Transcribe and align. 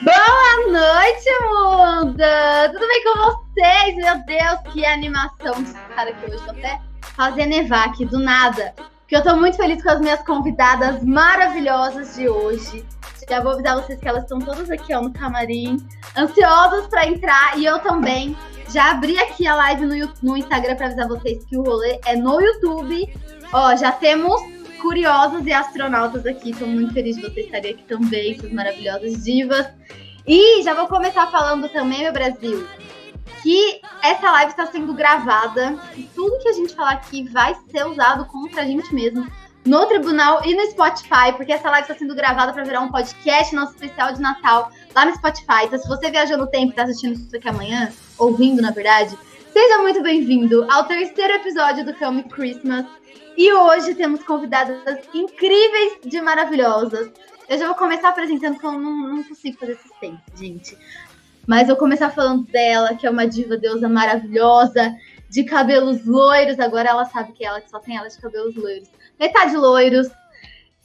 Boa 0.00 0.56
noite, 0.68 1.28
mundo! 1.50 2.24
Tudo 2.72 2.86
bem 2.88 3.04
com 3.04 3.14
vocês? 3.18 3.96
Meu 3.96 4.24
Deus, 4.24 4.72
que 4.72 4.86
animação! 4.86 5.64
Cara, 5.94 6.12
que 6.14 6.30
hoje 6.30 6.42
tô 6.44 6.50
até 6.52 6.80
fazendo 7.16 7.50
nevar 7.50 7.88
aqui 7.88 8.06
do 8.06 8.18
nada. 8.18 8.74
Porque 9.00 9.16
eu 9.16 9.22
tô 9.22 9.36
muito 9.36 9.56
feliz 9.56 9.82
com 9.82 9.90
as 9.90 10.00
minhas 10.00 10.22
convidadas 10.22 11.04
maravilhosas 11.04 12.14
de 12.14 12.28
hoje. 12.28 12.86
Já 13.28 13.40
vou 13.40 13.52
avisar 13.52 13.76
vocês 13.76 14.00
que 14.00 14.08
elas 14.08 14.22
estão 14.22 14.38
todas 14.38 14.70
aqui 14.70 14.94
ó, 14.94 15.02
no 15.02 15.12
camarim, 15.12 15.76
ansiosas 16.16 16.86
para 16.86 17.06
entrar 17.06 17.58
e 17.58 17.66
eu 17.66 17.78
também. 17.80 18.36
Já 18.70 18.90
abri 18.90 19.18
aqui 19.18 19.46
a 19.46 19.54
live 19.54 19.86
no, 19.86 20.12
no 20.22 20.36
Instagram 20.36 20.76
para 20.76 20.86
avisar 20.86 21.08
vocês 21.08 21.44
que 21.44 21.56
o 21.56 21.62
rolê 21.62 22.00
é 22.06 22.16
no 22.16 22.40
YouTube. 22.40 23.12
Ó, 23.52 23.76
já 23.76 23.92
temos 23.92 24.40
curiosas 24.80 25.46
e 25.46 25.52
astronautas 25.52 26.24
aqui. 26.26 26.50
Estou 26.50 26.68
muito 26.68 26.92
feliz 26.92 27.16
de 27.16 27.22
vocês 27.22 27.46
estarem 27.46 27.72
aqui 27.72 27.82
também, 27.84 28.32
essas 28.32 28.52
maravilhosas 28.52 29.24
divas. 29.24 29.66
E 30.26 30.62
já 30.62 30.74
vou 30.74 30.86
começar 30.86 31.26
falando 31.30 31.68
também, 31.70 32.00
meu 32.00 32.12
Brasil, 32.12 32.66
que 33.42 33.80
essa 34.02 34.30
live 34.30 34.50
está 34.50 34.66
sendo 34.66 34.92
gravada 34.92 35.78
e 35.96 36.02
tudo 36.14 36.38
que 36.38 36.48
a 36.48 36.52
gente 36.52 36.74
falar 36.74 36.92
aqui 36.92 37.28
vai 37.28 37.54
ser 37.70 37.86
usado 37.86 38.26
contra 38.26 38.62
a 38.62 38.64
gente 38.64 38.94
mesmo 38.94 39.26
no 39.64 39.86
tribunal 39.86 40.42
e 40.44 40.54
no 40.54 40.70
Spotify, 40.70 41.32
porque 41.36 41.52
essa 41.52 41.70
live 41.70 41.82
está 41.82 41.94
sendo 41.94 42.14
gravada 42.14 42.52
para 42.52 42.64
virar 42.64 42.80
um 42.80 42.90
podcast 42.90 43.54
nosso 43.54 43.72
especial 43.72 44.12
de 44.12 44.20
Natal 44.20 44.70
lá 44.94 45.04
no 45.04 45.14
Spotify. 45.14 45.64
Então, 45.64 45.78
se 45.78 45.88
você 45.88 46.10
viajou 46.10 46.38
no 46.38 46.46
tempo 46.46 46.66
e 46.66 46.70
está 46.70 46.84
assistindo 46.84 47.14
isso 47.14 47.36
aqui 47.36 47.48
amanhã, 47.48 47.92
ouvindo 48.16 48.62
na 48.62 48.70
verdade, 48.70 49.16
seja 49.52 49.78
muito 49.78 50.02
bem-vindo 50.02 50.66
ao 50.70 50.84
terceiro 50.84 51.34
episódio 51.34 51.84
do 51.84 51.94
filme 51.94 52.22
Christmas. 52.24 52.86
E 53.36 53.52
hoje 53.52 53.94
temos 53.94 54.24
convidadas 54.24 54.98
incríveis 55.14 55.98
de 56.04 56.20
maravilhosas. 56.20 57.10
Eu 57.48 57.58
já 57.58 57.66
vou 57.66 57.76
começar 57.76 58.08
apresentando, 58.08 58.54
porque 58.54 58.66
eu 58.66 58.72
não, 58.72 59.14
não 59.14 59.22
consigo 59.22 59.56
fazer 59.58 59.76
suspense, 59.76 60.22
gente. 60.34 60.76
Mas 61.46 61.62
eu 61.62 61.68
vou 61.68 61.76
começar 61.76 62.10
falando 62.10 62.44
dela, 62.44 62.94
que 62.94 63.06
é 63.06 63.10
uma 63.10 63.26
diva 63.26 63.56
deusa 63.56 63.88
maravilhosa, 63.88 64.94
de 65.30 65.44
cabelos 65.44 66.04
loiros. 66.04 66.58
Agora 66.58 66.90
ela 66.90 67.04
sabe 67.04 67.32
que 67.32 67.44
é 67.44 67.48
ela 67.48 67.60
que 67.60 67.70
só 67.70 67.78
tem 67.78 67.96
ela 67.96 68.08
de 68.08 68.18
cabelos 68.18 68.54
loiros. 68.54 68.90
Metade 69.18 69.56
loiros. 69.56 70.08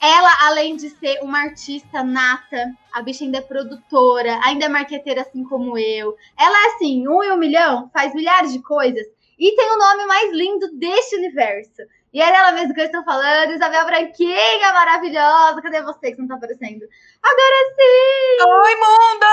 Ela, 0.02 0.48
além 0.48 0.76
de 0.76 0.90
ser 0.90 1.20
uma 1.22 1.40
artista 1.40 2.04
nata, 2.04 2.74
a 2.92 3.02
bicha 3.02 3.24
ainda 3.24 3.38
é 3.38 3.42
produtora, 3.42 4.40
ainda 4.44 4.66
é 4.66 4.70
marqueteira 4.70 5.22
assim 5.22 5.44
como 5.46 5.78
eu. 5.78 6.16
Ela 6.38 6.66
é 6.66 6.76
assim, 6.76 7.08
um 7.08 7.24
em 7.24 7.32
um 7.32 7.38
milhão, 7.38 7.90
faz 7.94 8.14
milhares 8.14 8.52
de 8.52 8.62
coisas 8.62 9.06
e 9.40 9.56
tem 9.56 9.72
o 9.72 9.78
nome 9.78 10.06
mais 10.06 10.32
lindo 10.32 10.78
deste 10.78 11.16
universo. 11.16 11.82
E 12.14 12.22
é 12.22 12.32
dela 12.32 12.52
mesmo 12.52 12.74
que 12.74 12.82
eu 12.82 12.86
estou 12.86 13.04
falando, 13.04 13.54
Isabel 13.54 13.86
Branquinha, 13.86 14.74
maravilhosa. 14.74 15.62
Cadê 15.62 15.82
você 15.82 16.12
que 16.12 16.20
não 16.20 16.28
tá 16.28 16.36
aparecendo? 16.36 16.86
Agora 17.24 17.76
sim! 17.76 18.46
Oi, 18.46 18.76
mundo! 18.76 19.26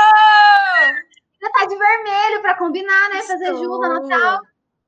Já 1.42 1.50
tá 1.50 1.66
de 1.66 1.76
vermelho 1.76 2.42
para 2.42 2.56
combinar, 2.56 3.10
né? 3.10 3.22
Fazer 3.22 3.48
jus 3.48 3.66
no 3.66 3.80
Natal. 3.80 4.40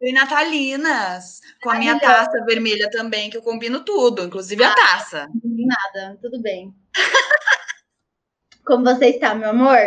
E 0.03 0.13
natalinas, 0.13 1.41
com 1.63 1.71
a 1.71 1.77
minha 1.77 1.99
taça 1.99 2.45
vermelha 2.45 2.91
também, 2.91 3.31
que 3.31 3.37
eu 3.37 3.43
combino 3.43 3.85
tudo, 3.85 4.25
inclusive 4.25 4.65
a 4.65 4.75
taça. 4.75 5.29
Nada, 5.45 6.19
tudo 6.21 6.43
bem. 6.43 6.75
Como 8.67 8.85
você 8.85 9.07
está, 9.07 9.33
meu 9.35 9.51
amor? 9.51 9.79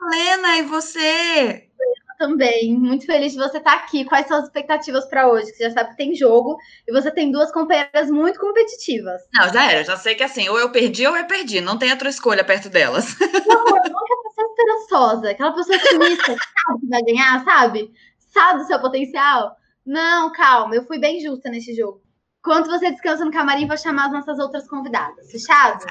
Lena, 0.00 0.58
e 0.58 0.62
você? 0.62 1.70
também. 2.18 2.76
Muito 2.78 3.06
feliz 3.06 3.32
de 3.32 3.38
você 3.38 3.58
estar 3.58 3.74
aqui. 3.74 4.04
Quais 4.04 4.26
são 4.26 4.38
as 4.38 4.44
expectativas 4.44 5.06
para 5.06 5.28
hoje? 5.28 5.46
Você 5.46 5.64
já 5.64 5.70
sabe 5.70 5.90
que 5.90 5.96
tem 5.96 6.14
jogo 6.14 6.56
e 6.86 6.92
você 6.92 7.10
tem 7.10 7.30
duas 7.30 7.52
companheiras 7.52 8.10
muito 8.10 8.38
competitivas. 8.38 9.22
Não, 9.32 9.52
já 9.52 9.70
era. 9.70 9.84
Já 9.84 9.96
sei 9.96 10.14
que 10.14 10.22
assim, 10.22 10.48
ou 10.48 10.58
eu 10.58 10.70
perdi 10.70 11.06
ou 11.06 11.16
eu 11.16 11.26
perdi. 11.26 11.60
Não 11.60 11.78
tem 11.78 11.90
outra 11.90 12.08
escolha 12.08 12.44
perto 12.44 12.68
delas. 12.68 13.16
Não, 13.46 13.60
amor, 13.60 13.80
não 13.90 14.00
é 14.00 14.28
pessoa 14.28 14.48
esperançosa, 14.48 15.30
aquela 15.30 15.52
pessoa 15.52 15.76
otimista, 15.76 16.26
sabe 16.26 16.80
que 16.80 16.88
vai 16.88 17.02
ganhar, 17.02 17.44
sabe? 17.44 17.92
Sabe 18.34 18.58
do 18.58 18.66
seu 18.66 18.80
potencial? 18.80 19.56
Não, 19.86 20.32
calma. 20.32 20.74
Eu 20.74 20.84
fui 20.84 20.98
bem 20.98 21.20
justa 21.20 21.48
nesse 21.48 21.72
jogo. 21.72 22.02
Enquanto 22.40 22.66
você 22.66 22.90
descansa 22.90 23.24
no 23.24 23.30
camarim, 23.30 23.68
vou 23.68 23.78
chamar 23.78 24.06
as 24.06 24.12
nossas 24.12 24.40
outras 24.40 24.68
convidadas. 24.68 25.30
Fechado? 25.30 25.86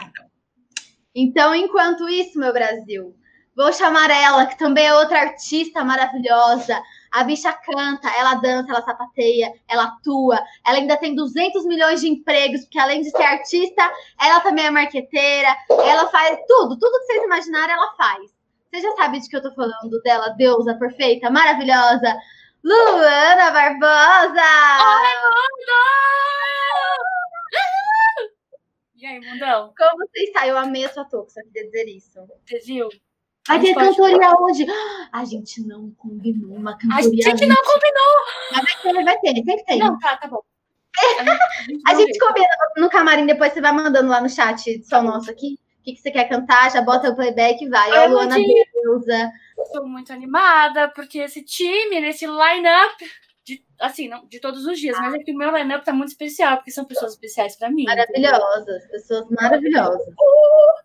Então, 1.15 1.55
enquanto 1.55 2.09
isso, 2.09 2.37
meu 2.37 2.51
Brasil, 2.51 3.15
Vou 3.55 3.71
chamar 3.71 4.09
ela, 4.09 4.47
que 4.47 4.57
também 4.57 4.87
é 4.87 4.95
outra 4.95 5.19
artista 5.19 5.83
maravilhosa. 5.83 6.81
A 7.11 7.23
bicha 7.23 7.53
canta, 7.53 8.09
ela 8.17 8.33
dança, 8.35 8.71
ela 8.71 8.81
sapateia, 8.81 9.53
ela 9.67 9.83
atua. 9.83 10.41
Ela 10.65 10.79
ainda 10.79 10.97
tem 10.97 11.13
200 11.13 11.63
milhões 11.65 12.01
de 12.01 12.09
empregos, 12.09 12.61
porque 12.61 12.79
além 12.79 13.01
de 13.01 13.11
ser 13.11 13.21
artista, 13.21 13.91
ela 14.19 14.39
também 14.39 14.65
é 14.65 14.71
marqueteira. 14.71 15.55
Ela 15.69 16.07
faz 16.09 16.39
tudo, 16.47 16.79
tudo 16.79 16.99
que 16.99 17.05
vocês 17.05 17.23
imaginarem, 17.23 17.75
ela 17.75 17.93
faz. 17.95 18.32
Você 18.73 18.81
já 18.81 18.95
sabe 18.95 19.19
de 19.19 19.29
que 19.29 19.35
eu 19.35 19.41
tô 19.41 19.53
falando 19.53 20.01
dela, 20.01 20.29
deusa 20.29 20.73
perfeita, 20.73 21.29
maravilhosa. 21.29 22.17
Luana 22.63 23.51
Barbosa! 23.51 24.41
Oi, 24.81 25.13
mundo! 25.21 25.79
E 28.95 29.05
aí, 29.05 29.19
mundão? 29.19 29.71
Como 29.77 30.07
você 30.07 30.23
está? 30.23 30.47
Eu 30.47 30.57
amei 30.57 30.85
a 30.85 30.89
sua 30.91 31.05
touca, 31.05 31.29
só 31.29 31.41
queria 31.43 31.65
dizer 31.65 31.87
isso. 31.87 32.19
Você 32.43 32.59
viu? 32.61 32.89
Vai 33.47 33.59
ter 33.59 33.75
cantoria 33.75 34.31
hoje. 34.39 34.65
A 35.13 35.23
gente 35.23 35.61
não 35.67 35.91
combinou 35.91 36.55
uma 36.55 36.75
cantoria. 36.75 37.27
A 37.27 37.29
gente 37.29 37.45
não 37.45 37.57
combinou. 37.57 38.15
Mas 38.53 38.63
vai 38.63 39.19
ter, 39.19 39.33
vai 39.35 39.45
ter, 39.45 39.63
tem. 39.65 39.77
Não, 39.77 39.99
tá, 39.99 40.17
tá 40.17 40.27
bom. 40.27 40.41
A 40.97 41.63
gente, 41.63 41.81
a 41.87 41.93
gente 41.95 42.19
combina 42.19 42.47
no 42.77 42.89
camarim, 42.89 43.25
depois 43.27 43.53
você 43.53 43.61
vai 43.61 43.71
mandando 43.71 44.09
lá 44.09 44.19
no 44.19 44.29
chat 44.29 44.83
só 44.83 45.03
nosso 45.03 45.29
aqui. 45.29 45.59
O 45.83 45.85
que, 45.85 45.95
que 45.95 46.01
você 46.01 46.11
quer 46.11 46.29
cantar, 46.29 46.71
já 46.71 46.81
bota 46.81 47.09
o 47.09 47.15
playback 47.15 47.61
e 47.61 47.67
vai. 47.67 47.91
Ó, 47.91 48.07
Luana 48.07 48.37
Deusa. 48.37 49.31
Estou 49.59 49.85
muito 49.85 50.13
animada, 50.13 50.87
porque 50.87 51.19
esse 51.19 51.43
time, 51.43 51.99
nesse 51.99 52.25
line-up, 52.25 53.05
de, 53.43 53.61
assim, 53.81 54.07
não 54.07 54.25
de 54.25 54.39
todos 54.39 54.65
os 54.65 54.79
dias, 54.79 54.97
mas 54.97 55.13
é 55.13 55.19
que 55.19 55.33
o 55.33 55.37
meu 55.37 55.51
line-up 55.53 55.83
tá 55.83 55.91
muito 55.91 56.07
especial, 56.07 56.55
porque 56.55 56.71
são 56.71 56.85
pessoas 56.85 57.11
especiais 57.11 57.57
para 57.57 57.69
mim. 57.69 57.83
Maravilhosas, 57.83 58.61
entendeu? 58.61 58.89
pessoas 58.91 59.29
maravilhosas. 59.29 60.07
Uh! 60.07 60.83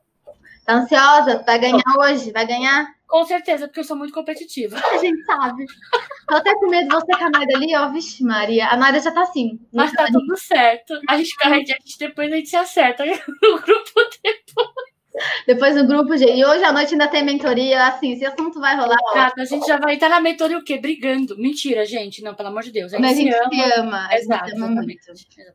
Tá 0.69 0.75
ansiosa? 0.75 1.43
Vai 1.47 1.61
ganhar 1.61 1.97
hoje? 1.97 2.33
Vai 2.33 2.45
ganhar? 2.45 2.93
Com 3.07 3.25
certeza, 3.25 3.67
porque 3.67 3.81
eu 3.81 3.85
sou 3.85 3.97
muito 3.97 4.13
competitiva. 4.13 4.77
A 4.77 4.99
gente 4.99 5.25
sabe. 5.25 5.65
Tô 6.29 6.37
até 6.37 6.53
com 6.53 6.67
medo 6.67 6.91
de 6.91 6.95
você 6.95 7.11
com 7.17 7.25
a 7.25 7.31
Naida 7.31 7.57
ali, 7.57 7.75
ó. 7.75 7.89
Vixe, 7.89 8.23
Maria. 8.23 8.69
A 8.69 8.77
Naida 8.77 9.01
já 9.01 9.11
tá 9.11 9.23
assim. 9.23 9.59
Mas 9.73 9.93
tá 9.93 10.05
tudo 10.13 10.37
certo. 10.37 10.93
A 11.09 11.17
gente 11.17 11.35
a 11.43 11.55
gente 11.55 11.99
depois 11.99 12.31
a 12.31 12.37
gente 12.37 12.51
se 12.51 12.57
acerta 12.57 13.03
no 13.07 13.59
grupo 13.61 13.93
depois. 14.23 14.68
Depois 15.47 15.75
no 15.75 15.87
grupo, 15.87 16.17
gente. 16.17 16.39
E 16.39 16.45
hoje 16.45 16.63
à 16.65 16.73
noite 16.73 16.93
ainda 16.93 17.09
tem 17.09 17.25
mentoria. 17.25 17.87
Assim, 17.87 18.17
se 18.17 18.25
assunto 18.25 18.61
vai 18.61 18.77
rolar. 18.77 18.99
Cara, 19.13 19.33
a 19.37 19.45
gente 19.45 19.67
já 19.67 19.79
vai 19.79 19.95
estar 19.95 20.09
na 20.09 20.21
mentoria 20.21 20.59
o 20.59 20.63
quê? 20.63 20.79
Brigando. 20.79 21.37
Mentira, 21.39 21.85
gente. 21.85 22.23
Não, 22.23 22.35
pelo 22.35 22.49
amor 22.49 22.63
de 22.63 22.71
Deus. 22.71 22.93
A 22.93 22.99
gente, 22.99 23.07
a 23.07 23.15
gente 23.15 23.55
se 23.55 23.73
ama. 23.79 24.07
ama. 24.07 24.09
Exato, 24.13 24.45
a 24.45 24.49
gente 24.49 24.57
ama 24.57 24.83
muito. 24.83 25.01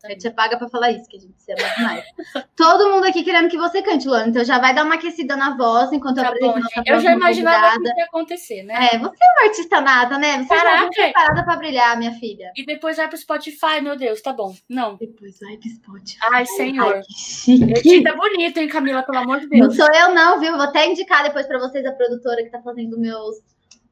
A 0.03 0.09
gente 0.09 0.29
paga 0.31 0.57
pra 0.57 0.67
falar 0.67 0.91
isso, 0.91 1.07
que 1.07 1.17
a 1.17 1.19
gente 1.19 1.35
se 1.37 1.51
ama 1.51 1.75
demais. 1.77 2.03
Todo 2.55 2.91
mundo 2.91 3.05
aqui 3.05 3.23
querendo 3.23 3.49
que 3.49 3.57
você 3.57 3.81
cante, 3.81 4.07
Luana. 4.07 4.27
Então 4.27 4.43
já 4.43 4.59
vai 4.59 4.73
dar 4.73 4.83
uma 4.83 4.95
aquecida 4.95 5.35
na 5.35 5.55
voz 5.55 5.91
enquanto 5.91 6.15
tá 6.15 6.23
eu 6.23 6.27
apresento 6.29 6.67
Eu 6.85 6.99
já 6.99 7.13
imaginava 7.13 7.79
que 7.79 7.87
ia 7.87 8.05
acontecer, 8.05 8.63
né? 8.63 8.89
É, 8.93 8.97
você 8.97 9.17
é 9.23 9.39
uma 9.39 9.49
artista 9.49 9.81
nata, 9.81 10.17
né? 10.17 10.43
Você 10.43 10.49
Caraca. 10.49 10.81
já 10.81 10.89
preparada 10.89 11.43
pra 11.43 11.55
brilhar, 11.55 11.97
minha 11.97 12.11
filha. 12.13 12.51
E 12.55 12.65
depois 12.65 12.97
vai 12.97 13.07
pro 13.07 13.17
Spotify, 13.17 13.81
meu 13.81 13.95
Deus, 13.95 14.21
tá 14.21 14.33
bom. 14.33 14.53
Não. 14.67 14.97
Depois 14.97 15.39
vai 15.39 15.57
pro 15.57 15.69
Spotify. 15.69 16.19
Ai, 16.31 16.45
senhor. 16.45 16.95
Ai, 16.95 17.01
que 17.01 17.13
chique. 17.13 18.03
Tá 18.03 18.15
bonito, 18.15 18.57
hein, 18.57 18.67
Camila, 18.67 19.03
pelo 19.03 19.19
amor 19.19 19.39
de 19.39 19.47
Deus. 19.47 19.52
Não 19.59 19.71
sou 19.71 19.87
eu, 19.93 20.13
não 20.13 20.39
viu? 20.39 20.53
Vou 20.53 20.63
até 20.63 20.87
indicar 20.87 21.23
depois 21.23 21.45
para 21.45 21.59
vocês 21.59 21.85
a 21.85 21.91
produtora 21.91 22.43
que 22.43 22.49
tá 22.49 22.61
fazendo 22.61 22.99
meus 22.99 23.37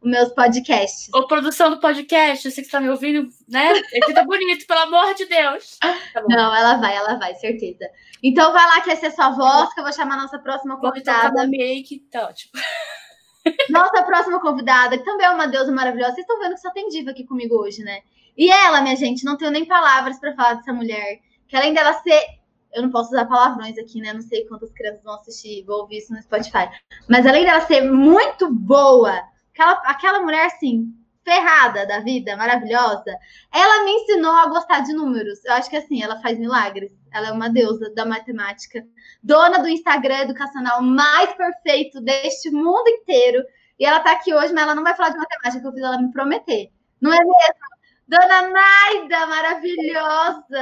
meus 0.03 0.29
podcasts. 0.29 1.09
Ô, 1.13 1.27
produção 1.27 1.69
do 1.69 1.79
podcast, 1.79 2.49
você 2.49 2.63
que 2.63 2.69
tá 2.69 2.79
me 2.79 2.89
ouvindo, 2.89 3.29
né? 3.47 3.71
Ele 3.91 4.13
tá 4.15 4.23
bonito, 4.23 4.65
pelo 4.65 4.79
amor 4.79 5.13
de 5.13 5.25
Deus. 5.25 5.77
Tá 5.79 6.23
Não, 6.27 6.55
ela 6.55 6.77
vai, 6.77 6.95
ela 6.95 7.19
vai, 7.19 7.35
certeza. 7.35 7.87
Então 8.23 8.51
vai 8.51 8.65
lá 8.65 8.77
aquecer 8.77 9.13
sua 9.13 9.29
voz, 9.29 9.73
que 9.73 9.79
eu 9.79 9.83
vou 9.83 9.93
chamar 9.93 10.15
a 10.15 10.23
nossa 10.23 10.39
próxima 10.39 10.79
convidada. 10.79 11.47
make, 11.47 11.99
tá 12.11 12.25
ótimo. 12.25 12.51
Nossa 13.71 14.03
próxima 14.03 14.39
convidada, 14.39 14.99
que 14.99 15.03
também 15.03 15.25
é 15.25 15.29
uma 15.31 15.47
deusa 15.47 15.71
maravilhosa. 15.71 16.13
Vocês 16.13 16.27
estão 16.27 16.39
vendo 16.39 16.53
que 16.53 16.61
só 16.61 16.69
tem 16.71 16.89
diva 16.89 17.09
aqui 17.09 17.25
comigo 17.25 17.55
hoje, 17.55 17.83
né? 17.83 18.01
E 18.37 18.51
ela, 18.51 18.81
minha 18.81 18.95
gente, 18.95 19.25
não 19.25 19.35
tenho 19.35 19.49
nem 19.49 19.65
palavras 19.65 20.19
para 20.19 20.35
falar 20.35 20.53
dessa 20.53 20.71
mulher. 20.71 21.19
Que 21.47 21.55
além 21.55 21.73
dela 21.73 21.93
ser 21.93 22.23
eu 22.73 22.81
não 22.81 22.89
posso 22.89 23.09
usar 23.09 23.25
palavrões 23.25 23.77
aqui, 23.77 23.99
né? 24.01 24.13
Não 24.13 24.21
sei 24.21 24.45
quantas 24.47 24.71
crianças 24.71 25.03
vão 25.03 25.15
assistir, 25.15 25.63
vão 25.63 25.79
ouvir 25.79 25.97
isso 25.97 26.13
no 26.13 26.21
Spotify. 26.21 26.69
Mas 27.07 27.25
além 27.25 27.45
dela 27.45 27.61
ser 27.61 27.81
muito 27.81 28.51
boa, 28.53 29.21
aquela, 29.53 29.73
aquela 29.85 30.21
mulher 30.21 30.47
assim, 30.47 30.93
ferrada 31.23 31.85
da 31.85 31.99
vida, 31.99 32.35
maravilhosa, 32.35 33.15
ela 33.53 33.83
me 33.83 33.91
ensinou 33.91 34.31
a 34.31 34.47
gostar 34.47 34.81
de 34.81 34.93
números. 34.93 35.43
Eu 35.45 35.53
acho 35.53 35.69
que 35.69 35.77
assim, 35.77 36.01
ela 36.01 36.19
faz 36.21 36.37
milagres. 36.39 36.91
Ela 37.11 37.29
é 37.29 37.31
uma 37.31 37.49
deusa 37.49 37.93
da 37.93 38.05
matemática, 38.05 38.85
dona 39.21 39.59
do 39.59 39.67
Instagram 39.67 40.19
educacional 40.19 40.81
mais 40.81 41.33
perfeito 41.33 41.99
deste 42.01 42.49
mundo 42.49 42.87
inteiro. 42.87 43.43
E 43.77 43.85
ela 43.85 43.99
tá 43.99 44.13
aqui 44.13 44.33
hoje, 44.33 44.53
mas 44.53 44.63
ela 44.63 44.75
não 44.75 44.83
vai 44.83 44.95
falar 44.95 45.09
de 45.09 45.17
matemática, 45.17 45.61
que 45.61 45.67
eu 45.67 45.73
fiz 45.73 45.83
ela 45.83 46.01
me 46.01 46.11
prometer. 46.11 46.71
Não 47.01 47.11
é 47.11 47.17
mesmo? 47.17 47.71
Dona 48.07 48.49
Naida, 48.49 49.25
maravilhosa! 49.27 50.61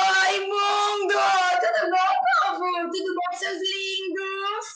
Oi, 0.00 0.40
mundo! 0.40 1.14
Tudo 1.60 1.90
bom, 1.90 2.10
povo? 2.58 2.90
Tudo 2.90 3.14
bom, 3.14 3.36
seus 3.38 3.58
lindos? 3.60 4.66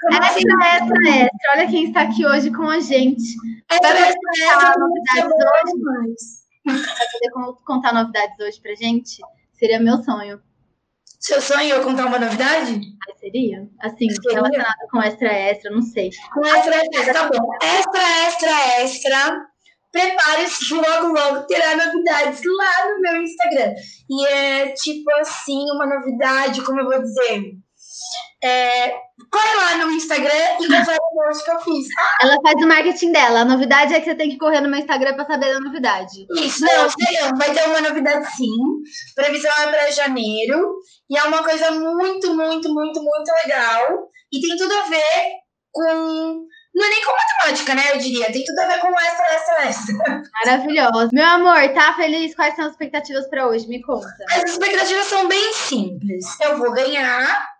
Como? 0.00 0.16
Extra, 0.16 0.66
extra, 0.76 1.10
extra. 1.10 1.50
Olha 1.54 1.68
quem 1.70 1.84
está 1.84 2.02
aqui 2.02 2.26
hoje 2.26 2.50
com 2.52 2.68
a 2.68 2.80
gente. 2.80 3.22
Extra, 3.70 3.92
Vai 3.92 4.14
contar 4.14 4.78
novidades 4.78 5.32
hoje? 5.32 5.76
Vai 6.66 7.06
poder 7.12 7.30
con- 7.32 7.54
contar 7.64 7.92
novidades 7.94 8.38
hoje 8.40 8.60
pra 8.60 8.74
gente? 8.74 9.18
Seria 9.52 9.78
meu 9.78 10.02
sonho. 10.02 10.40
Seu 11.20 11.40
sonho 11.40 11.74
é 11.74 11.78
eu 11.78 11.84
contar 11.84 12.06
uma 12.06 12.18
novidade? 12.18 12.72
Ai, 13.06 13.18
seria? 13.20 13.68
Assim, 13.80 14.08
Seria. 14.10 14.36
relacionado 14.38 14.74
com 14.90 15.02
extra, 15.02 15.28
extra, 15.32 15.70
não 15.70 15.82
sei. 15.82 16.10
Com 16.32 16.44
extra, 16.46 16.76
extra, 16.76 17.12
tá 17.12 17.28
bom. 17.28 17.48
Extra, 17.62 18.02
extra, 18.26 18.80
extra. 18.80 19.49
Prepare-se 19.92 20.72
logo, 20.72 21.08
logo 21.08 21.46
terá 21.46 21.76
novidades 21.76 22.40
lá 22.44 22.88
no 22.88 23.00
meu 23.00 23.22
Instagram. 23.22 23.74
E 24.08 24.26
é 24.26 24.72
tipo 24.72 25.10
assim, 25.18 25.64
uma 25.74 25.86
novidade, 25.86 26.62
como 26.62 26.80
eu 26.80 26.86
vou 26.86 27.02
dizer. 27.02 27.52
É, 28.42 28.90
corre 29.30 29.54
lá 29.56 29.84
no 29.84 29.90
Instagram 29.92 30.58
e 30.60 30.66
confere 30.66 30.98
o 30.98 31.14
post 31.14 31.44
que 31.44 31.50
eu 31.50 31.60
fiz. 31.60 31.86
Ela 32.22 32.36
faz 32.42 32.54
o 32.62 32.66
marketing 32.66 33.12
dela. 33.12 33.40
A 33.40 33.44
novidade 33.44 33.92
é 33.92 34.00
que 34.00 34.06
você 34.06 34.14
tem 34.14 34.30
que 34.30 34.38
correr 34.38 34.60
no 34.60 34.68
meu 34.68 34.80
Instagram 34.80 35.14
pra 35.14 35.26
saber 35.26 35.52
da 35.52 35.60
novidade. 35.60 36.26
Isso, 36.36 36.64
não, 36.64 36.84
não. 36.84 37.38
Vai 37.38 37.52
ter 37.52 37.68
uma 37.68 37.80
novidade 37.80 38.26
sim. 38.34 38.48
Previsão 39.14 39.52
é 39.52 39.66
para 39.66 39.90
janeiro. 39.90 40.74
E 41.10 41.18
é 41.18 41.24
uma 41.24 41.42
coisa 41.42 41.70
muito, 41.70 42.34
muito, 42.34 42.72
muito, 42.72 43.02
muito 43.02 43.32
legal. 43.44 44.08
E 44.32 44.40
tem 44.40 44.56
tudo 44.56 44.72
a 44.74 44.82
ver 44.84 45.40
com. 45.72 46.46
Não 46.74 46.86
é 46.86 46.88
nem 46.88 47.04
com 47.04 47.12
matemática, 47.12 47.74
né? 47.74 47.82
Eu 47.92 47.98
diria. 47.98 48.32
Tem 48.32 48.44
tudo 48.44 48.58
a 48.60 48.66
ver 48.66 48.78
com 48.78 48.88
extra, 48.88 49.34
extra, 49.34 49.64
extra. 49.64 50.22
Maravilhosa. 50.44 51.10
Meu 51.12 51.26
amor, 51.26 51.68
tá 51.74 51.94
feliz? 51.94 52.34
Quais 52.34 52.54
são 52.54 52.66
as 52.66 52.72
expectativas 52.72 53.28
pra 53.28 53.48
hoje? 53.48 53.68
Me 53.68 53.82
conta. 53.82 54.08
As 54.30 54.50
expectativas 54.50 55.06
são 55.06 55.26
bem 55.28 55.52
simples. 55.52 56.24
Eu 56.40 56.58
vou 56.58 56.72
ganhar. 56.72 57.50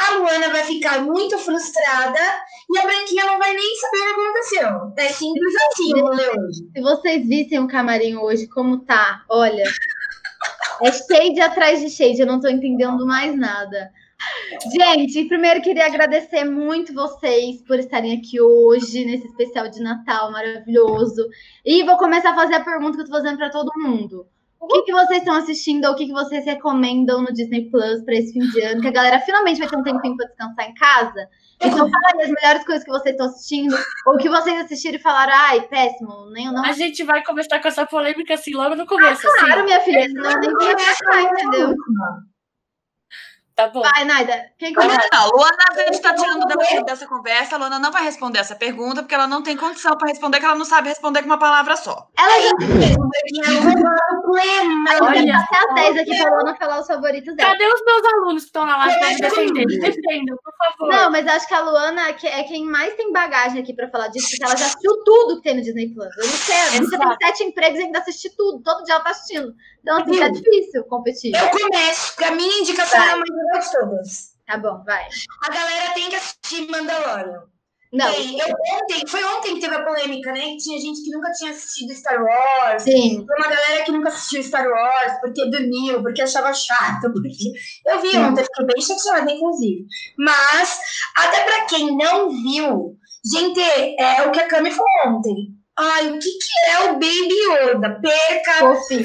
A 0.00 0.10
Luana 0.12 0.50
vai 0.50 0.62
ficar 0.62 1.00
muito 1.00 1.36
frustrada 1.38 2.20
e 2.70 2.78
a 2.78 2.82
Branquinha 2.82 3.24
não 3.24 3.36
vai 3.36 3.52
nem 3.52 3.76
saber 3.76 3.98
o 3.98 4.04
que 4.04 4.20
aconteceu. 4.20 4.68
É 4.96 5.08
simples 5.08 5.54
assim 5.56 6.00
o 6.00 6.04
hoje. 6.04 6.70
Se 6.72 6.80
vocês 6.80 7.26
vissem 7.26 7.58
o 7.58 7.66
camarim 7.66 8.16
hoje, 8.16 8.46
como 8.46 8.84
tá, 8.84 9.24
olha. 9.28 9.64
É 10.82 10.92
shade 10.92 11.40
atrás 11.40 11.80
de 11.80 11.90
shade, 11.90 12.20
eu 12.20 12.26
não 12.26 12.40
tô 12.40 12.46
entendendo 12.46 13.04
mais 13.04 13.36
nada. 13.36 13.90
Gente, 14.72 15.24
primeiro 15.26 15.60
queria 15.60 15.86
agradecer 15.86 16.44
muito 16.44 16.94
vocês 16.94 17.62
por 17.62 17.78
estarem 17.78 18.16
aqui 18.16 18.40
hoje, 18.40 19.04
nesse 19.04 19.26
especial 19.26 19.68
de 19.68 19.80
Natal 19.80 20.30
maravilhoso. 20.30 21.26
E 21.64 21.82
vou 21.84 21.96
começar 21.96 22.30
a 22.30 22.34
fazer 22.34 22.54
a 22.54 22.64
pergunta 22.64 22.96
que 22.96 23.02
eu 23.02 23.06
tô 23.06 23.12
fazendo 23.12 23.36
para 23.36 23.50
todo 23.50 23.70
mundo. 23.76 24.26
O 24.60 24.66
que, 24.66 24.82
que 24.82 24.92
vocês 24.92 25.18
estão 25.18 25.36
assistindo 25.36 25.84
ou 25.84 25.92
o 25.92 25.96
que, 25.96 26.06
que 26.06 26.12
vocês 26.12 26.44
recomendam 26.44 27.22
no 27.22 27.32
Disney 27.32 27.70
Plus 27.70 28.02
para 28.02 28.14
esse 28.14 28.32
fim 28.32 28.40
de 28.40 28.60
ano? 28.60 28.80
Que 28.80 28.88
a 28.88 28.92
galera 28.92 29.20
finalmente 29.20 29.58
vai 29.58 29.68
ter 29.68 29.76
um 29.76 29.82
tempinho 29.84 30.16
para 30.16 30.26
descansar 30.26 30.68
em 30.68 30.74
casa. 30.74 31.28
Então, 31.60 31.78
fala 31.90 32.02
aí 32.14 32.22
as 32.22 32.30
melhores 32.30 32.64
coisas 32.64 32.84
que 32.84 32.90
vocês 32.90 33.14
estão 33.14 33.26
assistindo, 33.26 33.76
ou 34.06 34.16
que 34.16 34.28
vocês 34.28 34.64
assistiram 34.64 34.96
e 34.96 35.02
falaram, 35.02 35.32
ai, 35.34 35.60
péssimo, 35.62 36.30
nem 36.30 36.46
eu 36.46 36.52
não 36.52 36.64
A 36.64 36.72
gente 36.72 37.02
vai 37.04 37.22
começar 37.24 37.60
com 37.60 37.68
essa 37.68 37.86
polêmica 37.86 38.34
assim 38.34 38.52
logo 38.52 38.76
no 38.76 38.86
começo. 38.86 39.22
Claro, 39.22 39.52
assim. 39.52 39.62
minha 39.64 39.80
filha, 39.80 40.06
senão 40.06 40.30
eu 40.30 40.40
nem 40.40 40.68
ia 40.68 40.76
passar, 40.76 41.22
entendeu? 41.22 41.74
Tá 43.58 43.66
bom. 43.66 43.82
Vai, 43.82 44.04
Naida, 44.04 44.52
quem 44.56 44.72
começa? 44.72 45.08
Não, 45.12 45.30
Luana, 45.30 45.56
a 45.68 45.74
gente 45.80 46.00
tá 46.00 46.14
tirando 46.14 46.46
dessa, 46.46 46.80
dessa 46.84 47.06
conversa. 47.08 47.56
A 47.56 47.58
Luana 47.58 47.80
não 47.80 47.90
vai 47.90 48.04
responder 48.04 48.38
essa 48.38 48.54
pergunta, 48.54 49.02
porque 49.02 49.16
ela 49.16 49.26
não 49.26 49.42
tem 49.42 49.56
condição 49.56 49.98
para 49.98 50.06
responder, 50.06 50.38
que 50.38 50.44
ela 50.44 50.54
não 50.54 50.64
sabe 50.64 50.90
responder 50.90 51.22
com 51.22 51.26
uma 51.26 51.40
palavra 51.40 51.74
só. 51.74 52.06
Ela 52.16 52.40
já 52.40 52.52
não 52.52 53.62
vai 53.62 53.74
dar 53.74 53.96
problema. 54.22 54.90
Olha. 55.02 55.38
até 55.38 55.58
as 55.58 55.74
10 55.74 55.96
aqui 55.98 56.22
pra 56.22 56.30
Luana 56.30 56.56
falar 56.56 56.78
os 56.78 56.86
favoritos 56.86 57.34
dela. 57.34 57.50
Cadê 57.50 57.66
os 57.66 57.84
meus 57.84 58.04
alunos 58.04 58.42
que 58.42 58.48
estão 58.48 58.64
na 58.64 58.76
live 58.76 58.96
pra 59.00 59.08
me 59.08 59.16
defender? 59.16 59.66
Defendam, 59.66 60.36
por 60.36 60.52
favor. 60.56 60.94
Não, 60.94 61.10
mas 61.10 61.26
acho 61.26 61.48
que 61.48 61.54
a 61.54 61.60
Luana 61.60 62.10
é 62.10 62.26
é 62.28 62.44
quem 62.44 62.64
mais 62.64 62.94
tem 62.94 63.12
bagagem 63.12 63.60
aqui 63.60 63.74
pra 63.74 63.90
falar 63.90 64.06
disso, 64.06 64.28
porque 64.30 64.44
ela 64.44 64.56
já 64.56 64.66
assistiu 64.66 65.02
tudo 65.02 65.38
que 65.38 65.42
tem 65.42 65.56
no 65.56 65.62
Disney 65.62 65.92
Plus. 65.92 66.16
Eu 66.16 66.26
não 66.28 66.32
sei, 66.32 66.56
a 66.56 66.80
Lúcia 66.80 66.96
tem 66.96 67.16
sete 67.26 67.42
empregos 67.42 67.80
e 67.80 67.82
ainda 67.82 67.98
assiste 67.98 68.36
tudo. 68.36 68.62
Todo 68.62 68.84
dia 68.84 68.94
ela 68.94 69.02
tá 69.02 69.10
assistindo. 69.10 69.52
Então, 69.80 70.02
assim, 70.02 70.18
tá 70.18 70.28
difícil 70.28 70.84
competir. 70.84 71.32
Eu 71.34 71.50
começo, 71.50 72.14
porque 72.14 72.24
a 72.24 72.34
minha 72.34 72.58
indicação 72.60 72.98
Vai. 72.98 73.08
é 73.08 73.12
a 73.12 73.16
mais 73.16 73.30
legal 73.30 73.60
de 73.60 73.72
todas. 73.72 74.38
Tá 74.46 74.56
bom, 74.56 74.82
vai. 74.84 75.06
A 75.44 75.52
galera 75.52 75.94
tem 75.94 76.08
que 76.08 76.16
assistir 76.16 76.68
Mandalorian. 76.70 77.42
Não, 77.92 78.12
Tem, 78.12 78.38
eu 78.38 78.46
ontem, 78.48 79.06
foi 79.06 79.24
ontem 79.24 79.54
que 79.54 79.60
teve 79.62 79.74
a 79.74 79.82
polêmica, 79.82 80.30
né? 80.32 80.40
Que 80.40 80.56
tinha 80.58 80.78
gente 80.78 81.02
que 81.02 81.10
nunca 81.10 81.32
tinha 81.32 81.50
assistido 81.50 81.94
Star 81.94 82.22
Wars. 82.22 82.82
sim. 82.82 83.24
Foi 83.26 83.36
uma 83.36 83.48
galera 83.48 83.82
que 83.82 83.92
nunca 83.92 84.08
assistiu 84.10 84.42
Star 84.42 84.68
Wars, 84.68 85.14
porque 85.22 85.48
dormiu, 85.50 86.02
porque 86.02 86.20
achava 86.20 86.52
chato, 86.52 87.10
porque. 87.12 87.52
Eu 87.86 88.00
vi 88.02 88.10
Sim. 88.10 88.18
ontem, 88.18 88.44
fiquei 88.44 88.66
bem 88.66 88.82
chateada, 88.82 89.30
inclusive. 89.30 89.86
Mas, 90.18 90.80
até 91.16 91.44
pra 91.44 91.64
quem 91.64 91.96
não 91.96 92.28
viu, 92.28 92.96
gente, 93.32 93.60
é 93.98 94.22
o 94.26 94.32
que 94.32 94.40
a 94.40 94.48
Cami 94.48 94.70
falou 94.70 95.16
ontem. 95.16 95.57
Ai, 95.78 96.10
o 96.10 96.18
que, 96.18 96.30
que 96.30 96.70
é 96.70 96.80
o 96.90 96.92
Baby 96.94 97.34
Yoda? 97.34 98.00
Perca, 98.00 98.52
perca 98.58 98.72
assim, 98.72 99.02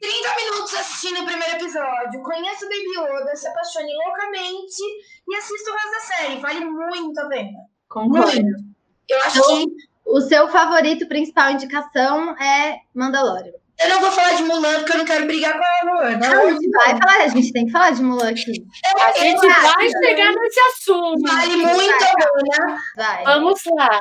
30 0.00 0.36
minutos 0.36 0.74
assistindo 0.74 1.20
o 1.22 1.26
primeiro 1.26 1.56
episódio. 1.56 2.22
Conheça 2.22 2.64
o 2.64 2.68
Baby 2.68 2.96
Yoda, 2.96 3.36
se 3.36 3.48
apaixone 3.48 3.92
loucamente 3.94 4.82
e 5.28 5.36
assista 5.36 5.70
o 5.70 5.74
resto 5.74 5.90
da 5.90 6.00
série. 6.00 6.40
Vale 6.40 6.64
muito 6.64 7.18
a 7.20 7.28
pena. 7.28 7.58
Concordo. 7.88 8.32
Muito. 8.32 8.64
Eu 9.08 9.18
acho 9.22 9.38
Então, 9.38 9.56
que. 9.66 9.88
O 10.06 10.20
seu 10.22 10.48
favorito, 10.48 11.06
principal 11.06 11.50
indicação 11.50 12.34
é 12.38 12.78
Mandalorian. 12.94 13.52
Eu 13.78 13.90
não 13.90 14.00
vou 14.00 14.10
falar 14.10 14.34
de 14.34 14.42
Mulan 14.42 14.78
porque 14.78 14.92
eu 14.92 14.98
não 14.98 15.04
quero 15.04 15.26
brigar 15.26 15.52
com 15.56 15.62
a 15.64 15.92
Luana. 15.94 16.28
Não, 16.28 16.48
a 16.48 16.50
gente 16.50 16.70
vai 16.70 16.98
falar, 16.98 17.24
a 17.24 17.28
gente 17.28 17.52
tem 17.52 17.66
que 17.66 17.72
falar 17.72 17.90
de 17.90 18.02
Mulan 18.02 18.30
aqui. 18.30 18.64
A 19.00 19.12
gente 19.12 19.46
vai 19.46 19.88
chegar 20.02 20.32
nesse 20.32 20.60
assunto. 20.60 21.20
Vale 21.30 21.56
muito 21.56 21.94
a 21.94 22.14
pena. 22.16 22.78
Vai. 22.96 23.24
Vamos 23.24 23.60
lá. 23.76 24.00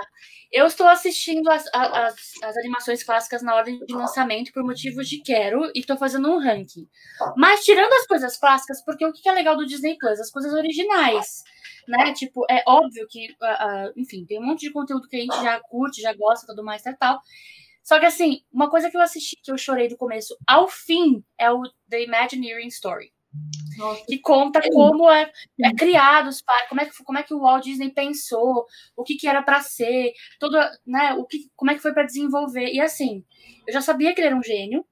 Eu 0.52 0.66
estou 0.66 0.88
assistindo 0.88 1.50
as, 1.50 1.66
as, 1.74 2.16
as 2.44 2.58
animações 2.58 3.04
clássicas 3.04 3.42
na 3.42 3.56
ordem 3.56 3.80
de 3.86 3.94
lançamento 3.94 4.52
por 4.54 4.64
motivos 4.64 5.08
de 5.08 5.22
quero 5.22 5.66
e 5.76 5.80
estou 5.80 5.98
fazendo 5.98 6.30
um 6.30 6.40
ranking. 6.40 6.88
Mas 7.36 7.66
tirando 7.66 7.92
as 7.94 8.08
coisas 8.08 8.38
clássicas, 8.38 8.84
porque 8.84 9.06
o 9.06 9.12
que 9.12 9.28
é 9.28 9.32
legal 9.34 9.58
do 9.58 9.66
Disney 9.66 9.98
Plus? 9.98 10.20
As 10.20 10.32
coisas 10.32 10.54
originais. 10.54 11.44
Né? 11.88 12.14
Tipo, 12.14 12.46
é 12.50 12.64
óbvio 12.68 13.06
que, 13.10 13.36
ah, 13.42 13.58
ah, 13.60 13.92
enfim, 13.96 14.26
tem 14.26 14.40
um 14.40 14.46
monte 14.46 14.62
de 14.62 14.72
conteúdo 14.72 15.08
que 15.08 15.16
a 15.18 15.20
gente 15.20 15.42
já 15.42 15.60
curte, 15.70 16.02
já 16.02 16.14
gosta, 16.14 16.48
tudo 16.48 16.64
mais, 16.64 16.82
tal, 16.82 16.96
tal. 16.98 17.22
Só 17.84 18.00
que 18.00 18.06
assim, 18.06 18.42
uma 18.52 18.70
coisa 18.70 18.90
que 18.90 18.98
eu 18.98 19.02
assisti, 19.02 19.38
que 19.42 19.52
eu 19.52 19.58
chorei 19.58 19.88
do 19.88 19.98
começo 19.98 20.38
ao 20.46 20.68
fim, 20.68 21.24
é 21.38 21.50
o 21.52 21.62
The 21.90 22.04
Imagineering 22.04 22.68
Story 22.68 23.14
Nossa, 23.78 24.06
que 24.06 24.18
conta 24.20 24.60
como 24.72 25.10
é, 25.10 25.32
é 25.62 25.74
criado 25.76 26.30
os 26.30 26.42
parques, 26.42 26.70
como 26.70 26.82
é, 26.82 26.86
que, 26.86 27.04
como 27.04 27.18
é 27.20 27.24
que 27.24 27.34
o 27.34 27.42
Walt 27.42 27.64
Disney 27.64 27.92
pensou, 27.92 28.66
o 28.96 29.04
que, 29.04 29.16
que 29.16 29.28
era 29.28 29.42
para 29.44 29.62
ser, 29.62 30.14
todo, 30.40 30.58
né, 30.86 31.14
o 31.14 31.26
que, 31.26 31.50
como 31.56 31.70
é 31.70 31.76
que 31.76 31.82
foi 31.82 31.94
para 31.94 32.04
desenvolver. 32.04 32.72
E 32.74 32.82
assim, 32.82 33.24
eu 33.68 33.74
já 33.74 33.82
sabia 33.82 34.14
que 34.14 34.22
ele 34.22 34.28
era 34.28 34.36
um 34.36 34.44
gênio, 34.44 34.84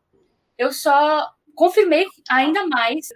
eu 0.58 0.72
só 0.72 1.28
confirmei 1.56 2.06
ainda 2.30 2.68
mais. 2.68 3.08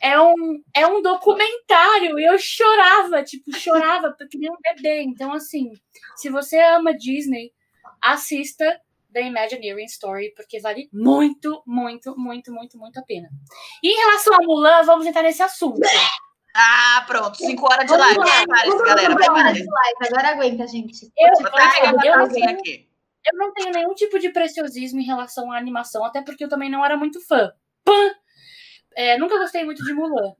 É 0.00 0.20
um, 0.20 0.62
é 0.74 0.86
um 0.86 1.02
documentário 1.02 2.18
e 2.20 2.24
eu 2.24 2.38
chorava, 2.38 3.22
tipo, 3.24 3.52
chorava 3.56 4.14
porque 4.16 4.38
nem 4.38 4.50
um 4.50 4.56
bebê. 4.62 5.02
Então, 5.02 5.32
assim, 5.32 5.72
se 6.16 6.28
você 6.28 6.60
ama 6.60 6.96
Disney, 6.96 7.52
assista 8.00 8.80
The 9.18 9.26
Imagineering 9.26 9.86
Story, 9.86 10.32
porque 10.36 10.60
vale 10.60 10.88
muito, 10.92 11.62
muito, 11.66 12.14
muito, 12.16 12.52
muito, 12.52 12.78
muito 12.78 13.00
a 13.00 13.02
pena. 13.02 13.28
E 13.82 13.88
em 13.88 13.96
relação 13.96 14.34
a 14.34 14.38
Mulan, 14.38 14.82
vamos 14.84 15.06
entrar 15.06 15.22
nesse 15.22 15.42
assunto. 15.42 15.80
Ah, 16.54 17.04
pronto. 17.06 17.36
Cinco 17.36 17.66
horas 17.70 17.86
de 17.86 17.96
live. 17.96 18.18
lá. 18.18 18.24
Prepare-se, 18.24 18.78
galera. 18.78 19.12
Agora 19.12 19.16
Prepare-se. 19.16 19.66
Agora 20.06 20.28
aguenta, 20.28 20.66
gente. 20.66 21.12
Eu, 21.16 21.28
eu, 21.28 21.38
uma 21.38 22.06
eu, 22.06 22.18
não 22.18 22.28
tacinha 22.28 22.46
tenho, 22.46 22.58
aqui. 22.60 22.88
eu 23.26 23.38
não 23.38 23.52
tenho 23.52 23.72
nenhum 23.72 23.94
tipo 23.94 24.18
de 24.18 24.30
preciosismo 24.30 25.00
em 25.00 25.04
relação 25.04 25.50
à 25.50 25.58
animação, 25.58 26.04
até 26.04 26.22
porque 26.22 26.44
eu 26.44 26.48
também 26.48 26.70
não 26.70 26.84
era 26.84 26.96
muito 26.96 27.20
fã. 27.26 27.52
Pã! 27.84 28.14
É, 28.96 29.18
nunca 29.18 29.38
gostei 29.38 29.64
muito 29.64 29.84
de 29.84 29.92
Mulan. 29.92 30.32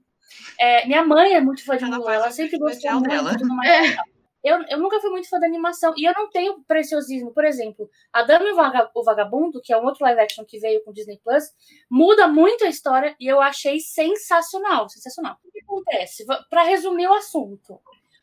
É, 0.59 0.85
minha 0.85 1.05
mãe 1.05 1.33
é 1.33 1.41
muito 1.41 1.65
fã 1.65 1.77
de 1.77 1.83
Ela 1.83 1.97
Mulan, 1.97 2.13
ela 2.13 2.31
sempre 2.31 2.57
gostou 2.57 2.91
muito. 2.93 3.09
dela. 3.09 3.33
e 3.33 3.37
tudo 3.37 3.55
mais. 3.55 3.95
Eu, 4.43 4.61
eu 4.69 4.77
nunca 4.77 4.99
fui 4.99 5.09
muito 5.09 5.29
fã 5.29 5.39
da 5.39 5.45
animação. 5.45 5.93
E 5.97 6.07
eu 6.07 6.13
não 6.13 6.29
tenho 6.29 6.63
preciosismo. 6.63 7.33
Por 7.33 7.43
exemplo, 7.45 7.89
A 8.13 8.23
Dama 8.23 8.45
e 8.47 8.51
o 8.53 8.55
Vaga- 8.55 8.89
o 8.95 9.03
Vagabundo, 9.03 9.61
que 9.61 9.73
é 9.73 9.77
um 9.77 9.85
outro 9.85 10.03
live 10.05 10.21
action 10.21 10.45
que 10.45 10.59
veio 10.59 10.83
com 10.83 10.93
Disney 10.93 11.19
Plus, 11.23 11.43
muda 11.89 12.27
muito 12.27 12.63
a 12.63 12.69
história 12.69 13.15
e 13.19 13.27
eu 13.27 13.41
achei 13.41 13.79
sensacional. 13.79 14.87
Sensacional. 14.89 15.37
O 15.43 15.51
que 15.51 15.61
acontece? 15.61 16.25
Pra 16.49 16.63
resumir 16.63 17.07
o 17.07 17.13
assunto. 17.13 17.79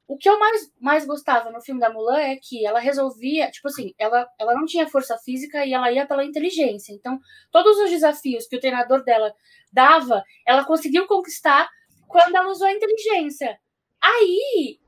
O 0.09 0.17
que 0.17 0.29
eu 0.29 0.39
mais, 0.39 0.73
mais 0.81 1.05
gostava 1.05 1.51
no 1.51 1.61
filme 1.61 1.81
da 1.81 1.91
Mulan 1.93 2.19
é 2.19 2.37
que 2.37 2.65
ela 2.65 2.79
resolvia, 2.79 3.51
tipo 3.51 3.67
assim, 3.67 3.93
ela, 3.99 4.29
ela 4.39 4.55
não 4.55 4.65
tinha 4.65 4.89
força 4.89 5.19
física 5.19 5.67
e 5.67 5.75
ela 5.75 5.91
ia 5.91 6.07
pela 6.07 6.25
inteligência. 6.25 6.93
Então, 6.93 7.19
todos 7.51 7.77
os 7.79 7.91
desafios 7.91 8.47
que 8.47 8.57
o 8.57 8.61
treinador 8.61 9.03
dela 9.03 9.35
dava, 9.73 10.23
ela 10.47 10.65
conseguiu 10.65 11.09
conquistar 11.09 11.69
quando 12.07 12.37
ela 12.37 12.49
usou 12.49 12.69
a 12.69 12.73
inteligência. 12.73 13.59
Aí, 14.01 14.79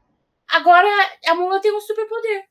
Agora 0.50 0.88
a 1.26 1.34
Mulan 1.34 1.60
tem 1.60 1.72
um 1.74 1.80
superpoder. 1.80 2.44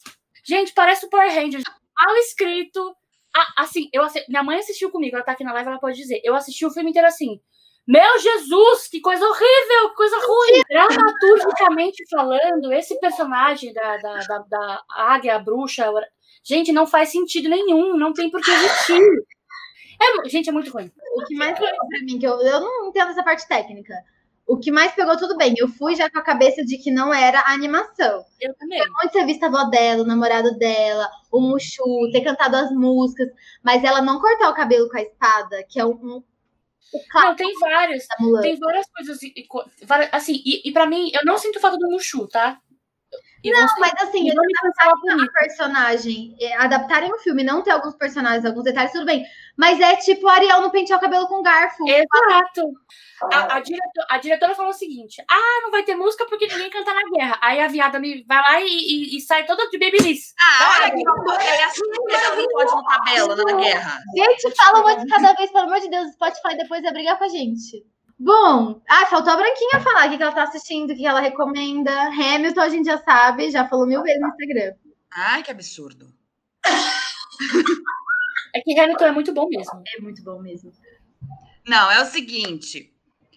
Gente, 0.43 0.73
parece 0.73 1.05
o 1.05 1.09
Power 1.09 1.33
Rangers. 1.33 1.63
Mal 1.97 2.15
escrito. 2.17 2.95
a- 3.35 3.61
assim, 3.63 3.89
eu 3.93 4.03
minha 4.29 4.41
mãe 4.41 4.57
assistiu 4.57 4.89
comigo, 4.89 5.15
ela 5.15 5.23
tá 5.25 5.33
aqui 5.33 5.43
na 5.43 5.53
live, 5.53 5.69
ela 5.69 5.79
pode 5.79 5.97
dizer. 5.97 6.21
Eu 6.23 6.33
assisti 6.35 6.65
o 6.65 6.71
filme 6.71 6.89
inteiro 6.89 7.07
assim. 7.07 7.39
Meu 7.87 8.19
Jesus, 8.19 8.87
que 8.89 8.99
coisa 8.99 9.25
horrível, 9.25 9.89
que 9.89 9.95
coisa 9.95 10.17
ruim. 10.17 10.63
Dramaturgicamente 10.69 12.03
falando, 12.09 12.73
esse 12.73 12.99
personagem 12.99 13.73
da, 13.73 13.97
da, 13.97 14.13
da, 14.19 14.37
da 14.39 14.83
águia, 14.89 15.35
a 15.35 15.39
bruxa, 15.39 15.85
gente, 16.43 16.71
não 16.71 16.87
faz 16.87 17.09
sentido 17.09 17.47
nenhum, 17.49 17.95
não 17.95 18.11
tem 18.11 18.29
por 18.29 18.41
que 18.41 18.51
existir. 18.51 19.01
É, 20.01 20.29
gente, 20.29 20.49
é 20.49 20.51
muito 20.51 20.71
ruim. 20.71 20.91
O 21.15 21.23
que 21.25 21.35
mais 21.35 21.57
pegou 21.57 21.87
pra 21.87 21.99
mim, 22.01 22.19
que 22.19 22.27
eu, 22.27 22.39
eu 22.41 22.59
não 22.59 22.87
entendo 22.89 23.11
essa 23.11 23.23
parte 23.23 23.47
técnica. 23.47 23.93
O 24.47 24.57
que 24.57 24.71
mais 24.71 24.93
pegou, 24.93 25.17
tudo 25.17 25.35
bem. 25.35 25.53
Eu 25.57 25.67
fui 25.67 25.93
já 25.95 26.09
com 26.09 26.17
a 26.19 26.23
cabeça 26.23 26.63
de 26.63 26.77
que 26.77 26.89
não 26.89 27.13
era 27.13 27.41
a 27.41 27.51
animação. 27.51 28.23
Eu 28.39 28.53
também. 28.55 28.81
Onde 29.03 29.11
você 29.11 29.25
vista 29.25 29.45
a 29.47 29.49
avó 29.49 29.65
dela, 29.65 30.03
o 30.03 30.07
namorado 30.07 30.57
dela, 30.57 31.09
o 31.31 31.41
Mushu, 31.41 31.83
ter 32.13 32.21
cantado 32.21 32.55
as 32.55 32.71
músicas, 32.71 33.27
mas 33.61 33.83
ela 33.83 34.01
não 34.01 34.21
cortar 34.21 34.49
o 34.49 34.55
cabelo 34.55 34.89
com 34.89 34.97
a 34.97 35.01
espada, 35.01 35.63
que 35.67 35.79
é 35.79 35.85
um, 35.85 36.23
Não, 37.13 37.35
tem 37.35 37.53
Mulan. 38.21 38.41
Tem 38.41 38.57
várias 38.57 38.85
coisas. 38.89 39.19
co- 39.49 39.65
várias- 39.83 40.09
assim, 40.13 40.41
e, 40.45 40.69
e 40.69 40.71
pra 40.71 40.85
mim, 40.85 41.11
eu 41.13 41.25
não 41.25 41.37
sinto 41.37 41.59
falta 41.59 41.77
do 41.77 41.89
Mushu, 41.91 42.25
tá? 42.29 42.57
E 43.43 43.51
Não, 43.51 43.67
você- 43.67 43.79
mas 43.79 43.93
assim, 44.01 44.27
eles 44.27 44.35
bonito. 44.35 45.29
a 45.29 45.39
personagem, 45.39 46.35
é, 46.41 46.55
adaptarem 46.57 47.13
o 47.13 47.19
filme, 47.19 47.43
não 47.43 47.61
ter 47.61 47.71
alguns 47.71 47.95
personagens, 47.95 48.43
alguns 48.43 48.63
detalhes, 48.63 48.91
tudo 48.91 49.05
bem. 49.05 49.23
Mas 49.57 49.79
é 49.79 49.95
tipo 49.95 50.27
Ariel 50.27 50.59
não 50.61 50.69
pentear 50.71 50.97
o 50.99 51.01
cabelo 51.01 51.27
com 51.27 51.41
garfo. 51.41 51.83
Exato. 51.87 52.71
A, 53.33 53.55
a, 53.55 53.59
direto- 53.59 54.05
a 54.09 54.17
diretora 54.17 54.53
falou 54.55 54.71
o 54.71 54.75
seguinte: 54.75 55.23
ah, 55.29 55.59
não 55.63 55.71
vai 55.71 55.83
ter 55.83 55.95
música 55.95 56.25
porque 56.27 56.47
ninguém 56.47 56.69
canta 56.69 56.93
na 56.93 57.01
guerra. 57.09 57.39
Aí 57.41 57.59
a 57.61 57.67
viada 57.67 57.99
me 57.99 58.23
vai 58.27 58.37
lá 58.37 58.61
e, 58.61 58.65
e- 58.67 59.17
e 59.17 59.21
sai 59.21 59.45
toda 59.45 59.67
de 59.69 59.77
babyliss. 59.79 60.33
Ah, 60.39 60.81
olha 60.83 60.91
que. 60.93 61.43
É 61.47 61.63
assim 61.63 61.81
que 62.07 62.13
ela 62.13 62.35
não 62.35 62.47
pode 62.49 62.75
no 62.75 62.83
cabelo 62.85 63.35
na 63.35 63.53
guerra. 63.61 63.99
Gente, 64.15 64.55
fala 64.55 64.81
uma 64.81 64.95
de 64.97 65.07
cada 65.07 65.33
vez, 65.33 65.51
pelo 65.51 65.65
amor 65.65 65.79
de 65.79 65.89
Deus. 65.89 66.09
O 66.09 66.13
Spotify 66.13 66.57
depois 66.57 66.81
vai 66.83 66.91
brigar 66.93 67.17
com 67.17 67.23
a 67.23 67.29
gente. 67.29 67.83
Bom, 68.19 68.81
ah, 68.89 69.05
faltou 69.05 69.33
a 69.33 69.38
Branquinha 69.38 69.79
falar 69.81 70.07
o 70.07 70.17
que, 70.17 70.21
ela 70.21 70.31
tá 70.31 70.43
assistindo, 70.43 70.91
o 70.91 70.95
que 70.95 71.05
ela 71.05 71.19
recomenda. 71.19 71.91
Hamilton 72.07 72.62
a 72.62 72.69
gente 72.69 72.86
já 72.86 72.97
sabe, 72.97 73.51
já 73.51 73.67
falou 73.67 73.86
mil 73.86 74.01
vezes 74.01 74.19
no 74.19 74.27
Instagram. 74.29 74.74
Ai, 75.13 75.43
que 75.43 75.51
absurdo. 75.51 76.07
É 78.55 78.62
que 78.62 78.79
Hamilton 78.79 79.05
é 79.05 79.12
muito 79.12 79.33
bom 79.33 79.47
mesmo. 79.47 79.83
É 79.95 80.01
muito 80.01 80.24
bom 80.24 80.41
mesmo. 80.41 80.71
Não, 81.67 81.91
é 81.91 82.01
o 82.01 82.05
seguinte. 82.05 82.91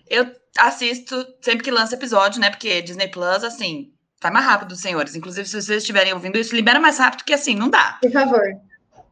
Eu 0.09 0.35
assisto 0.57 1.27
sempre 1.43 1.63
que 1.63 1.71
lança 1.71 1.95
episódio, 1.95 2.41
né? 2.41 2.49
Porque 2.49 2.81
Disney 2.81 3.09
Plus, 3.09 3.45
assim, 3.45 3.93
vai 4.23 4.33
mais 4.33 4.47
rápido, 4.47 4.75
senhores. 4.77 5.15
Inclusive, 5.15 5.47
se 5.47 5.61
vocês 5.61 5.83
estiverem 5.83 6.15
ouvindo 6.15 6.39
isso, 6.39 6.55
libera 6.55 6.81
mais 6.81 6.99
rápido, 6.99 7.25
que 7.25 7.35
assim, 7.35 7.55
não 7.55 7.69
dá. 7.69 7.99
Por 8.01 8.11
favor. 8.11 8.45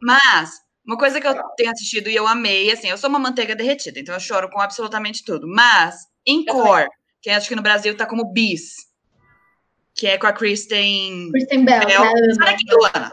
Mas, 0.01 0.63
uma 0.89 0.97
coisa 0.97 1.21
que 1.21 1.27
eu 1.29 1.35
tenho 1.57 1.71
assistido 1.71 2.09
e 2.09 2.17
eu 2.17 2.27
amei, 2.27 2.71
assim, 2.73 2.89
eu 2.89 2.97
sou 2.97 3.11
uma 3.11 3.19
manteiga 3.19 3.55
derretida, 3.55 4.01
então 4.01 4.15
eu 4.15 4.21
choro 4.21 4.49
com 4.49 4.59
absolutamente 4.59 5.23
tudo. 5.23 5.47
Mas, 5.47 5.95
em 6.27 6.45
Eu 6.49 6.55
cor, 6.55 6.89
que 7.21 7.29
acho 7.29 7.47
que 7.47 7.55
no 7.55 7.61
Brasil 7.63 7.95
tá 7.95 8.07
como 8.07 8.33
bis, 8.33 8.75
que 9.95 10.07
é 10.07 10.17
com 10.17 10.27
a 10.27 10.33
Kristen. 10.33 11.31
Kristen 11.31 11.65
Bell. 11.65 11.85
Bell. 11.87 12.05
né? 12.05 12.51
Aqui, 12.51 12.65
Luana. 12.73 13.13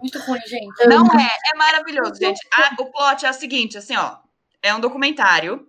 Muito 0.00 0.18
ruim, 0.20 0.40
gente. 0.46 0.86
Não 0.88 1.06
é, 1.20 1.28
é 1.52 1.56
maravilhoso, 1.56 2.14
gente. 2.18 2.40
A- 2.54 2.74
o 2.80 2.86
plot 2.86 3.26
é 3.26 3.30
o 3.30 3.34
seguinte, 3.34 3.76
assim, 3.76 3.96
ó. 3.96 4.16
É 4.62 4.74
um 4.74 4.80
documentário, 4.80 5.68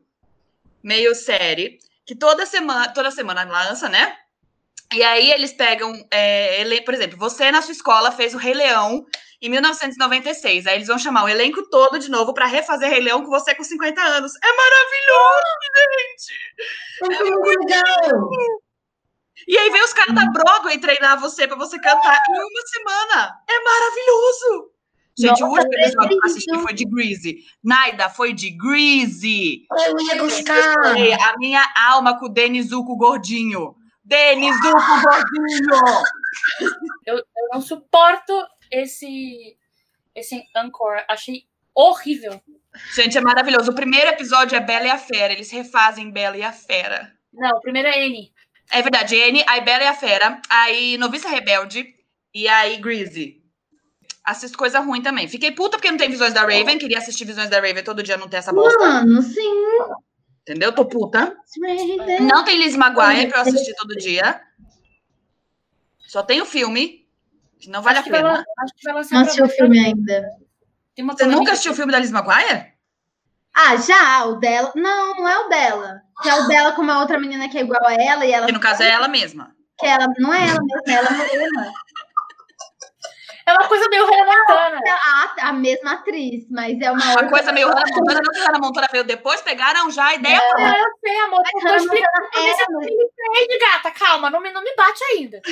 meio 0.82 1.14
série, 1.14 1.78
que 2.06 2.16
toda 2.16 2.46
semana, 2.46 2.88
toda 2.94 3.12
semana 3.12 3.44
lança, 3.44 3.90
né? 3.90 4.16
E 4.94 5.03
aí 5.03 5.32
eles 5.32 5.51
pegam, 5.53 5.94
é, 6.12 6.62
ele- 6.62 6.82
por 6.82 6.94
exemplo, 6.94 7.17
você 7.17 7.51
na 7.51 7.62
sua 7.62 7.74
escola 7.74 8.12
fez 8.12 8.34
o 8.34 8.38
Rei 8.38 8.53
Leão 8.53 9.06
em 9.41 9.50
1996. 9.50 10.65
Aí 10.65 10.75
eles 10.75 10.88
vão 10.88 10.98
chamar 10.98 11.25
o 11.25 11.29
elenco 11.29 11.62
todo 11.70 12.00
de 12.00 12.10
novo 12.10 12.34
pra 12.34 12.46
refazer 12.46 12.89
Rei 12.89 13.01
Leão 13.01 13.22
com 13.24 13.29
você 13.29 13.53
com 13.53 13.63
50 13.63 14.01
anos. 14.01 14.32
É 14.44 14.48
maravilhoso, 14.56 15.58
gente! 16.00 17.20
É 17.20 17.24
muito 17.29 17.60
legal. 17.60 18.29
E 19.48 19.58
aí 19.58 19.70
vem 19.70 19.84
os 19.84 19.94
caras 19.94 20.15
da 20.15 20.25
Broadway 20.32 20.79
treinar 20.79 21.20
você 21.20 21.48
pra 21.48 21.56
você 21.58 21.79
cantar 21.79 22.20
em 22.29 22.34
uma 22.34 22.62
semana. 22.67 23.34
É 23.50 23.63
maravilhoso! 23.63 24.72
Gente, 25.20 25.44
o 25.44 25.48
Nossa, 25.48 25.63
último 25.63 25.74
episódio 25.84 26.10
que 26.10 26.15
eu 26.15 26.32
assisti 26.32 26.60
foi 26.62 26.74
de 26.74 26.86
Greasy. 26.86 27.38
Naida 27.63 28.08
foi 28.10 28.34
de 28.34 28.51
Greasy. 28.51 29.65
Eu 29.88 30.00
ia 30.06 30.17
gostar. 30.17 30.75
a 31.32 31.38
minha 31.38 31.65
alma 31.89 32.20
com 32.20 32.25
o 32.27 32.29
Denizuco 32.29 32.96
gordinho. 32.96 33.75
Denizuco 34.08 35.02
gordinho! 35.04 36.04
Eu 37.06 37.22
não 37.52 37.62
suporto 37.62 38.34
esse, 38.72 39.58
esse 40.16 40.44
Anchor. 40.56 41.04
Achei 41.10 41.44
horrível. 41.76 42.42
Gente, 42.96 43.18
é 43.18 43.22
maravilhoso. 43.22 43.72
O 43.72 43.76
primeiro 43.76 44.10
episódio 44.10 44.56
é 44.56 44.62
Bela 44.62 44.86
e 44.86 44.90
a 44.90 44.98
Fera. 44.98 45.34
Eles 45.34 45.52
refazem 45.52 46.10
Bela 46.10 46.38
e 46.38 46.44
a 46.44 46.54
Fera. 46.54 47.14
Não, 47.34 47.58
o 47.58 47.62
primeiro 47.62 47.90
é 47.90 48.06
N. 48.08 48.32
É 48.72 48.82
verdade, 48.82 49.22
Anne, 49.22 49.44
aí 49.48 49.62
Bela 49.62 49.84
e 49.84 49.88
a 49.88 49.94
Fera, 49.94 50.42
aí 50.50 50.98
Noviça 50.98 51.30
Rebelde 51.30 51.96
e 52.34 52.48
aí 52.48 52.78
Greasy. 52.78 53.42
Assisto 54.24 54.58
coisa 54.58 54.80
ruim 54.80 55.02
também. 55.02 55.28
Fiquei 55.28 55.52
puta 55.52 55.78
porque 55.78 55.90
não 55.90 55.98
tem 55.98 56.10
Visões 56.10 56.34
da 56.34 56.42
Raven. 56.42 56.78
Queria 56.78 56.98
assistir 56.98 57.24
Visões 57.24 57.50
da 57.50 57.62
Raven 57.62 57.84
todo 57.84 58.04
dia, 58.04 58.18
não 58.18 58.28
tem 58.28 58.40
essa 58.40 58.52
bosta. 58.52 58.78
Mano, 58.78 59.22
sim. 59.22 59.64
Entendeu? 60.48 60.72
Tô 60.72 60.86
puta. 60.86 61.36
Não 62.22 62.46
tem 62.46 62.58
Liz 62.58 62.74
Maguire 62.77 63.27
pra 63.27 63.39
eu 63.39 63.42
assistir 63.42 63.75
todo 63.75 63.98
dia. 63.98 64.42
Só 66.00 66.24
tem 66.24 66.42
o 66.42 66.46
filme, 66.46 67.06
que 67.60 67.70
não 67.70 67.82
vale 67.82 68.00
acho, 68.00 68.08
a 68.08 68.12
vai, 68.13 68.22
pena. 68.22 68.46
acho 68.60 68.74
que 68.74 68.84
vai 68.86 68.94
lançar 68.94 69.16
Não 69.16 69.22
assistiu 69.24 69.46
o 69.46 69.50
filme 69.50 69.77
ainda. 69.77 70.25
Tem 70.96 71.04
uma 71.04 71.18
Você 71.18 71.25
nunca 71.25 71.51
assistiu 71.51 71.74
o 71.74 71.75
filme 71.75 71.92
da 71.92 72.00
Liz 72.00 72.12
Maguire? 72.12 72.74
Ah, 73.54 73.75
já, 73.75 74.24
o 74.25 74.36
dela. 74.36 74.72
Não, 74.74 75.16
não 75.16 75.27
é 75.27 75.38
o 75.38 75.50
dela. 75.50 76.01
Que 76.22 76.30
é 76.30 76.36
o 76.36 76.48
dela 76.48 76.72
com 76.72 76.82
uma 76.82 77.01
outra 77.01 77.20
menina 77.20 77.50
que 77.50 77.58
é 77.58 77.62
igual 77.62 77.86
a 77.86 77.94
ela 77.94 78.25
e 78.25 78.32
ela. 78.32 78.46
Que 78.46 78.54
no 78.54 78.60
caso 78.62 78.84
é 78.84 78.89
ela 78.89 79.10
mesma. 79.10 79.54
Que 79.77 79.86
ela 79.86 80.08
não 80.18 80.34
é 80.34 80.48
ela 80.48 80.60
mesma, 80.63 80.82
ela 80.88 81.10
é 81.10 81.13
morena. 81.13 81.74
É 83.48 83.54
uma 83.54 83.66
coisa 83.68 83.88
meio 83.88 84.06
Hannah 84.06 84.25
Montana. 84.25 84.82
A, 85.06 85.50
a 85.50 85.54
mesma 85.54 85.94
atriz, 85.94 86.46
mas 86.51 86.80
é 86.82 86.92
uma 86.92 87.01
Uma 87.01 87.12
outra. 87.12 87.30
coisa 87.30 87.51
meio 87.54 87.70
Hannah 87.70 87.86
Montana, 87.96 88.22
não 88.22 88.34
que 88.34 88.39
Hannah 88.39 88.60
Montana 88.60 88.88
veio 88.92 89.04
depois, 89.06 89.42
pegaram 89.42 89.89
já 89.89 90.08
a 90.08 90.16
ideia. 90.16 90.36
É, 90.36 90.82
eu 90.82 90.86
sei, 91.00 91.18
amor. 91.22 91.42
Eu 91.46 91.51
tô 91.62 91.68
Hannah 91.68 91.77
explicando 91.77 92.30
pra 92.32 92.42
é, 92.42 92.54
mas 93.30 93.48
gata, 93.60 93.92
calma, 93.92 94.30
não 94.30 94.42
me, 94.42 94.51
não 94.51 94.62
me 94.62 94.75
bate 94.75 95.01
ainda. 95.16 95.42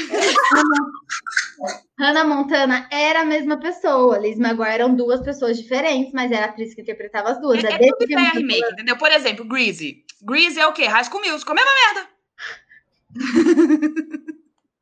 Hannah 1.97 2.25
Montana 2.25 2.85
era 2.91 3.21
a 3.21 3.25
mesma 3.25 3.57
pessoa. 3.57 4.17
Liz 4.17 4.37
Maguire 4.37 4.71
eram 4.73 4.93
duas 4.93 5.21
pessoas 5.21 5.57
diferentes, 5.57 6.11
mas 6.13 6.29
era 6.31 6.47
a 6.47 6.49
atriz 6.49 6.73
que 6.75 6.81
interpretava 6.81 7.29
as 7.29 7.39
duas. 7.39 7.63
É, 7.63 7.67
É, 7.69 7.75
é 7.75 7.77
tudo 7.77 8.05
que 8.07 8.13
eu 8.13 8.17
tô 8.19 8.23
remake, 8.37 8.71
entendeu? 8.73 8.97
Por 8.97 9.09
exemplo, 9.11 9.45
Greasy. 9.45 10.03
Greasy 10.21 10.59
é 10.59 10.67
o 10.67 10.73
quê? 10.73 10.85
High 10.85 11.05
School 11.05 11.21
Musical, 11.21 11.55
mesma 11.55 11.71
merda. 11.85 12.09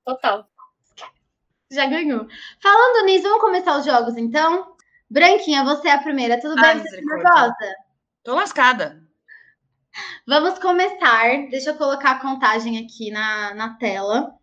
Total. 0.05 0.47
Já 1.73 1.85
ganhou. 1.85 2.27
Falando 2.61 3.05
nisso, 3.05 3.23
vamos 3.23 3.41
começar 3.41 3.77
os 3.77 3.85
jogos 3.85 4.15
então? 4.17 4.75
Branquinha, 5.09 5.63
você 5.63 5.87
é 5.87 5.91
a 5.93 6.01
primeira. 6.01 6.39
Tudo 6.39 6.55
bem? 6.55 6.65
Ai, 6.65 6.79
Você 6.79 7.01
tá 7.01 7.15
nervosa? 7.15 7.75
Tô 8.23 8.35
lascada. 8.35 9.03
Vamos 10.27 10.57
começar. 10.59 11.47
Deixa 11.49 11.71
eu 11.71 11.75
colocar 11.77 12.11
a 12.11 12.19
contagem 12.19 12.83
aqui 12.83 13.11
na, 13.11 13.53
na 13.53 13.75
tela. 13.77 14.33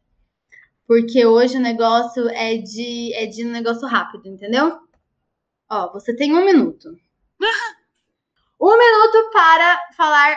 Porque 0.87 1.25
hoje 1.25 1.57
o 1.57 1.61
negócio 1.61 2.29
é 2.31 2.57
de, 2.57 3.15
é 3.15 3.27
de 3.27 3.45
um 3.47 3.51
negócio 3.51 3.87
rápido, 3.87 4.27
entendeu? 4.29 4.79
Ó, 5.71 5.93
você 5.93 6.15
tem 6.15 6.33
um 6.35 6.45
minuto. 6.45 6.89
Um 8.61 8.77
minuto 8.77 9.31
para 9.33 9.81
falar 9.97 10.37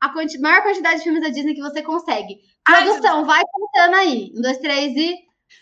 a 0.00 0.08
quanti- 0.08 0.38
maior 0.40 0.62
quantidade 0.62 0.98
de 0.98 1.04
filmes 1.04 1.22
da 1.22 1.28
Disney 1.28 1.54
que 1.54 1.60
você 1.60 1.82
consegue. 1.82 2.40
Ai, 2.66 2.84
Produção, 2.84 3.24
vai 3.24 3.42
contando 3.52 3.94
aí. 3.94 4.32
Um, 4.36 4.40
dois, 4.40 4.58
três 4.58 4.96
e. 4.96 5.14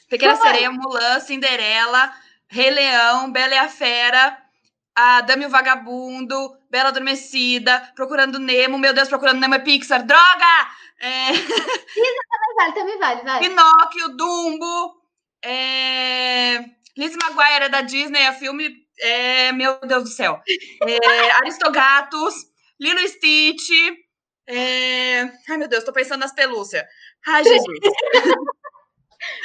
Pequena 0.08 0.34
Vai. 0.34 0.48
Sereia, 0.48 0.70
Mulan, 0.70 1.20
Cinderela, 1.20 2.12
Rei 2.48 2.70
Leão, 2.70 3.30
Bela 3.30 3.54
e 3.54 3.58
a 3.58 3.68
Fera, 3.68 4.38
a 4.94 5.20
Dame 5.20 5.46
o 5.46 5.50
Vagabundo, 5.50 6.56
Bela 6.70 6.88
Adormecida, 6.88 7.92
Procurando 7.94 8.38
Nemo, 8.38 8.78
meu 8.78 8.92
Deus, 8.92 9.08
Procurando 9.08 9.40
Nemo 9.40 9.54
é 9.54 9.58
Pixar, 9.58 10.04
droga! 10.04 10.68
É, 11.00 11.30
Vale, 12.56 12.72
também 12.72 12.98
vale, 12.98 13.22
vai. 13.22 13.38
Pinóquio, 13.38 14.16
Dumbo, 14.16 15.00
é, 15.44 16.58
Liz 16.96 17.14
Maguire 17.16 17.66
é 17.66 17.68
da 17.68 17.82
Disney, 17.82 18.20
é 18.20 18.32
filme, 18.32 18.74
é, 19.00 19.52
meu 19.52 19.78
Deus 19.80 20.02
do 20.02 20.08
céu, 20.08 20.42
é, 20.82 21.30
Aristogatos, 21.38 22.34
Lilo 22.80 22.98
e 22.98 23.08
Stitch, 23.08 23.70
é, 24.48 25.30
ai 25.48 25.56
meu 25.56 25.68
Deus, 25.68 25.84
tô 25.84 25.92
pensando 25.92 26.20
nas 26.20 26.32
pelúcias. 26.32 26.84
Ai, 27.26 27.44
Jesus. 27.44 27.78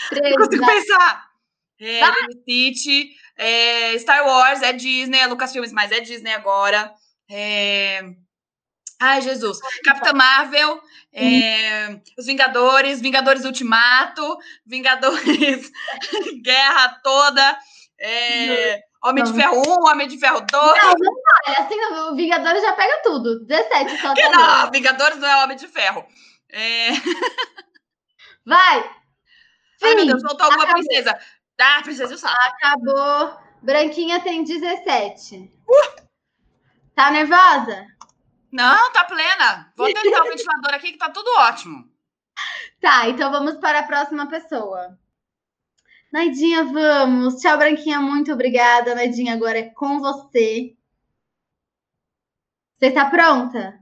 Três, 0.10 0.36
Não 0.36 0.46
consigo 0.46 0.66
vai. 0.66 0.76
pensar. 0.76 1.28
É, 1.80 2.02
Stitch, 2.42 3.12
é, 3.38 3.98
Star 4.00 4.26
Wars 4.26 4.62
é 4.62 4.72
Disney, 4.74 5.20
é 5.20 5.28
Lucasfilmes, 5.28 5.74
mas 5.74 5.92
é 5.92 6.00
Disney 6.00 6.32
agora. 6.32 6.94
É... 7.30 8.02
Ai, 9.00 9.22
Jesus. 9.22 9.58
Capitã 9.84 10.14
Marvel, 10.14 10.82
é, 11.12 12.00
Os 12.18 12.26
Vingadores, 12.26 13.02
Vingadores 13.02 13.44
Ultimato, 13.44 14.38
Vingadores 14.66 15.70
Guerra 16.42 17.02
Toda, 17.04 17.58
é, 18.00 18.82
Homem 19.04 19.24
de 19.26 19.32
Não. 19.32 19.38
Ferro 19.38 19.62
1, 19.82 19.92
Homem 19.92 20.08
de 20.08 20.18
Ferro 20.18 20.40
2. 20.40 20.52
Não, 20.52 20.94
não 20.94 21.14
vale. 21.46 21.58
Assim, 21.58 21.76
o 22.10 22.16
Vingadores 22.16 22.62
já 22.62 22.72
pega 22.74 23.02
tudo. 23.04 23.46
17 23.46 24.02
só. 24.02 24.14
Que 24.14 24.22
tá 24.30 24.30
não, 24.64 24.72
Vingadores 24.72 25.18
não 25.18 25.28
é 25.28 25.44
Homem 25.44 25.58
de 25.58 25.68
Ferro. 25.68 26.06
É... 26.50 26.90
Vai! 28.46 28.90
Ai, 29.84 29.96
meu. 29.96 30.06
Deus, 30.08 30.22
faltou 30.22 30.46
alguma 30.46 30.64
acabou. 30.64 30.84
princesa. 30.84 31.20
Ah, 31.60 31.82
princesa 31.84 32.12
e 32.12 32.16
o 32.16 32.18
sapo. 32.18 32.36
Acabou. 32.42 33.38
Branquinha 33.62 34.22
tem 34.22 34.44
17. 34.44 35.52
Tá 36.96 37.12
nervosa? 37.12 37.88
Não, 38.52 38.92
tá 38.92 39.04
plena. 39.06 39.72
Vou 39.76 39.88
tentar 39.92 40.22
o 40.22 40.30
ventilador 40.30 40.74
aqui 40.74 40.92
que 40.92 40.98
tá 40.98 41.10
tudo 41.10 41.28
ótimo. 41.40 41.90
Tá, 42.80 43.08
então 43.08 43.32
vamos 43.32 43.58
para 43.58 43.80
a 43.80 43.84
próxima 43.84 44.28
pessoa. 44.28 44.98
Naidinha, 46.12 46.66
vamos. 46.66 47.38
Tchau, 47.38 47.58
Branquinha, 47.58 48.00
muito 48.00 48.32
obrigada. 48.32 48.94
Naidinha, 48.94 49.34
agora 49.34 49.58
é 49.58 49.70
com 49.70 50.00
você. 50.00 50.76
Você 52.78 52.92
tá 52.92 53.10
pronta? 53.10 53.80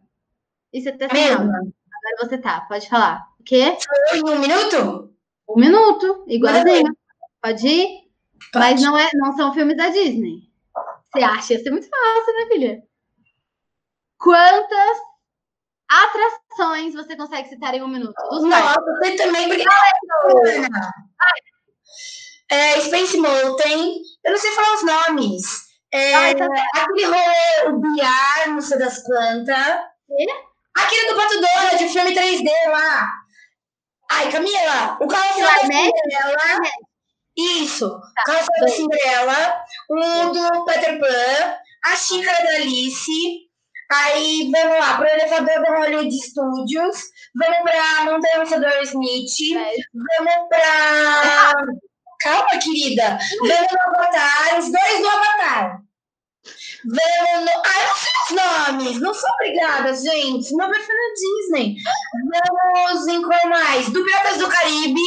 E 0.72 0.82
você 0.82 0.92
tá 0.92 1.10
sem 1.10 1.22
Mesmo? 1.28 1.42
áudio. 1.42 1.74
Agora 1.92 2.30
você 2.30 2.38
tá, 2.38 2.62
pode 2.62 2.88
falar. 2.88 3.28
O 3.40 3.44
quê? 3.44 3.76
Em 4.14 4.24
um 4.24 4.40
minuto? 4.40 5.11
Um 5.56 5.60
minuto, 5.60 6.24
igualzinho. 6.28 6.96
Pode 7.42 7.68
ir? 7.68 7.88
Mas 8.54 8.82
não, 8.82 8.98
é, 8.98 9.10
não 9.14 9.36
são 9.36 9.54
filmes 9.54 9.78
da 9.78 9.90
Disney. 9.90 10.50
Você 11.12 11.24
acha? 11.24 11.54
Ia 11.54 11.64
ser 11.64 11.72
muito 11.72 11.88
fácil, 11.90 12.34
né, 12.34 12.46
filha? 12.52 12.84
Quantas 14.18 14.98
atrações 15.90 16.94
você 16.94 17.16
consegue 17.16 17.50
citar 17.50 17.74
em 17.74 17.82
um 17.82 17.88
minuto? 17.88 18.14
Parques. 18.14 18.44
Nossa, 18.44 18.82
você 18.82 19.16
também, 19.16 19.48
porque. 19.48 19.66
Ana. 20.58 20.92
É, 22.50 22.82
Space 22.82 23.18
Mountain, 23.18 24.02
eu 24.26 24.32
não 24.32 24.38
sei 24.38 24.52
falar 24.52 24.74
os 24.76 24.84
nomes. 24.84 25.44
É, 25.94 26.14
Ai, 26.14 26.36
tá 26.36 26.48
aquele 26.76 27.06
rolê, 27.06 27.70
o 27.70 27.80
Biar, 27.80 28.50
não 28.50 28.62
sei 28.62 28.78
das 28.78 29.02
quantas. 29.04 29.80
Aquele 30.76 31.12
do 31.12 31.16
Pato 31.16 31.36
Donald, 31.36 31.78
de 31.78 31.90
filme 31.90 32.14
3D 32.14 32.50
lá. 32.70 33.21
Ai, 34.14 34.32
Camila, 34.32 34.98
o 35.00 35.08
carro 35.08 35.42
da? 35.42 35.60
Cinderela. 35.62 36.60
Isso, 37.38 37.88
o 37.88 38.24
carro 38.26 38.48
da 38.60 38.68
Cinderela, 38.68 39.64
o 39.90 40.30
do 40.32 40.66
Peter 40.66 41.00
Pan, 41.00 41.56
a 41.86 41.96
xícara 41.96 42.44
da 42.44 42.56
Alice. 42.56 43.12
Aí, 43.94 44.50
vamos 44.52 44.80
lá, 44.80 44.98
pro 44.98 45.08
elevador 45.08 45.62
da 45.62 45.78
Hollywood 45.78 46.16
Studios. 46.16 46.98
Vamos 47.36 47.58
pra 47.64 48.06
Montanha 48.06 48.60
do 48.60 48.84
Smith. 48.84 49.58
É, 49.58 49.74
Vamos 49.94 50.48
pra. 50.50 51.54
Calma, 52.22 52.60
querida. 52.62 53.18
Vamos 53.40 53.72
no 53.72 53.96
Avatar, 53.96 54.60
os 54.60 54.72
dois 54.72 55.00
do 55.02 55.08
Avatar. 55.10 55.82
Vamos 56.86 57.46
no. 57.46 57.52
Eu 57.52 57.88
não 57.88 57.96
sei 57.96 58.12
os 58.24 58.32
nomes. 58.32 59.00
Não 59.00 59.14
sou 59.14 59.30
obrigada, 59.36 59.94
gente. 59.94 60.56
Meu 60.56 60.70
perfil 60.70 60.96
é 60.96 61.14
Disney. 61.14 61.76
Vamos 62.32 63.08
em 63.08 63.22
qual 63.22 63.50
mais? 63.50 63.90
Do 63.90 64.04
Piratas 64.04 64.38
do 64.38 64.50
Caribe. 64.50 65.02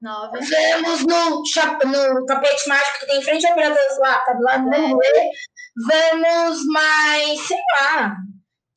Nove. 0.00 0.38
Vamos 0.40 1.06
no, 1.06 1.46
chap... 1.46 1.84
no 1.84 2.26
tapete 2.26 2.68
mágico 2.68 3.00
que 3.00 3.06
tem 3.06 3.18
em 3.18 3.22
frente 3.22 3.46
ao 3.46 3.54
Piratas 3.54 3.98
lá, 4.00 4.18
tá 4.20 4.32
do 4.32 4.42
lado 4.42 4.64
do 4.64 4.74
É. 4.74 5.30
Vamos 5.86 6.66
mais, 6.66 7.40
sei 7.46 7.60
lá. 7.78 8.16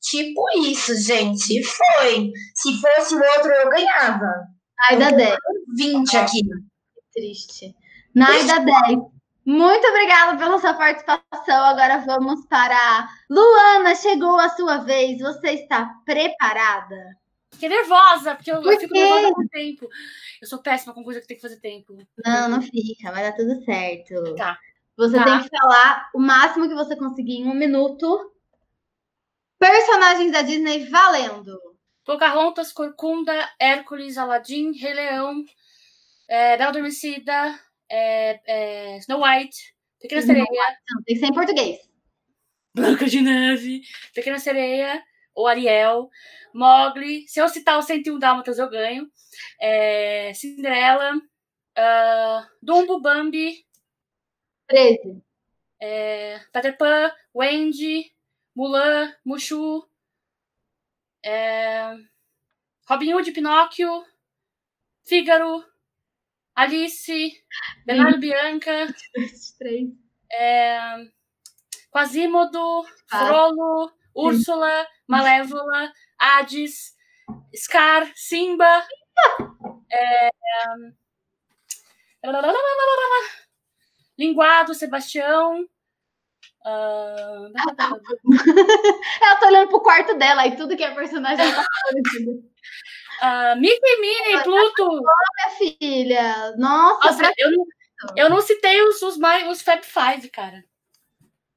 Tipo 0.02 0.44
isso, 0.60 0.96
gente. 0.96 1.64
Foi. 1.64 2.32
Se 2.54 2.80
fosse 2.80 3.16
o 3.16 3.20
outro, 3.20 3.52
eu 3.52 3.70
ganhava. 3.70 4.28
Ai, 4.88 4.98
dá 4.98 5.10
10. 5.10 5.38
20 5.78 6.18
aqui. 6.18 6.42
Triste. 7.14 7.76
Nai 8.14 8.44
dá 8.44 8.60
10. 8.60 9.15
Muito 9.46 9.86
obrigada 9.88 10.38
pela 10.38 10.60
sua 10.60 10.74
participação. 10.74 11.64
Agora 11.66 12.00
vamos 12.00 12.46
para. 12.48 13.08
Luana, 13.30 13.94
chegou 13.96 14.40
a 14.40 14.50
sua 14.50 14.78
vez. 14.78 15.20
Você 15.20 15.52
está 15.52 15.86
preparada? 16.06 16.96
Fiquei 17.52 17.70
nervosa, 17.70 18.36
porque 18.36 18.52
eu, 18.52 18.62
Por 18.62 18.74
eu 18.74 18.80
fico 18.80 18.94
nervosa 18.94 19.34
com 19.34 19.42
o 19.42 19.48
tempo. 19.50 19.88
Eu 20.42 20.48
sou 20.48 20.60
péssima 20.62 20.94
com 20.94 21.04
coisa 21.04 21.22
que 21.22 21.28
tem 21.28 21.38
que 21.38 21.42
fazer 21.44 21.60
tempo. 21.60 21.96
Não, 22.26 22.50
não 22.50 22.62
fica, 22.62 23.12
vai 23.12 23.24
dar 23.24 23.34
tudo 23.34 23.64
certo. 23.64 24.36
Tá. 24.36 24.58
Você 24.98 25.16
Tá. 25.18 25.24
tem 25.26 25.42
que 25.44 25.50
falar 25.58 26.10
o 26.14 26.20
máximo 26.20 26.68
que 26.68 26.76
você 26.76 26.96
conseguir 26.96 27.36
em 27.38 27.48
um 27.48 27.54
minuto. 27.54 28.32
Personagens 29.60 30.32
da 30.32 30.42
Disney 30.42 30.86
valendo. 30.90 31.58
Pocahontas, 32.04 32.72
Corcunda, 32.72 33.34
Hércules, 33.60 34.18
Aladdin, 34.18 34.74
Rei 34.74 34.94
Leão, 34.94 35.44
é, 36.28 36.56
Bela 36.58 36.70
Adormecida, 36.70 37.60
é, 37.90 38.40
é, 38.96 38.98
Snow 39.00 39.24
White, 39.24 39.76
Pequena 40.02 40.22
Uhum. 40.22 40.28
Sereia, 40.28 40.46
Não, 40.90 41.04
tem 41.04 41.16
que 41.16 41.20
ser 41.20 41.26
em 41.28 41.34
português. 41.34 41.78
Branca 42.74 43.06
de 43.08 43.22
Neve, 43.22 43.82
Pequena 44.14 44.38
Sereia, 44.40 45.02
ou 45.34 45.48
Ariel, 45.48 46.10
Mogli. 46.54 47.28
Se 47.28 47.40
eu 47.40 47.48
citar 47.50 47.80
os 47.80 47.86
101 47.86 48.20
Dálmatas, 48.20 48.60
eu 48.60 48.70
ganho. 48.70 49.10
É, 49.62 50.34
Cinderela, 50.34 51.14
ah, 51.78 52.48
Dumbo, 52.62 53.00
Bambi, 53.02 53.66
13. 54.68 55.22
é, 55.82 56.40
Peter 56.52 56.78
Pan, 56.78 57.12
Wendy, 57.34 58.12
Mulan, 58.56 59.14
Mushu, 59.26 59.88
é, 61.24 61.96
Robin 62.88 63.14
Hood, 63.14 63.32
Pinóquio, 63.32 64.04
Fígaro, 65.06 65.64
Alice, 66.56 67.32
Bernardo 67.86 68.18
Bianca, 68.20 68.88
3. 69.60 69.88
é, 70.32 70.80
Quasimodo, 71.92 72.84
Tá. 73.10 73.28
Frollo, 73.28 73.92
Úrsula, 74.16 74.88
Malévola, 75.08 75.92
Hades, 76.20 76.94
Scar, 77.56 78.10
Simba, 78.16 78.86
é, 79.92 80.30
Linguado, 84.18 84.74
Sebastião. 84.74 85.66
ah, 86.66 87.50
Ela 89.22 89.36
tá 89.40 89.48
olhando 89.48 89.70
pro 89.70 89.82
quarto 89.82 90.18
dela 90.18 90.48
e 90.48 90.56
tudo 90.56 90.76
que 90.76 90.84
é 90.84 90.94
personagem 90.96 91.46
tá 91.54 91.66
falando. 91.66 92.44
Ah, 93.22 93.56
Mickey, 93.56 94.00
Minnie, 94.02 94.44
Pluto. 94.44 94.90
Minha 94.90 95.58
filha. 95.80 96.54
Nossa, 96.58 97.06
Nossa, 97.08 97.18
pra- 97.18 97.34
eu 97.38 97.52
não, 97.52 97.66
eu 98.16 98.30
não 98.30 98.42
citei 98.42 98.82
os, 98.84 99.02
os, 99.02 99.18
mais, 99.18 99.48
os 99.48 99.62
Fab 99.62 99.82
Five, 99.84 100.30
cara. 100.30 100.64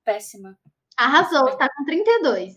Péssima. 0.04 0.56
arrasou. 0.96 1.56
Tá 1.56 1.68
com 1.68 1.84
32. 1.84 2.54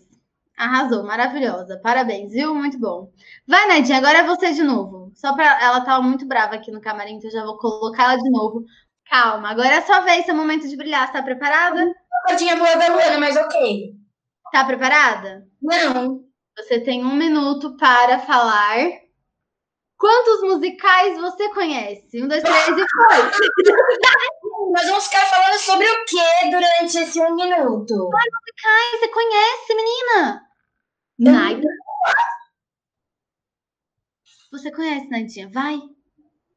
Arrasou, 0.56 1.02
maravilhosa. 1.04 1.78
Parabéns, 1.82 2.30
viu? 2.32 2.54
Muito 2.54 2.78
bom. 2.78 3.10
Vai, 3.46 3.66
Nadinha, 3.68 3.98
agora 3.98 4.18
é 4.18 4.22
você 4.24 4.52
de 4.52 4.62
novo. 4.62 5.10
Só 5.14 5.34
pra. 5.34 5.62
Ela 5.62 5.80
tava 5.82 6.02
muito 6.02 6.26
brava 6.26 6.54
aqui 6.54 6.70
no 6.70 6.80
camarim, 6.80 7.14
então 7.16 7.28
eu 7.30 7.34
já 7.34 7.44
vou 7.44 7.58
colocar 7.58 8.04
ela 8.04 8.16
de 8.16 8.30
novo. 8.30 8.64
Calma, 9.08 9.50
agora 9.50 9.68
é 9.68 9.78
a 9.78 9.82
sua 9.86 10.00
vez, 10.00 10.24
seu 10.24 10.34
momento 10.34 10.68
de 10.68 10.76
brilhar. 10.76 11.06
Você 11.06 11.12
tá 11.14 11.22
preparada? 11.22 11.92
Cartinha 12.28 12.56
boa 12.56 12.76
da 12.76 12.88
Luana, 12.88 13.18
mas 13.18 13.36
ok. 13.36 13.94
Tá 14.52 14.64
preparada? 14.64 15.46
Não. 15.60 16.21
Você 16.56 16.80
tem 16.80 17.04
um 17.04 17.14
minuto 17.14 17.76
para 17.76 18.18
falar. 18.20 18.76
Quantos 19.96 20.42
musicais 20.42 21.16
você 21.18 21.48
conhece? 21.50 22.22
Um, 22.22 22.28
dois, 22.28 22.42
três 22.42 22.68
e 22.68 22.74
foi! 22.74 22.82
Nós 24.72 24.86
vamos 24.86 25.04
ficar 25.04 25.26
falando 25.26 25.58
sobre 25.58 25.86
o 25.86 26.04
que 26.04 26.50
durante 26.50 26.98
esse 26.98 27.20
um 27.20 27.36
minuto? 27.36 28.10
Ai, 28.14 28.98
você 28.98 29.08
conhece, 29.08 29.74
menina? 29.74 30.42
Naida. 31.18 31.68
Você 34.50 34.70
conhece, 34.72 35.08
Nadinha? 35.08 35.50
Vai. 35.50 35.78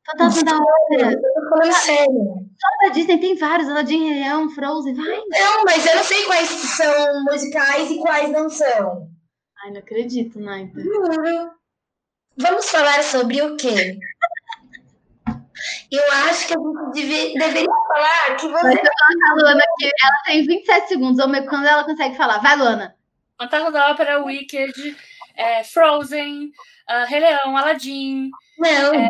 Fantasma 0.05 0.43
da 0.43 0.57
Ópera. 0.57 1.11
Eu 1.13 1.21
tô 1.21 1.49
falando 1.49 1.73
sério. 1.73 2.35
Da 2.81 2.89
Disney 2.89 3.19
tem 3.19 3.35
vários. 3.35 3.69
Aladdin, 3.69 4.09
Leão, 4.09 4.49
Frozen. 4.49 4.95
Vai. 4.95 5.21
Não, 5.29 5.63
mas 5.65 5.85
eu 5.85 5.95
não 5.95 6.03
sei 6.03 6.25
quais 6.25 6.49
são 6.49 7.23
musicais 7.23 7.89
e 7.91 7.99
quais 7.99 8.31
não 8.31 8.49
são. 8.49 9.14
Ai, 9.65 9.71
não 9.71 9.79
acredito, 9.79 10.39
Naida. 10.39 10.79
Vamos 12.37 12.69
falar 12.69 13.01
sobre 13.03 13.41
o 13.41 13.55
quê? 13.57 13.97
Eu 15.91 16.11
acho 16.27 16.47
que 16.47 16.53
a 16.53 16.57
gente 16.93 17.07
deve- 17.07 17.33
deveria 17.39 17.67
falar 17.87 18.35
que 18.35 18.47
Vai 18.47 18.61
você. 18.61 18.81
a 18.81 19.33
Luana 19.35 19.63
aqui. 19.63 19.85
Ela 20.03 20.23
tem 20.25 20.45
27 20.45 20.87
segundos. 20.89 21.17
Vamos 21.17 21.39
ver 21.39 21.47
quando 21.47 21.65
ela 21.65 21.83
consegue 21.83 22.15
falar. 22.15 22.37
Vai, 22.39 22.55
Luana. 22.57 22.95
Fantasma 23.39 23.71
da 23.71 23.89
Ópera, 23.91 24.23
Wicked, 24.23 24.95
é, 25.35 25.63
Frozen, 25.63 26.51
ah, 26.87 27.05
Rei 27.05 27.19
Leão, 27.19 27.57
Aladdin, 27.57 28.29
Não. 28.59 29.09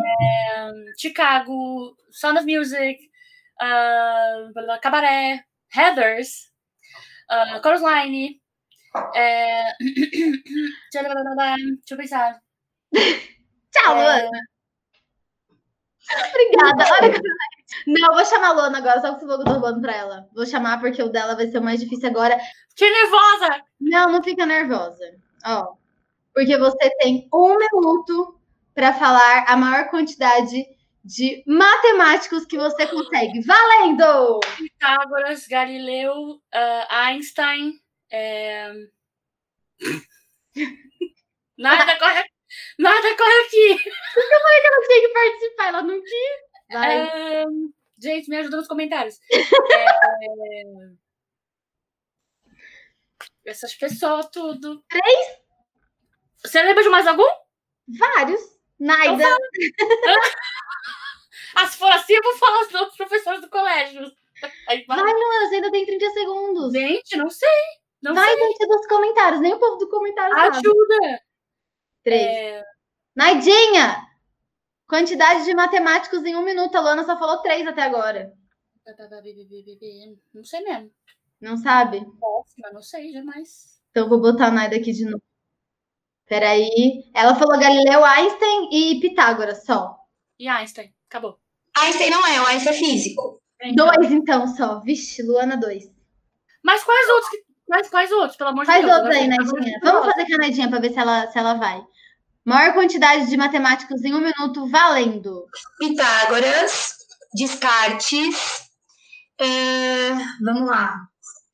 Chicago, 0.97 1.95
Sound 2.11 2.39
of 2.39 2.45
Music, 2.57 2.97
blá, 4.53 4.79
Cabaré, 4.79 5.43
Heathers, 5.75 6.49
uh, 7.29 7.61
Chorus 7.61 7.81
Line, 7.81 8.41
É... 9.15 9.63
Deixa 10.91 11.91
eu 11.91 11.97
pensar. 11.97 12.39
Tchau, 13.71 13.97
É. 13.97 14.03
Luana. 14.03 14.39
Obrigada. 16.29 16.85
Olha 16.99 17.13
que... 17.13 17.21
Não, 17.87 18.13
vou 18.13 18.25
chamar 18.25 18.49
a 18.49 18.53
Luana 18.53 18.77
agora, 18.77 19.01
só 19.01 19.13
que 19.13 19.21
falou 19.21 19.37
que 19.37 19.41
eu 19.41 19.45
tô 19.45 19.51
roubando 19.53 19.81
pra 19.81 19.95
ela. 19.95 20.27
Vou 20.33 20.45
chamar 20.45 20.79
porque 20.79 21.01
o 21.01 21.09
dela 21.09 21.35
vai 21.35 21.47
ser 21.47 21.57
o 21.57 21.63
mais 21.63 21.79
difícil 21.79 22.09
agora. 22.09 22.37
Que 22.75 22.89
nervosa! 22.89 23.61
Não, 23.79 24.11
não 24.11 24.23
fica 24.23 24.45
nervosa. 24.45 25.03
Ó, 25.45 25.73
porque 26.33 26.57
você 26.57 26.89
tem 26.99 27.27
um 27.33 27.57
minuto 27.57 28.39
pra 28.73 28.93
falar 28.93 29.45
a 29.47 29.55
maior 29.55 29.89
quantidade 29.89 30.65
de 31.03 31.43
matemáticos 31.47 32.45
que 32.45 32.57
você 32.57 32.85
consegue. 32.87 33.41
Valendo! 33.41 34.39
Pitágoras, 34.57 35.47
Galileu, 35.47 36.41
ah, 36.53 37.05
Einstein. 37.05 37.73
É, 38.15 38.71
Nada 41.57 41.97
corre, 41.99 42.23
nada 42.79 43.17
corre 43.17 43.41
aqui. 43.45 43.89
Ela 44.17 44.87
tem 44.87 45.01
que 45.01 45.09
participar, 45.09 45.67
ela 45.67 45.81
não 45.83 46.01
quis. 46.01 46.45
É, 46.71 47.45
Gente, 47.97 48.29
me 48.29 48.37
ajuda 48.37 48.57
nos 48.57 48.67
comentários. 48.67 49.19
É, 53.45 53.51
Essa 53.51 53.65
acho 53.67 53.77
que 53.77 53.85
é 53.85 53.89
só 53.89 54.23
tudo. 54.23 54.83
Três? 54.89 55.37
Você 56.43 56.61
lembra 56.63 56.83
de 56.83 56.89
mais 56.89 57.07
algum? 57.07 57.27
Vários. 57.87 58.41
Naida. 58.79 59.23
Ah, 61.57 61.67
se 61.67 61.77
for 61.77 61.89
assim, 61.89 62.13
eu 62.13 62.21
vou 62.21 62.37
falar 62.37 62.61
os 62.63 62.73
outros 62.73 62.97
professores 62.97 63.39
do 63.39 63.49
colégio. 63.49 64.11
Aí. 64.67 64.83
Vai, 64.85 64.97
Luana, 64.97 65.47
você 65.47 65.55
ainda 65.55 65.71
tem 65.71 65.85
30 65.85 66.09
segundos. 66.09 66.73
Gente, 66.73 67.15
não 67.15 67.29
sei. 67.29 67.49
Não 68.01 68.13
Vai, 68.13 68.33
sei. 68.33 68.39
gente, 68.47 68.67
dos 68.67 68.87
comentários. 68.87 69.41
Nem 69.41 69.53
o 69.53 69.59
povo 69.59 69.77
do 69.77 69.89
comentário 69.89 70.35
sabe. 70.35 70.57
Ajuda. 70.57 71.19
Três. 72.03 72.21
É, 72.27 72.63
Naidinha! 73.15 74.05
Quantidade 74.87 75.43
de 75.45 75.53
matemáticos 75.55 76.23
em 76.23 76.35
um 76.35 76.43
minuto. 76.43 76.75
A 76.75 76.81
Luana 76.81 77.03
só 77.03 77.17
falou 77.17 77.41
três 77.41 77.65
até 77.67 77.81
agora. 77.81 78.31
Não 80.33 80.43
sei 80.43 80.61
mesmo. 80.61 80.91
Não 81.41 81.57
sabe? 81.57 81.99
Próxima, 82.19 82.71
não 82.71 82.81
sei, 82.81 83.11
jamais. 83.11 83.79
Então 83.89 84.07
vou 84.07 84.19
botar 84.21 84.47
a 84.47 84.51
Naida 84.51 84.75
aqui 84.75 84.91
de 84.91 85.05
novo. 85.05 85.23
Peraí. 86.27 87.03
Ela 87.13 87.35
falou 87.35 87.59
Galileu, 87.59 88.03
Einstein 88.03 88.69
e 88.71 88.99
Pitágoras 88.99 89.63
só. 89.65 89.97
E 90.39 90.47
Einstein? 90.47 90.93
Acabou. 91.09 91.39
Einstein 91.77 92.09
não 92.09 92.25
é, 92.27 92.41
o 92.41 92.45
Einstein 92.45 92.73
é 92.75 92.77
físico. 92.77 93.41
Então. 93.61 93.87
Dois, 93.87 94.11
então, 94.11 94.47
só. 94.47 94.79
Vixe, 94.81 95.23
Luana, 95.23 95.57
dois. 95.57 95.83
Mas 96.63 96.83
quais 96.83 97.09
outros? 97.09 97.29
que- 97.29 97.44
Quais, 97.67 97.89
quais 97.89 98.11
outros, 98.11 98.37
pelo 98.37 98.51
amor 98.51 98.61
de 98.61 98.71
Faz 98.71 98.85
Deus? 98.85 98.97
outros 98.97 99.15
aí, 99.15 99.27
Naidinha. 99.27 99.79
Vamos 99.83 100.05
fazer 100.05 100.25
com 100.27 100.35
a 100.35 100.37
Naidinha 100.37 100.69
pra 100.69 100.79
ver 100.79 100.91
se 100.91 100.99
ela, 100.99 101.27
se 101.27 101.37
ela 101.37 101.55
vai. 101.55 101.83
Maior 102.45 102.73
quantidade 102.73 103.27
de 103.27 103.37
matemáticos 103.37 104.03
em 104.03 104.13
um 104.13 104.21
minuto, 104.21 104.69
valendo. 104.69 105.45
Pitágoras, 105.79 106.95
Descartes, 107.33 108.69
é, 109.39 110.11
vamos 110.43 110.69
lá, 110.69 110.95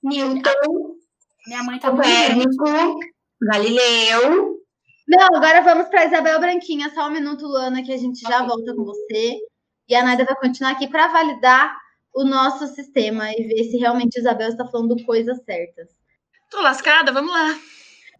Newton, 0.04 0.52
Minha 1.48 1.64
mãe 1.64 1.80
tá. 1.80 1.90
Copérnico, 1.92 3.00
Galileu, 3.42 4.60
Não, 5.08 5.36
agora 5.36 5.62
vamos 5.62 5.88
pra 5.88 6.06
Isabel 6.06 6.40
Branquinha. 6.40 6.92
Só 6.94 7.08
um 7.08 7.12
minuto, 7.12 7.46
Luana, 7.48 7.82
que 7.84 7.92
a 7.92 7.98
gente 7.98 8.20
já 8.22 8.44
volta 8.46 8.76
com 8.76 8.84
você. 8.84 9.38
E 9.88 9.96
a 9.96 10.04
Naida 10.04 10.26
vai 10.26 10.36
continuar 10.36 10.72
aqui 10.72 10.88
pra 10.88 11.08
validar 11.08 11.76
o 12.14 12.24
nosso 12.24 12.68
sistema 12.68 13.32
e 13.32 13.44
ver 13.48 13.64
se 13.64 13.78
realmente 13.78 14.18
a 14.18 14.22
Isabel 14.22 14.50
está 14.50 14.66
falando 14.68 14.96
coisas 15.06 15.38
certas. 15.44 16.01
Tô 16.52 16.60
lascada, 16.60 17.14
vamos 17.14 17.32
lá. 17.32 17.58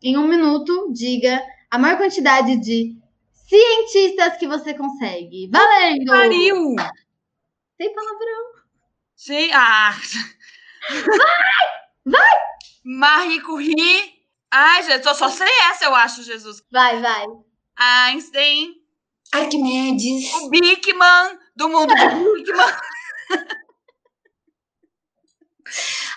Em 0.02 0.18
um 0.18 0.26
minuto, 0.26 0.90
diga 0.94 1.44
a 1.70 1.78
maior 1.78 1.98
quantidade 1.98 2.56
de 2.62 2.96
cientistas 3.34 4.38
que 4.38 4.48
você 4.48 4.74
consegue. 4.74 5.50
Valendo! 5.52 6.06
Pariu! 6.06 6.76
Tem 7.78 7.94
palavrão. 7.94 8.54
Sim, 9.18 9.52
ah. 9.54 9.94
Vai! 10.90 11.66
Vai! 12.06 12.38
Marie 12.86 13.42
Curie. 13.42 14.14
Ai, 14.50 14.84
gente, 14.84 15.06
eu 15.06 15.14
só 15.14 15.28
sei 15.28 15.52
essa, 15.70 15.84
eu 15.84 15.94
acho, 15.94 16.24
Jesus. 16.24 16.64
Vai, 16.72 17.02
vai. 17.02 17.26
Einstein, 17.76 18.76
Arquimedes, 19.34 20.34
o 20.36 20.50
Bigman, 20.50 21.38
do 21.54 21.68
mundo 21.68 21.94
do 21.94 21.96
Bigman. 22.34 22.78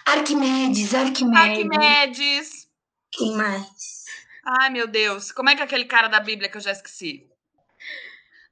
Arquimedes, 0.07 0.95
Arquimedes, 0.95 1.49
Arquimedes. 1.71 2.69
quem 3.13 3.37
mais? 3.37 4.05
Ai, 4.61 4.71
meu 4.71 4.87
Deus. 4.87 5.33
Como 5.33 5.49
é 5.49 5.55
que 5.57 5.63
é 5.63 5.65
aquele 5.65 5.87
cara 5.87 6.09
da 6.09 6.21
Bíblia 6.21 6.49
que 6.51 6.57
eu 6.57 6.61
já 6.61 6.73
esqueci? 6.73 7.27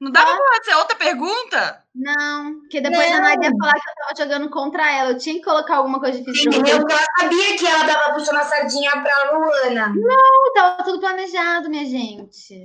Não 0.00 0.10
dava 0.10 0.34
pra 0.34 0.56
fazer 0.56 0.74
outra 0.78 0.96
pergunta? 0.96 1.84
Não, 1.94 2.60
porque 2.60 2.80
depois 2.80 3.06
a 3.12 3.20
Não. 3.20 3.22
Nadia 3.22 3.48
ia 3.50 3.56
falar 3.56 3.72
que 3.74 3.88
eu 3.88 3.94
tava 3.94 4.14
jogando 4.18 4.50
contra 4.50 4.90
ela. 4.90 5.10
Eu 5.10 5.18
tinha 5.18 5.36
que 5.36 5.42
colocar 5.44 5.76
alguma 5.76 6.00
coisa 6.00 6.18
difícil. 6.18 6.50
Entendeu? 6.50 6.80
Porque 6.80 6.92
ela 6.94 7.06
sabia 7.20 7.56
que 7.56 7.66
ela 7.66 7.86
tava 7.86 8.14
puxando 8.14 8.36
a 8.38 8.44
sardinha 8.44 8.90
pra 8.90 9.32
Luana. 9.32 9.94
Tava 10.54 10.82
tudo 10.82 10.98
planejado, 10.98 11.70
minha 11.70 11.84
gente. 11.84 12.64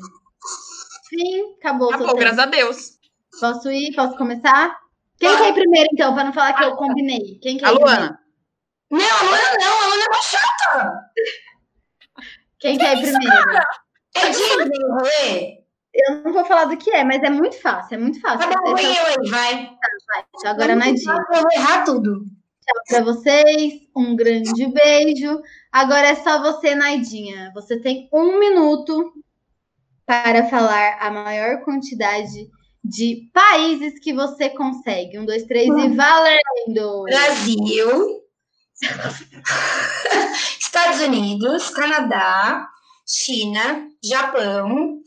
Fim, 1.10 1.54
acabou. 1.60 1.90
Acabou, 1.90 2.08
tempo. 2.08 2.20
graças 2.20 2.40
a 2.40 2.46
Deus. 2.48 2.98
Posso 3.40 3.70
ir? 3.70 3.94
Posso 3.96 4.18
começar? 4.18 4.76
Quem 5.20 5.36
quer 5.38 5.50
ir 5.50 5.54
primeiro, 5.54 5.90
então, 5.94 6.14
pra 6.16 6.24
não 6.24 6.34
falar 6.34 6.54
que 6.54 6.64
eu 6.64 6.76
combinei? 6.76 7.38
Quem 7.42 7.58
quer 7.58 7.68
A 7.68 7.74
ir 7.74 7.76
primeiro? 7.80 8.18
Não, 8.90 9.00
a 9.00 9.24
Luana 9.24 9.58
não, 9.60 9.82
a 9.82 9.88
Luana 9.88 10.04
é 10.04 10.08
uma 10.08 10.22
chata. 10.22 11.12
Quem 12.60 12.78
quer 12.78 12.98
ir 12.98 13.02
primeiro? 13.02 13.60
É 14.16 14.30
Disney 14.30 14.86
o 14.86 14.94
rolê? 14.94 15.58
Eu 15.94 16.24
não 16.24 16.34
vou 16.34 16.46
falar 16.46 16.66
do 16.66 16.78
que 16.78 16.92
é, 16.92 17.04
mas 17.04 17.24
é 17.24 17.30
muito 17.30 17.60
fácil, 17.60 17.96
é 17.96 17.98
muito 17.98 18.20
fácil. 18.22 18.50
Tá 18.50 18.56
bom, 18.62 18.70
vou 18.70 18.80
Então, 18.80 18.92
eu 18.92 19.22
aí, 19.22 19.30
vai. 19.30 19.70
então, 20.36 20.52
agora 20.52 20.76
na 20.76 20.86
dia. 20.92 21.12
Eu 21.12 21.42
vou 21.42 21.52
errar 21.52 21.84
tudo. 21.84 22.26
Tchau 22.62 22.84
pra 22.88 23.02
vocês, 23.02 23.74
um 23.96 24.16
grande 24.16 24.68
beijo. 24.68 25.42
Agora 25.72 26.08
é 26.08 26.16
só 26.16 26.40
você, 26.42 26.76
Naidinha. 26.76 27.52
Você 27.56 27.80
tem 27.80 28.10
um 28.14 28.40
minuto 28.40 29.14
para 30.06 30.50
falar 30.50 30.98
a 31.00 31.10
maior 31.10 31.64
quantidade 31.64 32.50
de 32.84 33.30
países 33.34 34.00
que 34.00 34.14
você 34.14 34.50
consegue. 34.50 35.18
Um, 35.18 35.26
dois, 35.26 35.44
três 35.44 35.68
e 35.68 35.90
valendo! 35.90 37.04
Brasil, 37.04 38.22
Estados 40.60 41.02
Unidos, 41.02 41.70
Canadá, 41.72 42.68
China, 43.08 43.88
Japão, 44.04 45.00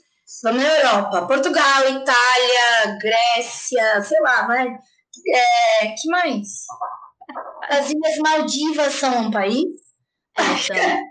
vamos 0.43 0.63
na 0.63 0.77
Europa, 0.77 1.27
Portugal, 1.27 1.89
Itália, 1.89 2.99
Grécia, 3.01 4.03
sei 4.03 4.21
lá, 4.21 4.47
vai. 4.47 4.69
É, 4.69 5.87
que 5.87 6.09
mais? 6.09 6.49
As 7.69 7.91
Ilhas 7.91 8.19
Maldivas 8.19 8.95
são 8.95 9.27
um 9.27 9.31
país? 9.31 9.65
Então, 10.39 11.11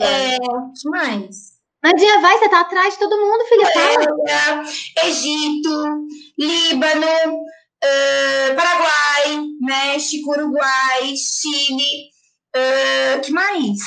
É, 0.00 0.36
que 0.38 0.88
mais? 0.90 1.58
Nadinha, 1.82 2.20
vai, 2.20 2.38
você 2.38 2.48
tá 2.48 2.60
atrás 2.60 2.94
de 2.94 3.00
todo 3.00 3.20
mundo, 3.20 3.44
filha. 3.46 3.66
Fala. 3.72 4.64
Egito, 5.04 6.06
Líbano, 6.38 7.42
eh, 7.82 8.54
Paraguai, 8.54 9.44
México, 9.60 10.30
Uruguai, 10.32 11.14
Chile, 11.16 12.10
eh, 12.54 13.18
que 13.20 13.32
mais? 13.32 13.78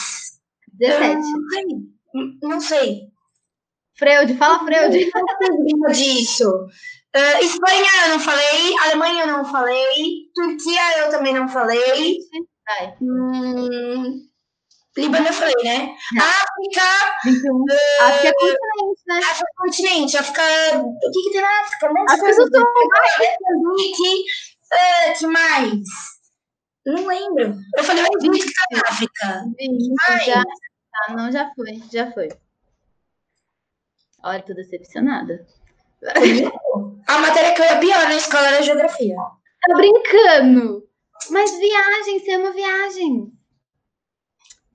17. 0.73 1.19
Ai, 1.55 1.63
não 2.41 2.59
sei. 2.59 3.11
Freud, 3.97 4.35
fala 4.37 4.59
Freud. 4.65 5.11
Disso. 5.93 6.67
Eh, 7.13 7.43
Espanha 7.43 7.89
eu 8.05 8.09
não 8.11 8.19
falei, 8.19 8.77
Alemanha 8.83 9.23
eu 9.23 9.27
não 9.27 9.45
falei, 9.45 10.29
Turquia 10.33 10.99
eu 10.99 11.09
também 11.09 11.33
não 11.33 11.47
falei. 11.47 12.17
Hum, 13.01 14.30
Líbano 14.97 15.27
eu 15.27 15.33
falei, 15.33 15.55
né? 15.63 15.95
Não. 16.13 16.23
África, 16.25 16.81
21. 17.23 17.65
África 18.01 18.27
é 18.27 18.33
continente, 18.33 19.01
né? 19.07 19.19
África 19.19 19.51
continente, 19.57 20.17
África. 20.17 20.41
O 20.83 21.11
que, 21.11 21.23
que 21.23 21.31
tem 21.31 21.41
na 21.41 21.61
África? 21.61 21.89
Um 21.89 21.93
monte 21.93 22.13
de 22.13 22.19
coisa. 22.19 22.43
do 22.43 22.57
Sul. 22.57 22.67
Moçambique, 23.61 24.25
ah, 24.73 25.13
que 25.17 25.27
mais? 25.27 25.79
Não 26.85 27.07
lembro. 27.07 27.57
Eu 27.77 27.83
falei 27.83 28.03
o 28.03 28.07
Egito 28.17 28.45
que 28.45 28.53
tá 28.53 28.65
na 28.71 28.81
África. 28.89 29.45
Ai. 30.09 30.25
já, 30.25 30.43
ah, 30.93 31.13
não, 31.13 31.31
já 31.31 31.51
foi, 31.55 31.81
já 31.91 32.11
foi. 32.11 32.29
Olha, 34.23 34.43
tô 34.43 34.53
decepcionada. 34.53 35.45
A 37.07 37.17
matéria 37.19 37.53
que 37.53 37.61
eu 37.61 37.65
ia 37.65 37.79
pior 37.79 38.03
na 38.03 38.15
escola 38.15 38.47
era 38.47 38.61
geografia. 38.61 39.15
Tá 39.15 39.75
brincando? 39.75 40.87
Mas 41.29 41.57
viagem, 41.57 42.19
você 42.19 42.31
ama 42.33 42.51
viagem. 42.51 43.31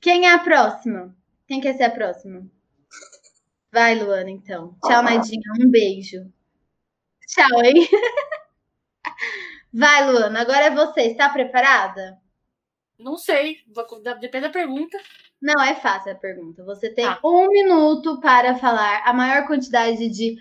Quem 0.06 0.24
é 0.24 0.34
a 0.34 0.38
próxima? 0.38 1.12
Quem 1.48 1.60
quer 1.60 1.76
ser 1.76 1.82
a 1.82 1.90
próxima? 1.90 2.48
Vai, 3.72 3.96
Luana, 3.96 4.30
então. 4.30 4.78
Tchau, 4.86 5.02
Nadinha. 5.02 5.42
Um 5.60 5.68
beijo. 5.68 6.32
Tchau, 7.26 7.60
hein? 7.64 7.74
Vai, 9.74 10.08
Luana. 10.08 10.42
Agora 10.42 10.66
é 10.66 10.70
você. 10.70 11.08
Está 11.08 11.28
preparada? 11.28 12.20
Não 12.96 13.16
sei. 13.16 13.56
Depende 14.20 14.46
da 14.46 14.52
pergunta. 14.52 14.96
Não, 15.42 15.60
é 15.60 15.74
fácil 15.74 16.12
a 16.12 16.14
pergunta. 16.14 16.62
Você 16.62 16.88
tem 16.88 17.04
Tá. 17.04 17.18
um 17.24 17.48
minuto 17.48 18.20
para 18.20 18.56
falar 18.60 19.02
a 19.04 19.12
maior 19.12 19.44
quantidade 19.48 20.08
de 20.08 20.36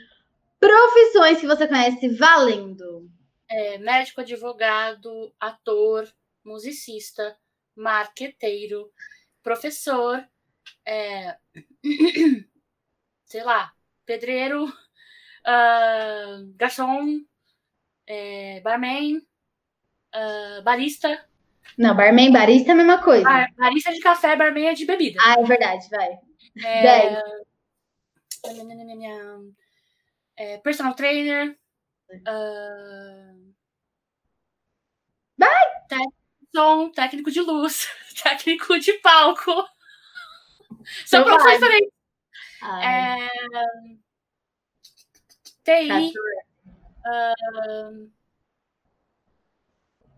profissões 0.60 1.40
que 1.40 1.48
você 1.48 1.68
conhece 1.68 2.08
valendo. 2.10 3.10
É, 3.50 3.80
médico, 3.80 4.22
advogado, 4.22 5.34
ator, 5.40 6.08
musicista, 6.44 7.36
marqueteiro, 7.76 8.92
professor, 9.46 10.28
é, 10.84 11.38
sei 13.26 13.44
lá, 13.44 13.72
pedreiro, 14.04 14.66
ah, 15.46 16.40
garçom, 16.56 17.24
é, 18.08 18.60
barman, 18.62 19.22
ah, 20.12 20.62
barista. 20.64 21.30
Não, 21.78 21.96
barman, 21.96 22.32
barista 22.32 22.72
é 22.72 22.74
a 22.74 22.76
mesma 22.76 23.04
coisa. 23.04 23.24
Bar- 23.24 23.54
barista 23.56 23.92
de 23.94 24.00
café, 24.00 24.36
barman 24.36 24.70
é 24.70 24.74
de 24.74 24.86
bebida. 24.86 25.20
Ah, 25.22 25.36
é 25.40 25.44
verdade, 25.44 25.88
vai. 25.92 26.20
É, 26.64 27.22
é, 30.38 30.58
personal 30.58 30.96
trainer. 30.96 31.56
ah, 32.26 33.34
técnico 35.88 36.12
de 36.18 36.25
som, 36.56 36.90
técnico 36.90 37.30
de 37.30 37.42
luz, 37.42 37.88
técnico 38.24 38.80
de 38.80 38.94
palco. 39.00 39.52
São 41.06 41.24
profissões 41.24 41.60
diferentes. 41.60 41.94
Ai, 42.62 43.28
É, 43.28 43.30
TI. 45.66 46.14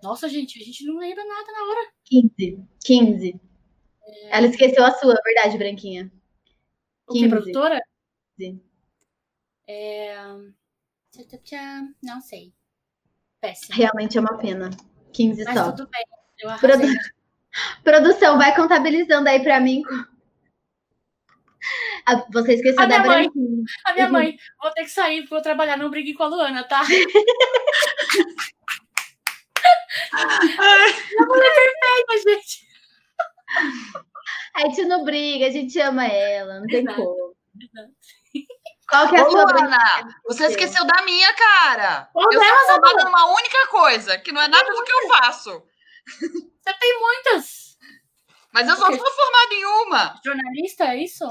Nossa, 0.04 0.30
gente, 0.30 0.62
a 0.62 0.64
gente 0.64 0.86
não 0.86 1.00
lembra 1.00 1.26
nada 1.26 1.52
na 1.52 1.64
hora. 1.64 1.92
15. 2.06 2.64
15. 2.86 3.42
Ela 4.30 4.48
esqueceu 4.48 4.86
a 4.86 4.92
sua, 4.92 5.16
verdade, 5.26 5.58
Branquinha. 5.58 6.12
O 7.08 7.14
que, 7.14 7.20
15. 7.22 7.30
produtora? 7.30 7.82
Sim. 8.40 8.62
É... 9.68 10.16
tchá, 11.12 11.38
tchá, 11.44 11.88
Não 12.04 12.22
sei. 12.22 12.54
Péssimo. 13.42 13.76
Realmente 13.76 14.18
é 14.18 14.22
uma 14.22 14.38
pena. 14.38 14.70
15 15.14 15.44
Mas 15.44 15.56
só. 15.56 15.72
tudo 15.72 15.90
bem. 15.90 16.17
Eu 16.40 16.58
Produ-. 16.58 16.88
Produção, 17.84 18.38
vai 18.38 18.56
contabilizando 18.56 19.28
aí 19.30 19.42
pra 19.42 19.60
mim. 19.60 19.82
Ah, 22.06 22.24
Você 22.32 22.54
esqueceu 22.54 22.82
A 22.82 22.86
da 22.86 23.00
minha 23.00 23.12
mãe. 23.12 23.30
A 23.86 23.94
minha 23.94 24.10
mãe, 24.10 24.38
vou 24.62 24.72
ter 24.72 24.84
que 24.84 24.90
sair 24.90 25.26
vou 25.26 25.42
trabalhar, 25.42 25.76
não 25.78 25.90
brigue 25.90 26.14
com 26.14 26.24
a 26.24 26.28
Luana, 26.28 26.64
tá? 26.64 26.82
Minha 30.14 31.28
mãe 31.28 31.40
é 31.40 31.52
perfeita, 31.52 32.30
gente. 32.30 32.68
A 34.56 34.62
gente 34.62 34.86
não 34.86 35.04
briga, 35.04 35.48
a 35.48 35.52
gente 35.52 35.80
ama 35.80 36.06
ela, 36.06 36.60
não 36.60 36.68
tem 36.68 36.82
Exato. 36.82 36.98
como. 36.98 37.36
Qual 38.90 39.10
que 39.10 39.16
é 39.18 39.20
a 39.20 39.28
Ô, 39.28 39.32
sua 39.32 39.44
Luana, 39.44 40.08
você 40.26 40.46
esqueceu 40.46 40.86
da 40.86 41.02
minha, 41.04 41.34
cara. 41.34 42.10
Qual 42.14 42.32
eu 42.32 42.42
sou 42.42 42.68
formada 42.68 43.04
numa 43.04 43.34
única 43.34 43.68
coisa, 43.68 44.18
que 44.18 44.32
não 44.32 44.42
é 44.42 44.48
nada 44.48 44.70
do 44.72 44.84
que 44.84 44.92
eu 44.92 45.08
faço. 45.10 45.64
Você 46.08 46.74
tem 46.80 47.00
muitas. 47.00 47.78
Mas 48.54 48.68
eu 48.68 48.76
só 48.76 48.86
sou 48.86 48.98
formada 48.98 49.54
em 49.54 49.66
uma. 49.66 50.20
Jornalista, 50.26 50.84
é 50.86 51.04
isso? 51.04 51.26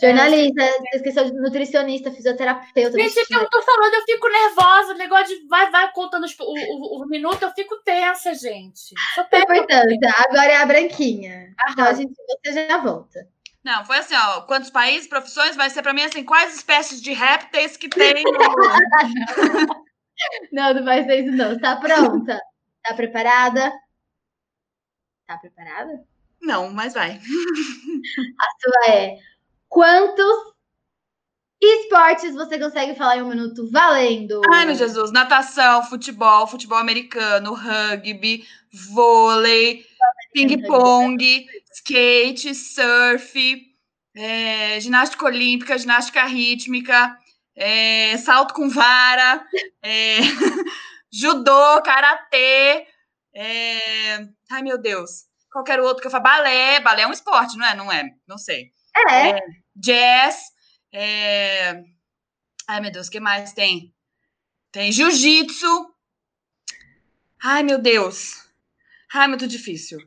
Jornalista, 0.00 0.64
você 0.64 0.96
esqueceu 0.96 1.24
de 1.26 1.32
nutricionista, 1.32 2.10
fisioterapeuta. 2.10 2.98
Gente, 2.98 3.18
é 3.20 3.24
que 3.24 3.34
eu 3.34 3.48
tô 3.48 3.62
falando, 3.62 3.94
eu 3.94 4.02
fico 4.02 4.28
nervosa. 4.28 4.94
O 4.94 4.98
negócio 4.98 5.26
de 5.38 5.46
vai, 5.46 5.70
vai 5.70 5.92
contando 5.92 6.24
os- 6.24 6.36
o, 6.40 6.44
o, 6.44 7.02
o 7.02 7.06
minuto, 7.06 7.42
eu 7.42 7.50
fico 7.52 7.76
tensa, 7.84 8.34
gente. 8.34 8.94
Só 9.14 9.24
pega. 9.24 9.46
Portanto, 9.46 9.86
agora 10.28 10.52
é 10.52 10.56
a 10.56 10.66
Branquinha. 10.66 11.54
Então 11.70 11.84
a 11.84 11.88
Aham. 11.88 11.94
gente 11.96 12.12
você 12.44 12.66
já 12.68 12.78
volta. 12.78 13.28
Não, 13.62 13.84
foi 13.84 13.98
assim, 13.98 14.14
ó. 14.16 14.40
Quantos 14.42 14.70
países, 14.70 15.06
profissões? 15.08 15.54
Vai 15.54 15.70
ser 15.70 15.82
pra 15.82 15.92
mim 15.94 16.02
assim, 16.02 16.24
quais 16.24 16.54
espécies 16.56 17.00
de 17.00 17.12
répteis 17.12 17.76
que 17.76 17.88
tem 17.88 18.24
no... 18.24 18.32
Não, 20.52 20.74
não 20.74 20.84
vai 20.84 21.04
ser 21.04 21.24
isso 21.24 21.36
não. 21.36 21.58
Tá 21.58 21.76
pronta? 21.76 22.40
Tá 22.84 22.94
preparada? 22.94 23.72
Tá 25.26 25.38
preparada? 25.38 26.04
Não, 26.40 26.70
mas 26.70 26.94
vai. 26.94 27.12
A 27.12 28.60
sua 28.60 28.94
é 28.94 29.18
quantos 29.68 30.52
esportes 31.62 32.34
você 32.34 32.58
consegue 32.58 32.94
falar 32.94 33.18
em 33.18 33.22
um 33.22 33.28
minuto 33.28 33.70
valendo? 33.70 34.40
Ai, 34.52 34.66
meu 34.66 34.74
Jesus. 34.74 35.12
Natação, 35.12 35.84
futebol, 35.84 36.46
futebol 36.46 36.78
americano, 36.78 37.54
rugby, 37.54 38.44
vôlei, 38.90 39.86
ping-pong, 40.32 41.46
skate, 41.72 42.54
surf, 42.54 43.72
é, 44.14 44.80
ginástica 44.80 45.24
olímpica, 45.24 45.78
ginástica 45.78 46.24
rítmica, 46.24 47.16
é, 47.54 48.16
salto 48.18 48.52
com 48.52 48.68
vara, 48.68 49.46
é, 49.82 50.18
judô, 51.12 51.82
karatê. 51.82 52.86
é, 53.34 54.16
ai, 54.50 54.62
meu 54.62 54.78
Deus. 54.78 55.26
Qualquer 55.52 55.80
outro 55.80 56.00
que 56.00 56.06
eu 56.06 56.10
falo. 56.10 56.22
Balé. 56.22 56.80
Balé 56.80 57.02
é 57.02 57.06
um 57.06 57.12
esporte, 57.12 57.56
não 57.58 57.66
é? 57.66 57.74
Não 57.74 57.92
é? 57.92 58.10
Não 58.26 58.38
sei. 58.38 58.72
É, 59.10 59.38
Jazz. 59.76 60.36
é, 60.92 61.82
Ai, 62.68 62.80
meu 62.80 62.90
Deus, 62.90 63.08
o 63.08 63.10
que 63.10 63.20
mais 63.20 63.52
tem? 63.52 63.92
Tem 64.70 64.90
jiu-jitsu. 64.90 65.92
Ai, 67.42 67.62
meu 67.62 67.78
Deus. 67.78 68.34
Ai, 69.14 69.28
muito 69.28 69.46
difícil. 69.46 69.98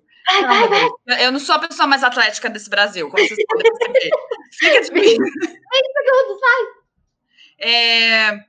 vai, 0.41 0.67
vai. 0.67 0.79
Deus. 1.05 1.19
Eu 1.21 1.31
não 1.31 1.39
sou 1.39 1.55
a 1.55 1.59
pessoa 1.59 1.85
mais 1.87 2.03
atlética 2.03 2.49
desse 2.49 2.69
Brasil, 2.69 3.09
como 3.09 3.23
vocês 3.27 3.45
podem 3.47 3.71
perceber. 3.71 4.09
Fica 4.53 4.81
difícil. 4.81 5.25
Segundos, 5.25 6.39
vai. 6.41 7.67
É, 7.69 8.45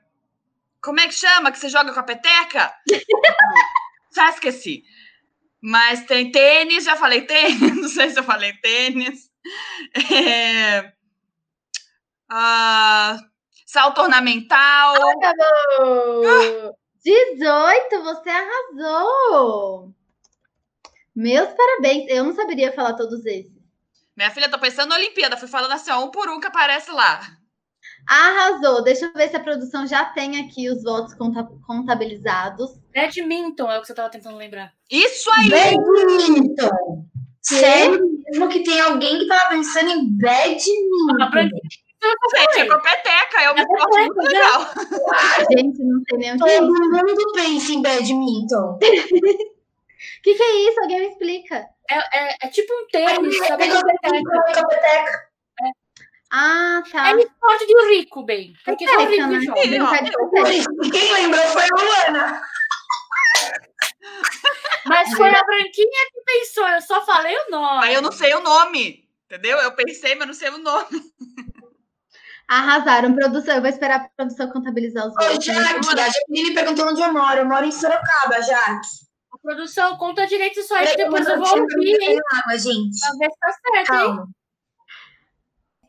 Como 0.87 1.01
é 1.01 1.09
que 1.09 1.15
chama 1.15 1.51
que 1.51 1.59
você 1.59 1.69
joga 1.69 1.93
com 1.93 1.99
a 1.99 2.05
peteca? 2.05 2.73
Já 4.15 4.31
esqueci. 4.31 4.85
Mas 5.61 6.07
tem 6.07 6.31
tênis, 6.31 6.85
já 6.85 6.95
falei 6.95 7.23
tênis, 7.23 7.59
não 7.83 7.89
sei 7.89 8.11
se 8.11 8.21
eu 8.21 8.23
falei 8.23 8.53
tênis. 8.59 9.29
É, 10.15 10.93
ah, 12.31 13.19
salto 13.67 14.01
ornamental. 14.01 14.95
Acabou! 15.09 16.79
18, 17.05 18.03
você 18.05 18.31
arrasou! 18.31 19.93
Meus 21.17 21.49
parabéns. 21.53 22.09
Eu 22.09 22.23
não 22.23 22.33
saberia 22.33 22.73
falar 22.73 22.95
todos 22.95 23.27
esses. 23.27 23.53
Minha 24.17 24.31
filha, 24.31 24.49
tô 24.49 24.59
pensando 24.59 24.91
na 24.91 24.97
Olimpíada, 24.97 25.37
fui 25.37 25.49
falando 25.49 25.73
assim, 25.73 25.91
ó, 25.91 26.05
um 26.05 26.13
por 26.13 26.29
um 26.29 26.39
que 26.39 26.47
aparece 26.47 26.93
lá. 26.93 27.21
Arrasou. 28.09 28.83
Deixa 28.83 29.07
eu 29.07 29.13
ver 29.13 29.29
se 29.29 29.37
a 29.37 29.41
produção 29.41 29.87
já 29.87 30.05
tem 30.05 30.41
aqui 30.45 30.69
os 30.71 30.83
votos 30.83 31.15
conta- 31.15 31.49
contabilizados. 31.67 32.71
Badminton 32.95 33.71
é 33.71 33.79
o 33.79 33.81
que 33.81 33.87
você 33.89 33.95
tava 33.95 34.11
tentando 34.11 34.37
lembrar. 34.37 34.73
Isso 34.91 35.31
aí! 35.33 35.51
Badminton. 35.51 37.07
Sério 37.43 38.01
mesmo 38.27 38.49
que 38.49 38.65
tem 38.65 38.81
alguém 38.81 39.19
que 39.21 39.27
tava 39.29 39.51
pensando 39.51 39.89
em 39.91 40.17
badminton? 40.19 41.23
A 41.23 41.27
Branquinha, 41.27 41.61
Gente, 42.37 42.61
é 42.61 42.67
com 42.67 42.75
a 42.75 42.79
peteca, 42.79 43.41
é 43.41 43.53
um 43.53 43.57
esporte 43.57 43.99
muito 43.99 44.15
peteca, 44.15 44.33
legal. 44.33 44.67
Gente, 45.57 45.83
não 45.83 46.01
sei 46.09 46.19
nem 46.19 46.35
o 46.35 46.39
que 46.39 46.51
é 46.51 46.59
Todo 46.59 46.73
mundo 46.73 47.33
pensa 47.35 47.73
em 47.73 47.83
badminton. 47.83 48.57
O 48.75 48.79
que, 50.23 50.35
que 50.35 50.43
é 50.43 50.69
isso? 50.69 50.81
Alguém 50.81 51.01
me 51.01 51.07
explica. 51.09 51.67
é, 51.91 51.99
é, 51.99 52.37
é 52.43 52.49
tipo 52.49 52.73
um 52.73 52.87
tênis, 52.89 53.39
sabe? 53.47 53.65
Pegou 53.65 53.79
a 53.79 53.85
peteca. 53.85 55.29
Ah, 56.39 56.83
tá. 56.93 57.09
É 57.09 57.13
esporte 57.15 57.67
de 57.67 57.97
rico, 57.97 58.23
bem. 58.23 58.53
Porque 58.63 58.87
só 58.87 58.99
Peteca, 58.99 59.27
rico 59.27 59.33
né? 59.33 59.41
joga. 59.41 59.63
Quem 60.91 61.13
lembrou 61.15 61.43
foi 61.45 61.63
a 61.63 61.67
Luana. 61.75 62.43
Mas 64.85 65.15
foi 65.15 65.35
a 65.35 65.45
Branquinha 65.45 66.11
que 66.13 66.21
pensou, 66.27 66.69
eu 66.69 66.83
só 66.83 67.03
falei 67.07 67.35
o 67.35 67.51
nome. 67.51 67.87
Aí 67.87 67.95
eu 67.95 68.03
não 68.03 68.13
sei 68.13 68.35
o 68.35 68.41
nome, 68.41 69.09
entendeu? 69.25 69.57
Eu 69.59 69.75
pensei, 69.75 70.15
mas 70.15 70.27
não 70.27 70.35
sei 70.35 70.51
o 70.51 70.59
nome. 70.59 71.03
Arrasaram. 72.47 73.15
Produção, 73.15 73.55
eu 73.57 73.61
vou 73.61 73.71
esperar 73.71 74.01
a 74.01 74.09
produção 74.17 74.49
contabilizar 74.51 75.09
os 75.09 75.17
Ô, 75.17 75.19
votos. 75.19 75.45
Jaque, 75.45 75.89
a 75.89 76.09
Jaqueline 76.09 76.55
perguntou 76.55 76.87
onde 76.87 77.01
eu 77.01 77.13
moro. 77.13 77.39
Eu 77.39 77.47
moro 77.47 77.65
em 77.65 77.73
Sorocaba, 77.73 78.41
Jaque. 78.43 78.87
A 79.33 79.39
produção 79.43 79.97
conta 79.97 80.25
direito 80.27 80.61
isso 80.61 80.73
aí, 80.75 80.97
depois 80.97 81.27
eu 81.27 81.41
vou 81.41 81.59
ouvir, 81.59 82.01
hein? 82.03 82.21
água, 82.33 82.57
gente. 82.57 83.01
Pra 83.01 83.11
ver 83.19 83.31
se 83.33 83.39
tá 83.41 83.53
certo, 83.53 83.95
hein? 83.95 84.36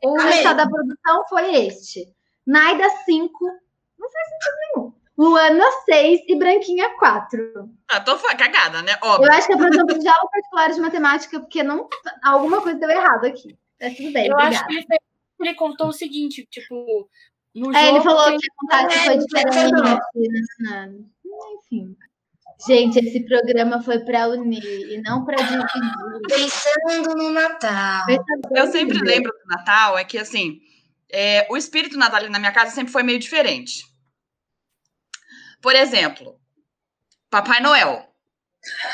O 0.04 0.14
Amém. 0.20 0.26
resultado 0.32 0.56
da 0.58 0.68
produção 0.68 1.24
foi 1.28 1.54
este. 1.66 2.12
Naida 2.46 2.88
5. 3.04 3.44
Não 3.98 4.10
faz 4.10 4.28
sentido 4.28 4.56
nenhum. 4.76 4.92
Luana 5.16 5.64
6 5.84 6.20
e 6.28 6.36
Branquinha 6.36 6.90
4. 6.96 7.68
Ah, 7.90 8.00
tô 8.00 8.16
cagada, 8.36 8.82
né? 8.82 8.92
Eu 9.02 9.08
Óbvio. 9.08 9.32
acho 9.32 9.46
que 9.48 9.52
a 9.52 9.56
produção 9.56 9.84
precisa 9.86 10.02
de 10.04 10.08
aula 10.16 10.30
particular 10.30 10.70
de 10.72 10.80
matemática, 10.80 11.40
porque 11.40 11.62
não, 11.62 11.88
alguma 12.22 12.62
coisa 12.62 12.78
deu 12.78 12.88
errado 12.90 13.24
aqui. 13.26 13.58
Mas 13.80 13.96
tudo 13.96 14.12
bem, 14.12 14.28
Eu 14.28 14.36
acho 14.38 14.46
obrigada. 14.62 14.66
que 14.68 14.74
ele, 14.76 14.86
fez- 14.86 15.00
ele 15.40 15.54
contou 15.54 15.88
o 15.88 15.92
seguinte, 15.92 16.46
tipo, 16.50 17.08
no 17.54 17.74
É, 17.76 17.88
ele 17.88 17.98
jogo 17.98 18.04
falou 18.04 18.24
tem- 18.26 18.38
que 18.38 18.46
a 18.48 18.54
contagem 18.56 18.98
É, 18.98 19.04
foi 19.04 19.14
ele 19.14 19.24
diferente. 19.24 19.70
falou. 19.70 19.98
né. 20.60 20.94
Enfim. 21.58 21.96
Gente, 22.66 22.98
esse 22.98 23.24
programa 23.24 23.80
foi 23.82 24.00
para 24.00 24.28
unir 24.28 24.64
e 24.64 25.00
não 25.02 25.24
para 25.24 25.36
dividir. 25.36 25.66
Pensando 26.28 27.14
no 27.16 27.30
Natal. 27.30 28.06
Eu 28.54 28.66
sempre 28.66 28.98
lembro 28.98 29.32
do 29.32 29.46
Natal, 29.46 29.96
é 29.96 30.04
que 30.04 30.18
assim, 30.18 30.60
é, 31.10 31.46
o 31.50 31.56
espírito 31.56 31.96
natalino 31.96 32.32
na 32.32 32.38
minha 32.38 32.52
casa 32.52 32.74
sempre 32.74 32.92
foi 32.92 33.02
meio 33.02 33.18
diferente. 33.18 33.84
Por 35.62 35.74
exemplo, 35.74 36.38
Papai 37.30 37.60
Noel. 37.60 38.12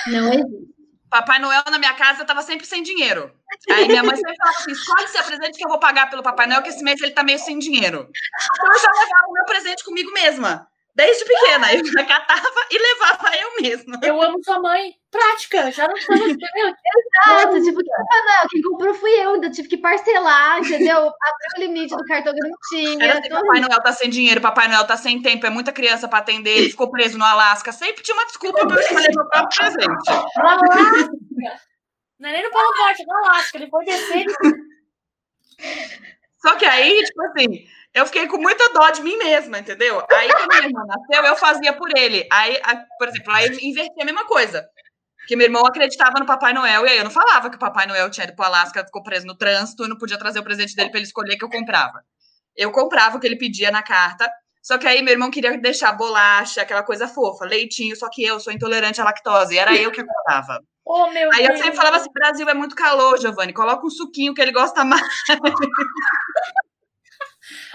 Não 0.08 0.32
existe. 0.32 0.74
Papai 1.14 1.38
Noel 1.38 1.62
na 1.70 1.78
minha 1.78 1.94
casa 1.94 2.22
eu 2.22 2.26
tava 2.26 2.42
sempre 2.42 2.66
sem 2.66 2.82
dinheiro. 2.82 3.32
Aí 3.70 3.86
minha 3.86 4.02
mãe 4.02 4.16
sempre 4.16 4.36
falava 4.36 4.58
assim: 4.58 4.72
escolhe 4.72 5.08
seu 5.08 5.22
presente 5.22 5.56
que 5.56 5.64
eu 5.64 5.68
vou 5.68 5.78
pagar 5.78 6.10
pelo 6.10 6.24
Papai 6.24 6.48
Noel, 6.48 6.60
que 6.60 6.70
esse 6.70 6.82
mês 6.82 7.00
ele 7.00 7.12
tá 7.12 7.22
meio 7.22 7.38
sem 7.38 7.56
dinheiro. 7.56 8.10
Então 8.56 8.72
eu 8.72 8.80
já 8.80 8.90
levava 8.90 9.28
o 9.28 9.32
meu 9.32 9.44
presente 9.44 9.84
comigo 9.84 10.10
mesma. 10.12 10.68
Desde 10.96 11.24
pequena, 11.24 11.74
eu 11.74 11.84
já 11.84 12.04
catava 12.04 12.66
e 12.70 12.78
levava 12.78 13.36
eu 13.36 13.60
mesma. 13.60 13.98
Eu 14.00 14.22
amo 14.22 14.38
sua 14.44 14.60
mãe. 14.60 14.92
Prática, 15.10 15.70
já 15.72 15.88
não 15.88 15.96
estamos. 15.96 16.20
Exato, 17.26 17.62
tipo, 17.64 17.80
Noel, 17.82 18.48
quem 18.48 18.62
comprou 18.62 18.94
fui 18.94 19.10
eu, 19.10 19.34
ainda 19.34 19.50
tive 19.50 19.68
que 19.68 19.76
parcelar, 19.76 20.60
entendeu? 20.60 20.98
Abriu 21.10 21.10
o 21.56 21.60
limite 21.60 21.96
do 21.96 22.04
cartão 22.04 22.32
que 22.32 22.38
eu 22.44 22.48
não 22.48 22.56
tinha. 22.70 23.04
Era 23.04 23.18
assim, 23.18 23.28
Tô- 23.28 23.34
Papai 23.40 23.60
Noel 23.60 23.82
tá 23.82 23.92
sem 23.92 24.08
dinheiro, 24.08 24.40
Papai 24.40 24.68
Noel 24.68 24.86
tá 24.86 24.96
sem 24.96 25.20
tempo, 25.20 25.44
é 25.46 25.50
muita 25.50 25.72
criança 25.72 26.06
pra 26.06 26.20
atender, 26.20 26.58
ele 26.58 26.70
ficou 26.70 26.88
preso 26.90 27.18
no 27.18 27.24
Alasca. 27.24 27.72
Sempre 27.72 28.02
tinha 28.04 28.16
uma 28.16 28.26
desculpa 28.26 28.64
pra 28.66 28.76
eu 28.80 28.94
meu 28.94 29.28
próprio 29.28 29.48
presente. 29.58 29.86
No 30.36 30.48
Alasca. 30.48 31.10
Não 32.20 32.28
é 32.28 32.32
nem 32.32 32.42
no 32.44 32.50
Polo 32.50 32.72
Norte, 32.78 33.02
é 33.02 33.04
no 33.04 33.14
Alasca. 33.16 33.58
Ele 33.58 33.68
foi 33.68 33.84
descer 33.84 34.26
Só 36.40 36.56
que 36.56 36.64
aí, 36.64 37.02
tipo 37.04 37.22
assim, 37.24 37.66
eu 37.94 38.06
fiquei 38.06 38.26
com 38.26 38.38
muita 38.38 38.72
dó 38.72 38.90
de 38.90 39.02
mim 39.02 39.16
mesma, 39.16 39.58
entendeu? 39.58 40.04
Aí, 40.10 40.28
quando 40.28 40.48
minha 40.48 40.64
irmã 40.64 40.82
nasceu, 40.84 41.24
eu 41.24 41.36
fazia 41.36 41.72
por 41.72 41.88
ele. 41.96 42.26
Aí, 42.30 42.60
por 42.98 43.08
exemplo, 43.08 43.32
aí 43.32 43.46
eu 43.46 43.58
inverti 43.62 44.02
a 44.02 44.04
mesma 44.04 44.26
coisa. 44.26 44.66
Porque 45.18 45.36
meu 45.36 45.46
irmão 45.46 45.64
acreditava 45.64 46.18
no 46.18 46.26
Papai 46.26 46.52
Noel, 46.52 46.84
e 46.84 46.90
aí 46.90 46.98
eu 46.98 47.04
não 47.04 47.10
falava 47.10 47.48
que 47.48 47.56
o 47.56 47.58
Papai 47.58 47.86
Noel 47.86 48.10
tinha 48.10 48.24
ido 48.24 48.34
pro 48.34 48.44
Alasca, 48.44 48.84
ficou 48.84 49.02
preso 49.02 49.26
no 49.26 49.36
trânsito 49.36 49.84
e 49.84 49.88
não 49.88 49.96
podia 49.96 50.18
trazer 50.18 50.38
o 50.40 50.44
presente 50.44 50.74
dele 50.74 50.90
pra 50.90 50.98
ele 50.98 51.06
escolher 51.06 51.38
que 51.38 51.44
eu 51.44 51.48
comprava. 51.48 52.02
Eu 52.54 52.70
comprava 52.72 53.16
o 53.16 53.20
que 53.20 53.26
ele 53.26 53.38
pedia 53.38 53.70
na 53.70 53.82
carta, 53.82 54.30
só 54.62 54.76
que 54.76 54.86
aí 54.86 55.00
meu 55.00 55.12
irmão 55.12 55.30
queria 55.30 55.56
deixar 55.58 55.92
bolacha, 55.92 56.60
aquela 56.60 56.82
coisa 56.82 57.08
fofa, 57.08 57.46
leitinho, 57.46 57.96
só 57.96 58.10
que 58.10 58.22
eu 58.22 58.38
sou 58.38 58.52
intolerante 58.52 59.00
à 59.00 59.04
lactose, 59.04 59.54
e 59.54 59.58
era 59.58 59.74
eu 59.74 59.90
que 59.90 60.04
comprava. 60.04 60.60
Oh, 60.84 61.06
meu 61.10 61.32
Aí 61.32 61.42
eu 61.42 61.48
Deus. 61.48 61.60
sempre 61.60 61.76
falava 61.76 61.96
assim: 61.96 62.12
Brasil 62.12 62.46
é 62.46 62.54
muito 62.54 62.74
calor, 62.74 63.18
Giovanni, 63.18 63.54
coloca 63.54 63.86
um 63.86 63.90
suquinho 63.90 64.34
que 64.34 64.42
ele 64.42 64.52
gosta 64.52 64.84
mais. 64.84 65.00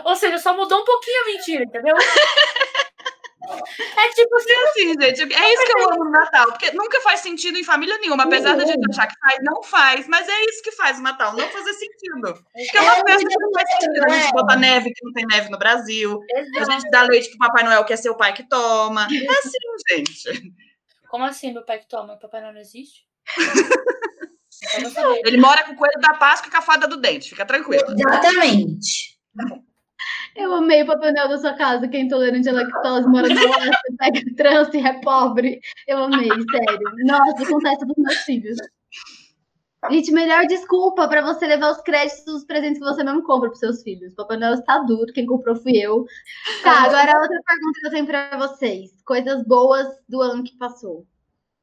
Ou 0.03 0.15
seja, 0.15 0.37
só 0.37 0.55
mudou 0.55 0.81
um 0.81 0.85
pouquinho 0.85 1.21
a 1.21 1.25
mentira, 1.25 1.63
entendeu? 1.63 1.95
É 3.49 4.09
tipo 4.13 4.35
assim, 4.35 4.53
assim, 4.53 5.01
gente. 5.01 5.33
É 5.33 5.53
isso 5.53 5.65
que 5.65 5.79
eu 5.79 5.91
amo 5.91 6.05
no 6.05 6.11
Natal, 6.11 6.47
porque 6.47 6.71
nunca 6.71 7.01
faz 7.01 7.21
sentido 7.21 7.57
em 7.57 7.63
família 7.63 7.97
nenhuma. 7.97 8.23
Apesar 8.23 8.55
da 8.55 8.65
gente 8.65 8.79
achar 8.91 9.07
que 9.07 9.19
faz, 9.19 9.39
não 9.41 9.63
faz. 9.63 10.07
Mas 10.07 10.27
é 10.27 10.45
isso 10.45 10.61
que 10.61 10.71
faz 10.71 10.99
o 10.99 11.01
Natal, 11.01 11.35
não 11.35 11.47
fazer 11.49 11.73
sentido. 11.73 12.33
Porque 12.33 12.77
é 12.77 12.81
uma 12.81 12.93
É, 12.93 13.03
festa 13.07 13.27
que 13.27 13.39
não 13.39 13.51
faz 13.51 13.69
sentido. 13.71 14.05
A 14.05 14.09
gente 14.09 14.27
é. 14.27 14.31
bota 14.31 14.55
neve 14.55 14.93
que 14.93 15.05
não 15.05 15.13
tem 15.13 15.25
neve 15.25 15.49
no 15.49 15.57
Brasil. 15.57 16.19
A 16.35 16.39
exato. 16.39 16.71
gente 16.71 16.89
dá 16.91 17.03
leite 17.03 17.29
pro 17.29 17.39
Papai 17.39 17.63
Noel, 17.63 17.83
que 17.85 17.93
é 17.93 17.97
seu 17.97 18.15
pai 18.15 18.33
que 18.33 18.47
toma. 18.47 19.07
É 19.11 19.39
assim, 19.39 19.95
gente. 19.95 20.53
Como 21.09 21.25
assim, 21.25 21.51
meu 21.51 21.63
pai 21.63 21.79
que 21.79 21.87
toma? 21.87 22.17
Papai 22.17 22.41
Noel 22.41 22.53
não 22.53 22.61
existe? 22.61 23.07
Ele 25.25 25.37
mora 25.37 25.63
com 25.63 25.71
o 25.71 25.75
coelho 25.75 25.99
da 26.01 26.13
Páscoa 26.15 26.49
e 26.49 26.51
com 26.51 26.57
a 26.57 26.61
fada 26.61 26.87
do 26.87 26.97
dente. 26.97 27.29
Fica 27.29 27.45
tranquilo. 27.45 27.85
Exatamente. 27.97 29.18
Eu 30.35 30.53
amei 30.53 30.83
o 30.83 30.85
Papai 30.85 31.11
Noel 31.11 31.29
da 31.29 31.37
sua 31.37 31.53
casa, 31.53 31.87
que 31.87 31.97
é 31.97 32.01
intolerante 32.01 32.47
à 32.47 32.53
lactose, 32.53 33.07
mora 33.09 33.27
na 33.27 33.41
Alasca, 33.41 33.77
pega 33.97 34.35
trânsito 34.37 34.77
e 34.77 34.87
é 34.87 35.01
pobre. 35.01 35.59
Eu 35.87 35.97
amei, 36.03 36.29
sério. 36.29 36.79
Nossa, 37.05 37.43
acontece 37.43 37.85
dos 37.85 37.97
meus 37.97 38.17
filhos. 38.19 38.57
Gente, 39.89 40.11
melhor 40.11 40.45
desculpa 40.45 41.07
pra 41.07 41.21
você 41.21 41.47
levar 41.47 41.71
os 41.71 41.81
créditos 41.81 42.25
dos 42.25 42.43
presentes 42.43 42.79
que 42.79 42.85
você 42.85 43.03
mesmo 43.03 43.23
compra 43.23 43.49
pros 43.49 43.59
seus 43.59 43.81
filhos. 43.81 44.13
Papai 44.13 44.37
Noel 44.37 44.55
está 44.55 44.79
duro, 44.79 45.11
quem 45.13 45.25
comprou 45.25 45.55
fui 45.55 45.77
eu. 45.77 46.05
Tá, 46.63 46.83
agora 46.83 47.19
outra 47.19 47.41
pergunta 47.45 47.79
que 47.79 47.87
eu 47.87 47.91
tenho 47.91 48.05
pra 48.05 48.37
vocês. 48.37 48.91
Coisas 49.05 49.43
boas 49.45 49.87
do 50.07 50.21
ano 50.21 50.43
que 50.43 50.57
passou. 50.57 50.99
O 50.99 51.05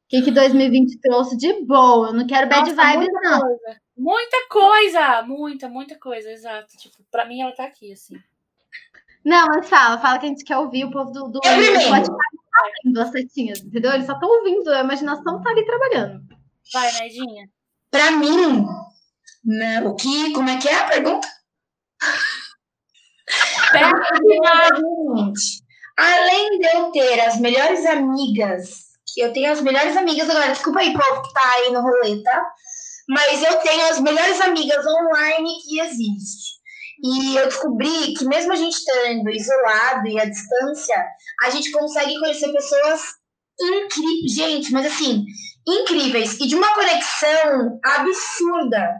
que, 0.09 0.21
que 0.23 0.31
2020 0.31 0.99
trouxe 0.99 1.37
de 1.37 1.65
boa? 1.65 2.07
Eu 2.07 2.13
não 2.13 2.25
quero 2.25 2.49
bad 2.49 2.73
Nossa, 2.73 2.91
vibes, 2.91 3.09
não. 3.23 3.41
Coisa. 3.41 3.86
Muita 3.97 4.47
coisa! 4.49 5.23
Muita, 5.23 5.67
muita 5.67 5.99
coisa, 5.99 6.31
exato. 6.31 6.77
Tipo, 6.77 6.97
pra 7.11 7.25
mim 7.25 7.41
ela 7.41 7.51
tá 7.51 7.65
aqui, 7.65 7.91
assim. 7.91 8.15
Não, 9.25 9.47
mas 9.47 9.67
fala, 9.67 9.97
fala 9.97 10.19
que 10.19 10.25
a 10.25 10.29
gente 10.29 10.45
quer 10.45 10.57
ouvir 10.57 10.85
o 10.85 10.91
povo 10.91 11.11
do, 11.11 11.27
do. 11.27 11.39
Spotify 11.43 12.37
não 12.57 12.65
ouvindo 12.65 13.01
as 13.01 13.11
setinhas, 13.11 13.59
entendeu? 13.59 13.93
Eles 13.93 14.05
só 14.05 14.13
estão 14.13 14.29
ouvindo, 14.29 14.69
a 14.69 14.81
imaginação 14.81 15.41
tá 15.41 15.49
ali 15.49 15.65
trabalhando. 15.65 16.23
Vai, 16.73 16.91
Naidinha. 16.93 17.49
Pra 17.89 18.11
mim, 18.11 18.65
né, 19.43 19.81
o 19.81 19.95
que, 19.95 20.33
como 20.33 20.49
é 20.49 20.57
que 20.57 20.67
é 20.67 20.75
a 20.75 20.87
pergunta? 20.87 21.27
Gente, 23.73 25.63
além 25.97 26.59
de 26.59 26.67
eu 26.67 26.91
ter 26.91 27.19
as 27.19 27.39
melhores 27.39 27.85
amigas, 27.85 28.87
que 29.05 29.21
eu 29.21 29.33
tenho 29.33 29.51
as 29.51 29.61
melhores 29.61 29.97
amigas 29.97 30.29
agora, 30.29 30.51
desculpa 30.51 30.79
aí, 30.79 30.93
povo 30.93 31.21
que 31.21 31.33
tá 31.33 31.53
aí 31.55 31.71
no 31.71 31.81
rolê, 31.81 32.23
tá? 32.23 32.53
Mas 33.09 33.43
eu 33.43 33.55
tenho 33.57 33.89
as 33.89 33.99
melhores 33.99 34.41
amigas 34.41 34.85
online 34.85 35.49
que 35.63 35.79
existe. 35.79 36.57
E 37.03 37.35
eu 37.35 37.45
descobri 37.45 38.13
que 38.13 38.25
mesmo 38.25 38.51
a 38.51 38.55
gente 38.55 38.73
estando 38.73 39.29
isolado 39.29 40.07
e 40.07 40.19
à 40.19 40.25
distância, 40.25 41.05
a 41.43 41.49
gente 41.49 41.71
consegue 41.71 42.19
conhecer 42.19 42.51
pessoas 42.51 43.01
incríveis. 43.59 44.33
Gente, 44.33 44.71
mas 44.71 44.87
assim, 44.87 45.23
incríveis 45.67 46.39
e 46.39 46.47
de 46.47 46.55
uma 46.55 46.73
conexão 46.73 47.79
absurda. 47.83 48.95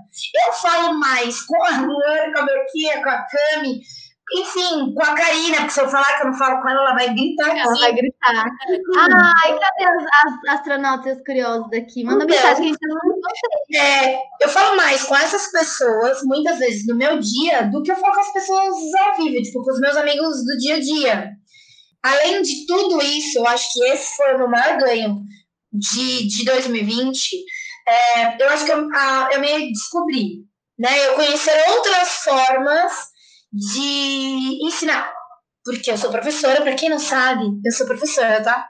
Eu 0.45 0.53
falo 0.53 0.99
mais 0.99 1.41
com 1.41 1.63
a 1.63 1.81
Luana, 1.81 2.33
com 2.33 2.39
a 2.39 2.45
Belquinha, 2.45 3.01
com 3.01 3.09
a 3.09 3.25
Cami, 3.25 3.81
enfim, 4.33 4.93
com 4.93 5.03
a 5.03 5.15
Karina, 5.15 5.57
porque 5.57 5.71
se 5.71 5.79
eu 5.81 5.89
falar 5.89 6.17
que 6.17 6.23
eu 6.23 6.31
não 6.31 6.37
falo 6.37 6.61
com 6.61 6.69
ela, 6.69 6.81
ela 6.81 6.93
vai 6.95 7.13
gritar 7.13 7.49
Ela 7.57 7.71
aqui. 7.71 7.79
vai 7.79 7.93
gritar. 7.93 8.45
Ai, 8.97 9.59
cadê 9.59 9.85
as, 9.85 10.03
as 10.03 10.59
astronautas 10.59 11.17
curiosas 11.25 11.69
daqui? 11.69 12.03
Manda 12.03 12.25
Então. 12.25 12.35
mensagem 12.35 12.63
que 12.63 12.63
a 12.63 12.67
gente 12.67 12.87
não 12.87 13.81
É, 13.81 14.19
eu 14.41 14.49
falo 14.49 14.75
mais 14.75 15.03
com 15.03 15.15
essas 15.15 15.49
pessoas, 15.51 16.21
muitas 16.23 16.59
vezes 16.59 16.85
no 16.87 16.95
meu 16.95 17.19
dia, 17.19 17.63
do 17.71 17.81
que 17.81 17.91
eu 17.91 17.95
falo 17.95 18.13
com 18.13 18.19
as 18.21 18.33
pessoas 18.33 18.75
ao 19.07 19.15
vivo, 19.17 19.41
tipo, 19.41 19.63
com 19.63 19.71
os 19.71 19.79
meus 19.79 19.95
amigos 19.95 20.43
do 20.45 20.57
dia 20.57 20.75
a 20.75 20.79
dia. 20.79 21.31
Além 22.03 22.41
de 22.41 22.65
tudo 22.65 23.01
isso, 23.01 23.39
eu 23.39 23.47
acho 23.47 23.71
que 23.73 23.83
esse 23.85 24.15
foi 24.17 24.35
o 24.35 24.37
meu 24.39 24.49
maior 24.49 24.77
ganho 24.77 25.21
de, 25.71 26.27
de 26.27 26.45
2020. 26.45 27.29
É, 27.87 28.43
eu 28.43 28.49
acho 28.49 28.65
que 28.65 28.71
eu, 28.71 28.87
a- 28.93 29.29
eu 29.31 29.39
me 29.39 29.71
descobri, 29.71 30.45
né? 30.77 31.07
Eu 31.07 31.13
conhecer 31.15 31.55
outras 31.69 32.09
formas 32.23 32.91
de 33.57 34.59
ensinar. 34.65 35.11
Porque 35.65 35.91
eu 35.91 35.97
sou 35.97 36.09
professora, 36.09 36.61
para 36.61 36.75
quem 36.75 36.89
não 36.89 36.97
sabe, 36.99 37.43
eu 37.65 37.71
sou 37.73 37.85
professora, 37.85 38.41
tá? 38.41 38.65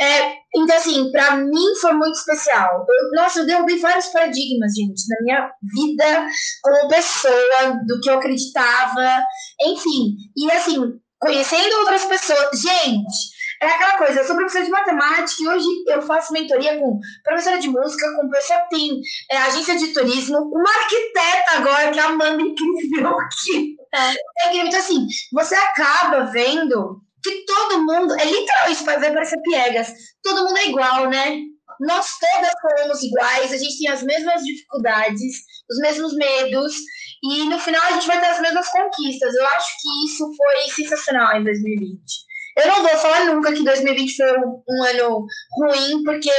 É, 0.00 0.34
então, 0.56 0.76
assim, 0.76 1.12
para 1.12 1.36
mim 1.36 1.74
foi 1.80 1.92
muito 1.92 2.16
especial. 2.18 2.84
Eu- 2.88 3.10
nossa, 3.22 3.38
eu 3.40 3.46
derrubei 3.46 3.78
vários 3.78 4.06
paradigmas, 4.06 4.72
gente, 4.74 5.02
na 5.08 5.16
minha 5.22 5.50
vida 5.72 6.26
como 6.62 6.88
pessoa, 6.88 7.78
do 7.86 8.00
que 8.00 8.10
eu 8.10 8.14
acreditava, 8.18 9.24
enfim. 9.60 10.16
E, 10.36 10.50
assim, 10.50 10.80
conhecendo 11.20 11.78
outras 11.78 12.04
pessoas. 12.06 12.60
Gente, 12.60 13.32
é 13.62 13.66
aquela 13.66 13.96
coisa, 13.96 14.20
eu 14.20 14.24
sou 14.24 14.34
professora 14.34 14.64
de 14.64 14.70
matemática 14.70 15.42
e 15.42 15.48
hoje 15.48 15.66
eu 15.86 16.02
faço 16.02 16.32
mentoria 16.32 16.76
com 16.78 16.98
professora 17.22 17.58
de 17.60 17.68
música, 17.68 18.12
com 18.16 18.28
pessoa 18.28 18.58
que 18.62 18.76
tem 18.76 19.00
é, 19.30 19.36
agência 19.36 19.76
de 19.76 19.92
turismo, 19.92 20.38
uma 20.38 20.68
arquiteta 20.68 21.58
agora, 21.58 21.90
que 21.92 21.98
é 21.98 22.02
a 22.02 22.06
Amanda 22.06 22.42
incrível, 22.42 23.16
que 23.44 23.76
é 23.94 24.48
incrível. 24.48 24.66
Então, 24.66 24.80
assim, 24.80 25.06
você 25.32 25.54
acaba 25.54 26.24
vendo 26.24 27.00
que 27.22 27.44
todo 27.46 27.84
mundo, 27.84 28.14
é 28.18 28.24
literalmente, 28.24 28.84
vai 28.84 28.98
ver 28.98 29.12
parecer 29.12 29.40
piegas, 29.42 29.92
todo 30.24 30.44
mundo 30.44 30.58
é 30.58 30.66
igual, 30.66 31.08
né? 31.08 31.38
Nós 31.80 32.06
todas 32.18 32.52
somos 32.80 33.02
iguais, 33.02 33.52
a 33.52 33.56
gente 33.56 33.78
tem 33.78 33.88
as 33.90 34.02
mesmas 34.02 34.42
dificuldades, 34.42 35.36
os 35.70 35.78
mesmos 35.78 36.14
medos, 36.14 36.74
e 37.22 37.44
no 37.44 37.58
final 37.60 37.82
a 37.82 37.92
gente 37.92 38.08
vai 38.08 38.20
ter 38.20 38.26
as 38.26 38.40
mesmas 38.40 38.68
conquistas. 38.68 39.34
Eu 39.34 39.46
acho 39.46 39.68
que 39.80 40.04
isso 40.06 40.28
foi 40.36 40.84
sensacional 40.84 41.36
em 41.36 41.44
2020. 41.44 42.31
Eu 42.56 42.66
não 42.66 42.82
vou 42.82 42.96
falar 42.98 43.26
nunca 43.26 43.52
que 43.52 43.64
2020 43.64 44.16
foi 44.16 44.38
um, 44.38 44.84
ano 44.84 45.26
ruim, 45.58 46.02
porque 46.04 46.30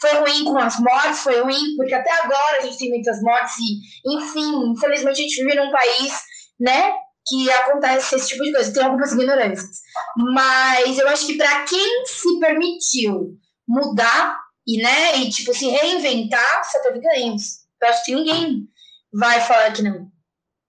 foi 0.00 0.14
ruim 0.14 0.44
com 0.44 0.58
as 0.58 0.78
mortes, 0.78 1.20
foi 1.20 1.40
ruim 1.40 1.76
porque 1.76 1.94
até 1.94 2.10
agora 2.22 2.58
a 2.58 2.60
gente 2.62 2.78
tem 2.78 2.90
muitas 2.90 3.20
mortes 3.20 3.54
e, 3.58 4.16
enfim, 4.16 4.72
infelizmente 4.72 5.20
a 5.20 5.22
gente 5.22 5.44
vive 5.44 5.56
num 5.56 5.70
país, 5.70 6.12
né, 6.60 6.92
que 7.26 7.50
acontece 7.50 8.14
esse 8.14 8.28
tipo 8.28 8.44
de 8.44 8.52
coisa, 8.52 8.72
tem 8.72 8.82
algumas 8.82 9.12
ignorâncias. 9.12 9.80
Mas 10.16 10.98
eu 10.98 11.08
acho 11.08 11.26
que 11.26 11.36
para 11.36 11.64
quem 11.64 12.06
se 12.06 12.38
permitiu 12.38 13.36
mudar 13.66 14.38
e, 14.66 14.82
né, 14.82 15.18
e 15.18 15.30
tipo 15.30 15.54
se 15.54 15.68
reinventar, 15.68 16.64
só 16.70 16.80
teve 16.82 17.00
ganhos. 17.00 17.64
Eu 17.82 17.88
acho 17.88 18.04
que 18.04 18.14
ninguém 18.14 18.68
vai 19.12 19.40
falar 19.40 19.72
que 19.72 19.82
não. 19.82 20.10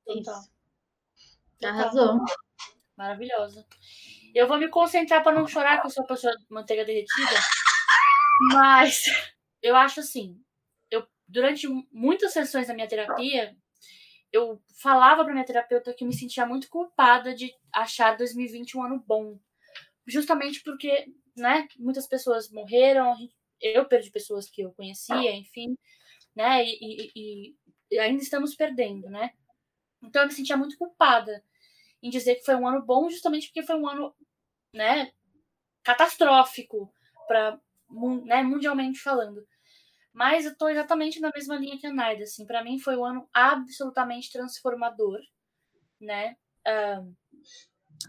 Total. 0.06 0.42
Arrasou. 1.64 2.20
Maravilhosa. 2.98 3.66
Eu 4.36 4.50
vou 4.50 4.58
me 4.58 4.68
concentrar 4.68 5.24
pra 5.24 5.32
não 5.32 5.48
chorar, 5.48 5.80
que 5.80 5.88
eu 5.88 5.90
sou 5.92 6.06
pessoa 6.06 6.36
de 6.38 6.46
manteiga 6.50 6.84
derretida. 6.84 7.40
Mas 8.52 9.06
eu 9.64 9.78
acho 9.78 10.02
assim, 10.02 10.38
eu 10.92 11.08
durante 11.26 11.70
muitas 11.90 12.34
sessões 12.34 12.68
da 12.68 12.74
minha 12.74 12.88
terapia, 12.88 13.56
eu 14.34 14.62
falava 14.82 15.24
para 15.24 15.32
minha 15.32 15.46
terapeuta 15.46 15.94
que 15.94 16.04
eu 16.04 16.08
me 16.10 16.14
sentia 16.14 16.46
muito 16.46 16.70
culpada 16.70 17.34
de 17.34 17.50
achar 17.72 18.18
2020 18.18 18.78
um 18.78 18.84
ano 18.84 19.02
bom. 19.08 19.40
Justamente 20.06 20.62
porque, 20.64 21.08
né, 21.38 21.66
muitas 21.80 22.06
pessoas 22.06 22.52
morreram, 22.52 23.16
eu 23.62 23.86
perdi 23.86 24.12
pessoas 24.12 24.50
que 24.50 24.64
eu 24.64 24.74
conhecia, 24.74 25.32
enfim, 25.32 25.78
né, 26.36 26.66
e, 26.66 27.12
e, 27.16 27.56
e 27.90 28.00
ainda 28.00 28.22
estamos 28.22 28.54
perdendo, 28.54 29.10
né. 29.10 29.32
Então 30.04 30.24
eu 30.24 30.28
me 30.28 30.34
sentia 30.34 30.58
muito 30.58 30.78
culpada 30.78 31.42
em 32.06 32.10
dizer 32.10 32.36
que 32.36 32.46
foi 32.46 32.56
um 32.56 32.68
ano 32.68 32.86
bom, 32.86 33.10
justamente 33.10 33.48
porque 33.48 33.64
foi 33.64 33.76
um 33.76 33.90
ano, 33.90 34.16
né, 34.72 35.12
catastrófico 35.84 36.94
para, 37.28 37.60
né, 38.26 38.44
mundialmente 38.44 39.00
falando. 39.00 39.44
Mas 40.14 40.46
eu 40.46 40.56
tô 40.56 40.70
exatamente 40.70 41.20
na 41.20 41.32
mesma 41.34 41.58
linha 41.58 41.80
que 41.80 41.88
a 41.88 41.92
Naida, 41.92 42.24
assim, 42.24 42.46
para 42.46 42.64
mim 42.64 42.80
foi 42.80 42.96
um 42.96 43.04
ano 43.04 43.28
absolutamente 43.34 44.32
transformador, 44.32 45.20
né? 46.00 46.38
Uh, 46.68 47.16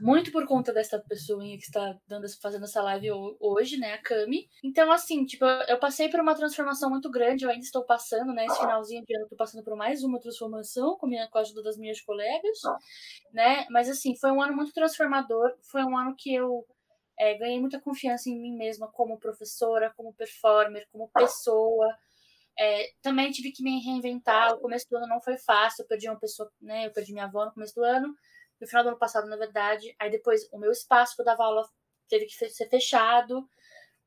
muito 0.01 0.33
por 0.33 0.47
conta 0.47 0.73
dessa 0.73 0.99
pessoa 0.99 1.43
que 1.43 1.57
está 1.57 1.99
dando, 2.07 2.27
fazendo 2.41 2.65
essa 2.65 2.83
live 2.83 3.11
hoje, 3.41 3.77
né, 3.77 3.95
a 3.95 4.03
Cami. 4.03 4.49
Então, 4.63 4.91
assim, 4.91 5.25
tipo, 5.25 5.45
eu 5.45 5.79
passei 5.79 6.09
por 6.09 6.21
uma 6.21 6.35
transformação 6.35 6.91
muito 6.91 7.11
grande, 7.11 7.45
eu 7.45 7.51
ainda 7.51 7.65
estou 7.65 7.85
passando, 7.85 8.33
né, 8.33 8.47
esse 8.47 8.59
finalzinho 8.59 9.05
de 9.05 9.15
ano, 9.15 9.25
estou 9.25 9.39
passando 9.39 9.65
por 9.65 9.77
mais 9.77 10.03
uma 10.03 10.21
transformação 10.21 10.97
com, 10.97 11.07
minha, 11.07 11.29
com 11.29 11.39
a 11.39 11.41
ajuda 11.41 11.63
das 11.63 11.77
minhas 11.77 12.01
colegas, 12.01 12.59
né, 13.33 13.67
mas, 13.71 13.89
assim, 13.89 14.17
foi 14.17 14.31
um 14.31 14.43
ano 14.43 14.55
muito 14.55 14.73
transformador, 14.73 15.55
foi 15.71 15.83
um 15.85 15.97
ano 15.97 16.15
que 16.17 16.35
eu 16.35 16.65
é, 17.19 17.35
ganhei 17.35 17.61
muita 17.61 17.81
confiança 17.81 18.29
em 18.29 18.39
mim 18.39 18.57
mesma 18.57 18.91
como 18.93 19.19
professora, 19.19 19.93
como 19.97 20.13
performer, 20.15 20.87
como 20.93 21.09
pessoa. 21.09 21.97
É, 22.59 22.91
também 23.03 23.31
tive 23.31 23.53
que 23.53 23.63
me 23.63 23.81
reinventar. 23.81 24.53
O 24.55 24.61
começo 24.61 24.87
do 24.91 24.97
ano 24.97 25.07
não 25.07 25.21
foi 25.21 25.37
fácil. 25.39 25.83
Eu 25.83 25.89
perdi 25.89 26.09
uma 26.09 26.19
pessoa, 26.19 26.51
né? 26.61 26.87
Eu 26.87 26.93
perdi 26.93 27.13
minha 27.13 27.27
avó 27.27 27.45
no 27.45 27.53
começo 27.53 27.75
do 27.75 27.85
ano, 27.85 28.15
no 28.61 28.67
final 28.67 28.83
do 28.83 28.89
ano 28.91 28.99
passado, 28.99 29.29
na 29.29 29.37
verdade. 29.37 29.95
Aí 29.99 30.11
depois 30.11 30.49
o 30.53 30.59
meu 30.59 30.71
espaço 30.71 31.15
que 31.15 31.23
eu 31.23 31.27
dava 31.27 31.45
aula 31.45 31.69
teve 32.09 32.27
que 32.27 32.35
ser 32.49 32.69
fechado. 32.69 33.49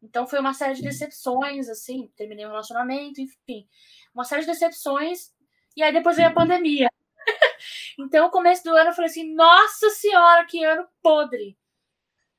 Então 0.02 0.28
foi 0.28 0.40
uma 0.40 0.54
série 0.54 0.76
de 0.76 0.82
decepções, 0.82 1.70
assim. 1.70 2.12
Terminei 2.16 2.46
um 2.46 2.50
relacionamento, 2.50 3.22
enfim, 3.22 3.68
uma 4.14 4.24
série 4.24 4.42
de 4.42 4.48
decepções. 4.48 5.32
E 5.76 5.84
aí 5.84 5.94
depois 5.94 6.16
veio 6.16 6.30
a 6.30 6.34
pandemia. 6.34 6.90
então, 8.00 8.28
o 8.28 8.32
começo 8.32 8.64
do 8.64 8.76
ano 8.76 8.90
eu 8.90 8.94
falei 8.94 9.10
assim: 9.10 9.34
Nossa 9.34 9.90
Senhora, 9.92 10.46
que 10.46 10.64
ano 10.64 10.88
podre! 11.02 11.58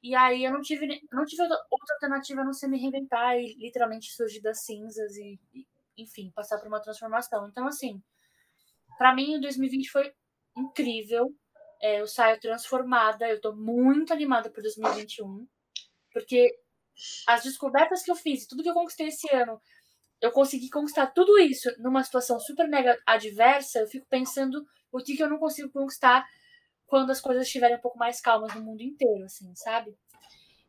E 0.02 0.14
aí 0.14 0.44
eu 0.44 0.52
não 0.52 0.62
tive, 0.62 1.00
não 1.12 1.24
tive 1.26 1.42
outra 1.42 1.94
alternativa 1.94 2.40
a 2.40 2.44
não 2.44 2.54
ser 2.54 2.68
me 2.68 2.78
reinventar 2.78 3.36
e 3.36 3.54
literalmente 3.56 4.12
surgir 4.12 4.40
das 4.40 4.64
cinzas 4.64 5.14
e, 5.16 5.38
e 5.52 5.66
enfim, 5.98 6.32
passar 6.34 6.58
por 6.58 6.68
uma 6.68 6.80
transformação. 6.80 7.46
Então, 7.48 7.66
assim, 7.66 8.02
para 8.96 9.14
mim 9.14 9.36
o 9.36 9.40
2020 9.40 9.90
foi 9.90 10.12
incrível. 10.56 11.34
É, 11.80 12.00
eu 12.00 12.06
saio 12.06 12.38
transformada, 12.40 13.28
eu 13.28 13.40
tô 13.40 13.54
muito 13.54 14.12
animada 14.12 14.50
por 14.50 14.62
2021, 14.62 15.46
porque 16.12 16.58
as 17.26 17.42
descobertas 17.42 18.02
que 18.02 18.10
eu 18.10 18.16
fiz, 18.16 18.46
tudo 18.46 18.62
que 18.62 18.68
eu 18.68 18.74
conquistei 18.74 19.08
esse 19.08 19.34
ano, 19.34 19.60
eu 20.20 20.30
consegui 20.30 20.68
conquistar 20.68 21.06
tudo 21.06 21.38
isso 21.38 21.70
numa 21.78 22.04
situação 22.04 22.38
super 22.38 22.68
mega 22.68 23.00
adversa, 23.06 23.80
eu 23.80 23.86
fico 23.86 24.06
pensando 24.10 24.66
o 24.92 24.98
que, 24.98 25.16
que 25.16 25.22
eu 25.22 25.30
não 25.30 25.38
consigo 25.38 25.70
conquistar 25.70 26.28
quando 26.86 27.10
as 27.10 27.20
coisas 27.20 27.46
estiverem 27.46 27.76
um 27.76 27.80
pouco 27.80 27.96
mais 27.96 28.20
calmas 28.20 28.54
no 28.54 28.62
mundo 28.62 28.82
inteiro, 28.82 29.24
assim, 29.24 29.54
sabe? 29.54 29.96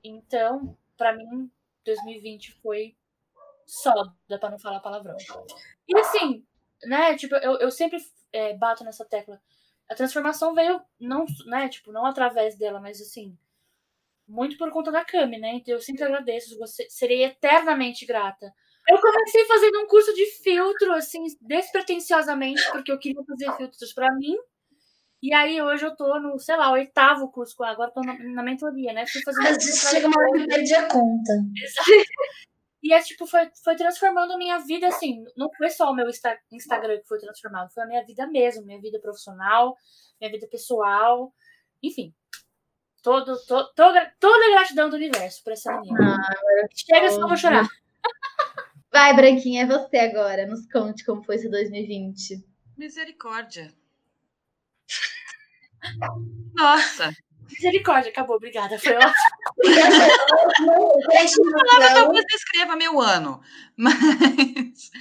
Então, 0.04 0.78
para 0.96 1.14
mim, 1.14 1.52
2020 1.84 2.54
foi 2.62 2.96
só, 3.66 3.94
dá 4.30 4.38
pra 4.38 4.52
não 4.52 4.60
falar 4.60 4.80
palavrão. 4.80 5.18
E 5.88 5.98
assim, 5.98 6.46
né, 6.84 7.16
tipo, 7.16 7.36
eu, 7.36 7.58
eu 7.58 7.72
sempre 7.72 7.98
é, 8.32 8.56
bato 8.56 8.84
nessa 8.84 9.04
tecla. 9.04 9.42
A 9.92 9.96
transformação 9.96 10.56
veio, 10.56 10.82
não, 11.00 11.26
né, 11.46 11.68
tipo, 11.68 11.92
não 11.92 12.06
através 12.06 12.56
dela, 12.58 12.80
mas 12.80 13.02
assim, 13.02 13.38
muito 14.26 14.58
por 14.58 14.72
conta 14.72 14.92
da 14.92 15.04
Cami, 15.04 15.38
né? 15.38 15.56
Então 15.56 15.74
eu 15.74 15.82
sempre 15.82 16.04
agradeço, 16.04 16.58
você, 16.58 16.90
serei 16.90 17.26
eternamente 17.26 18.06
grata. 18.06 18.54
Eu 18.88 19.00
comecei 19.00 19.46
fazendo 19.46 19.82
um 19.82 19.88
curso 19.88 20.14
de 20.14 20.26
filtro, 20.44 20.94
assim, 20.94 21.26
despretensiosamente, 21.42 22.62
porque 22.72 22.92
eu 22.92 22.98
queria 22.98 23.22
fazer 23.24 23.56
filtros 23.58 23.94
para 23.94 24.12
mim 24.16 24.38
e 25.22 25.34
aí 25.36 25.62
hoje 25.62 25.86
eu 25.86 25.96
tô 25.96 26.20
no, 26.20 26.40
sei 26.40 26.58
lá, 26.58 26.72
oitavo 26.72 27.30
curso, 27.32 27.62
agora 27.64 27.92
tô 27.92 28.02
na, 28.02 28.18
na 28.18 28.42
mentoria, 28.42 28.92
né? 28.92 29.06
Fui 29.06 29.22
fazendo. 29.22 29.48
Às 29.50 29.58
vezes 29.58 29.90
chega 29.90 30.08
uma 30.08 30.20
hora 30.20 30.40
que 30.40 30.48
perde 30.48 30.74
a 30.74 30.88
conta. 30.88 31.34
Exato. 31.64 31.92
E 32.84 32.94
é 32.94 33.02
tipo, 33.02 33.28
foi, 33.28 33.50
foi 33.64 33.76
transformando 33.76 34.34
a 34.34 34.38
minha 34.38 34.58
vida, 34.60 34.88
assim, 34.88 35.24
não 35.38 35.52
foi 35.54 35.70
só 35.70 35.92
o 35.92 35.96
meu 35.96 36.08
Instagram 36.08 37.00
que 37.00 37.08
foi 37.08 37.20
transformado, 37.20 37.72
foi 37.72 37.84
a 37.84 37.88
minha 37.88 38.04
vida 38.04 38.26
mesmo, 38.26 38.66
minha 38.66 38.82
vida 38.82 39.00
profissional, 39.00 39.78
minha 40.20 40.32
vida 40.32 40.48
pessoal, 40.48 41.32
enfim. 41.84 42.14
Todo, 43.04 43.36
to, 43.46 43.74
toda, 43.76 44.14
toda 44.20 44.46
a 44.46 44.52
gratidão 44.52 44.90
do 44.90 44.96
universo 44.96 45.44
pra 45.44 45.54
essa 45.54 45.80
menina. 45.80 46.18
Ah, 46.18 46.68
Chega, 46.74 47.10
só 47.10 47.28
vou 47.28 47.38
chorar. 47.38 47.68
Vai, 48.92 49.16
Branquinha, 49.16 49.64
é 49.64 49.66
você 49.66 49.98
agora. 49.98 50.46
Nos 50.46 50.68
conte 50.72 51.06
como 51.06 51.24
foi 51.24 51.36
esse 51.36 51.50
2020. 51.50 52.46
Misericórdia. 52.78 53.74
Nossa! 56.56 57.12
Misericórdia, 57.52 58.12
acabou, 58.12 58.36
obrigada, 58.36 58.78
foi 58.80 58.94
ótimo. 58.94 59.14
Uma 61.44 61.66
palavra 61.66 61.94
talvez 61.94 62.26
descreva 62.28 62.76
meu 62.76 63.00
ano, 63.00 63.42
mas 63.78 64.92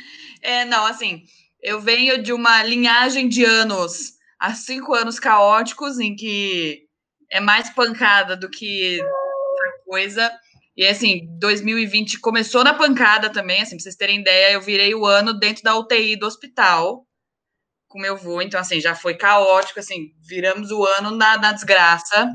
é, 0.43 0.65
não, 0.65 0.87
assim, 0.87 1.25
eu 1.63 1.81
venho 1.81 2.23
de 2.23 2.33
uma 2.33 2.63
linhagem 2.63 3.29
de 3.29 3.45
anos, 3.45 4.15
há 4.39 4.55
cinco 4.55 4.95
anos 4.95 5.19
caóticos, 5.19 5.99
em 5.99 6.15
que 6.17 6.87
é 7.31 7.41
mais 7.41 7.71
pancada 7.71 8.37
do 8.37 8.51
que 8.51 9.01
outra 9.01 9.85
coisa. 9.85 10.33
E 10.77 10.87
assim, 10.87 11.29
2020 11.39 12.21
começou 12.21 12.65
na 12.65 12.75
pancada 12.75 13.31
também, 13.31 13.61
assim, 13.61 13.77
pra 13.77 13.83
vocês 13.83 13.97
terem 13.97 14.21
ideia, 14.21 14.53
eu 14.53 14.61
virei 14.61 14.95
o 14.95 15.05
ano 15.05 15.39
dentro 15.39 15.63
da 15.63 15.77
UTI 15.77 16.17
do 16.17 16.27
hospital 16.27 17.07
com 17.91 17.99
meu 17.99 18.15
avô, 18.15 18.41
então 18.41 18.61
assim, 18.61 18.81
já 18.81 18.95
foi 18.95 19.15
caótico, 19.15 19.81
assim, 19.81 20.15
viramos 20.21 20.71
o 20.71 20.85
ano 20.85 21.11
na, 21.11 21.37
na 21.37 21.53
desgraça. 21.53 22.15
Pra 22.15 22.31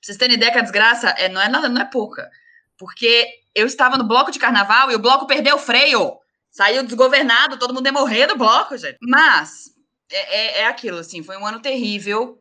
vocês 0.00 0.16
terem 0.16 0.36
ideia 0.36 0.52
que 0.52 0.58
a 0.58 0.62
desgraça 0.62 1.08
é, 1.10 1.28
não 1.28 1.40
é 1.40 1.48
nada, 1.48 1.68
não 1.68 1.82
é 1.82 1.84
pouca. 1.84 2.30
Porque 2.78 3.26
eu 3.52 3.66
estava 3.66 3.98
no 3.98 4.06
bloco 4.06 4.30
de 4.30 4.38
carnaval 4.38 4.92
e 4.92 4.94
o 4.94 4.98
bloco 5.00 5.26
perdeu 5.26 5.56
o 5.56 5.58
freio. 5.58 6.18
Saiu 6.52 6.84
desgovernado, 6.84 7.58
todo 7.58 7.74
mundo 7.74 7.86
ia 7.86 7.92
morrer 7.92 8.28
do 8.28 8.36
bloco, 8.36 8.76
gente. 8.78 8.96
Mas 9.02 9.74
é, 10.08 10.36
é, 10.36 10.60
é 10.60 10.66
aquilo, 10.66 10.98
assim, 10.98 11.20
foi 11.20 11.36
um 11.36 11.44
ano 11.44 11.60
terrível. 11.60 12.40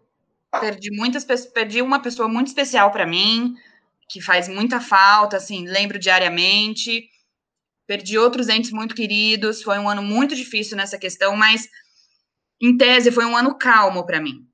Perdi 0.61 0.91
muitas 0.91 1.26
perdi 1.47 1.82
uma 1.82 1.99
pessoa 1.99 2.28
muito 2.28 2.47
especial 2.47 2.91
para 2.91 3.07
mim, 3.07 3.55
que 4.07 4.22
faz 4.22 4.47
muita 4.47 4.80
falta, 4.80 5.38
assim, 5.38 5.66
lembro 5.66 5.97
diariamente. 5.97 7.09
Perdi 7.88 8.20
outros 8.20 8.49
entes 8.49 8.72
muito 8.72 8.93
queridos. 8.93 9.64
Foi 9.64 9.80
um 9.80 9.89
ano 9.89 10.03
muito 10.03 10.36
difícil 10.36 10.78
nessa 10.78 10.99
questão, 10.99 11.36
mas 11.36 11.68
em 12.62 12.78
tese, 12.78 13.12
foi 13.12 13.26
um 13.26 13.36
ano 13.36 13.58
calmo 13.58 14.06
para 14.06 14.22
mim. 14.22 14.47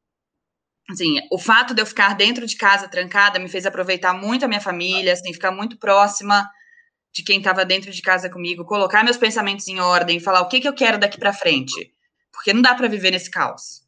Assim, 0.90 1.20
o 1.32 1.38
fato 1.38 1.74
de 1.74 1.82
eu 1.82 1.86
ficar 1.86 2.16
dentro 2.16 2.48
de 2.48 2.56
casa 2.56 2.88
trancada 2.88 3.38
me 3.38 3.48
fez 3.48 3.66
aproveitar 3.66 4.14
muito 4.14 4.46
a 4.46 4.48
minha 4.48 4.62
família, 4.62 5.14
assim, 5.14 5.32
ficar 5.32 5.52
muito 5.52 5.78
próxima 5.78 6.50
de 7.14 7.24
quem 7.24 7.38
estava 7.38 7.64
dentro 7.64 7.92
de 7.92 8.02
casa 8.02 8.30
comigo, 8.30 8.66
colocar 8.66 9.04
meus 9.04 9.18
pensamentos 9.18 9.68
em 9.68 9.80
ordem, 9.80 10.20
falar 10.20 10.42
o 10.42 10.48
que, 10.48 10.60
que 10.60 10.68
eu 10.68 10.74
quero 10.74 10.98
daqui 10.98 11.20
para 11.20 11.34
frente, 11.34 11.94
porque 12.32 12.54
não 12.54 12.62
dá 12.62 12.74
para 12.74 12.88
viver 12.88 13.12
nesse 13.12 13.30
caos. 13.30 13.82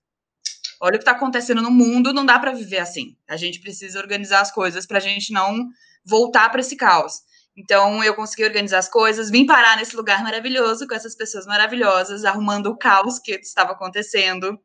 Olha 0.80 0.96
o 0.96 0.98
que 0.98 1.04
está 1.04 1.12
acontecendo 1.12 1.62
no 1.62 1.72
mundo, 1.72 2.14
não 2.14 2.26
dá 2.26 2.40
para 2.40 2.52
viver 2.52 2.80
assim. 2.80 3.16
A 3.28 3.38
gente 3.38 3.60
precisa 3.60 4.00
organizar 4.00 4.42
as 4.42 4.52
coisas 4.52 4.86
para 4.86 4.98
a 4.98 5.02
gente 5.02 5.32
não 5.32 5.68
voltar 6.04 6.50
para 6.50 6.62
esse 6.62 6.76
caos. 6.76 7.22
Então 7.56 8.04
eu 8.04 8.14
consegui 8.14 8.44
organizar 8.44 8.80
as 8.80 8.90
coisas, 8.90 9.30
vim 9.30 9.46
parar 9.46 9.78
nesse 9.78 9.96
lugar 9.96 10.24
maravilhoso 10.24 10.88
com 10.88 10.96
essas 10.96 11.16
pessoas 11.16 11.46
maravilhosas, 11.46 12.24
arrumando 12.24 12.68
o 12.68 12.78
caos 12.78 13.20
que 13.20 13.34
estava 13.34 13.74
acontecendo. 13.74 14.58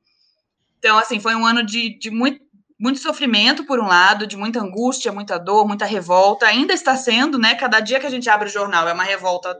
Então, 0.78 0.99
assim, 0.99 1.18
foi 1.18 1.34
um 1.34 1.45
ano 1.45 1.64
de, 1.64 1.99
de 1.99 2.11
muito, 2.11 2.41
muito 2.78 3.01
sofrimento, 3.01 3.64
por 3.64 3.80
um 3.80 3.87
lado, 3.87 4.26
de 4.26 4.37
muita 4.37 4.61
angústia, 4.61 5.11
muita 5.11 5.39
dor, 5.39 5.66
muita 5.66 5.84
revolta. 5.84 6.47
Ainda 6.47 6.72
está 6.72 6.97
sendo, 6.97 7.39
né? 7.39 7.55
Cada 7.55 7.80
dia 7.80 7.99
que 7.99 8.07
a 8.07 8.11
gente 8.11 8.30
abre 8.30 8.49
o 8.49 8.53
jornal 8.53 8.87
é 8.89 8.93
uma 8.93 9.03
revolta 9.03 9.59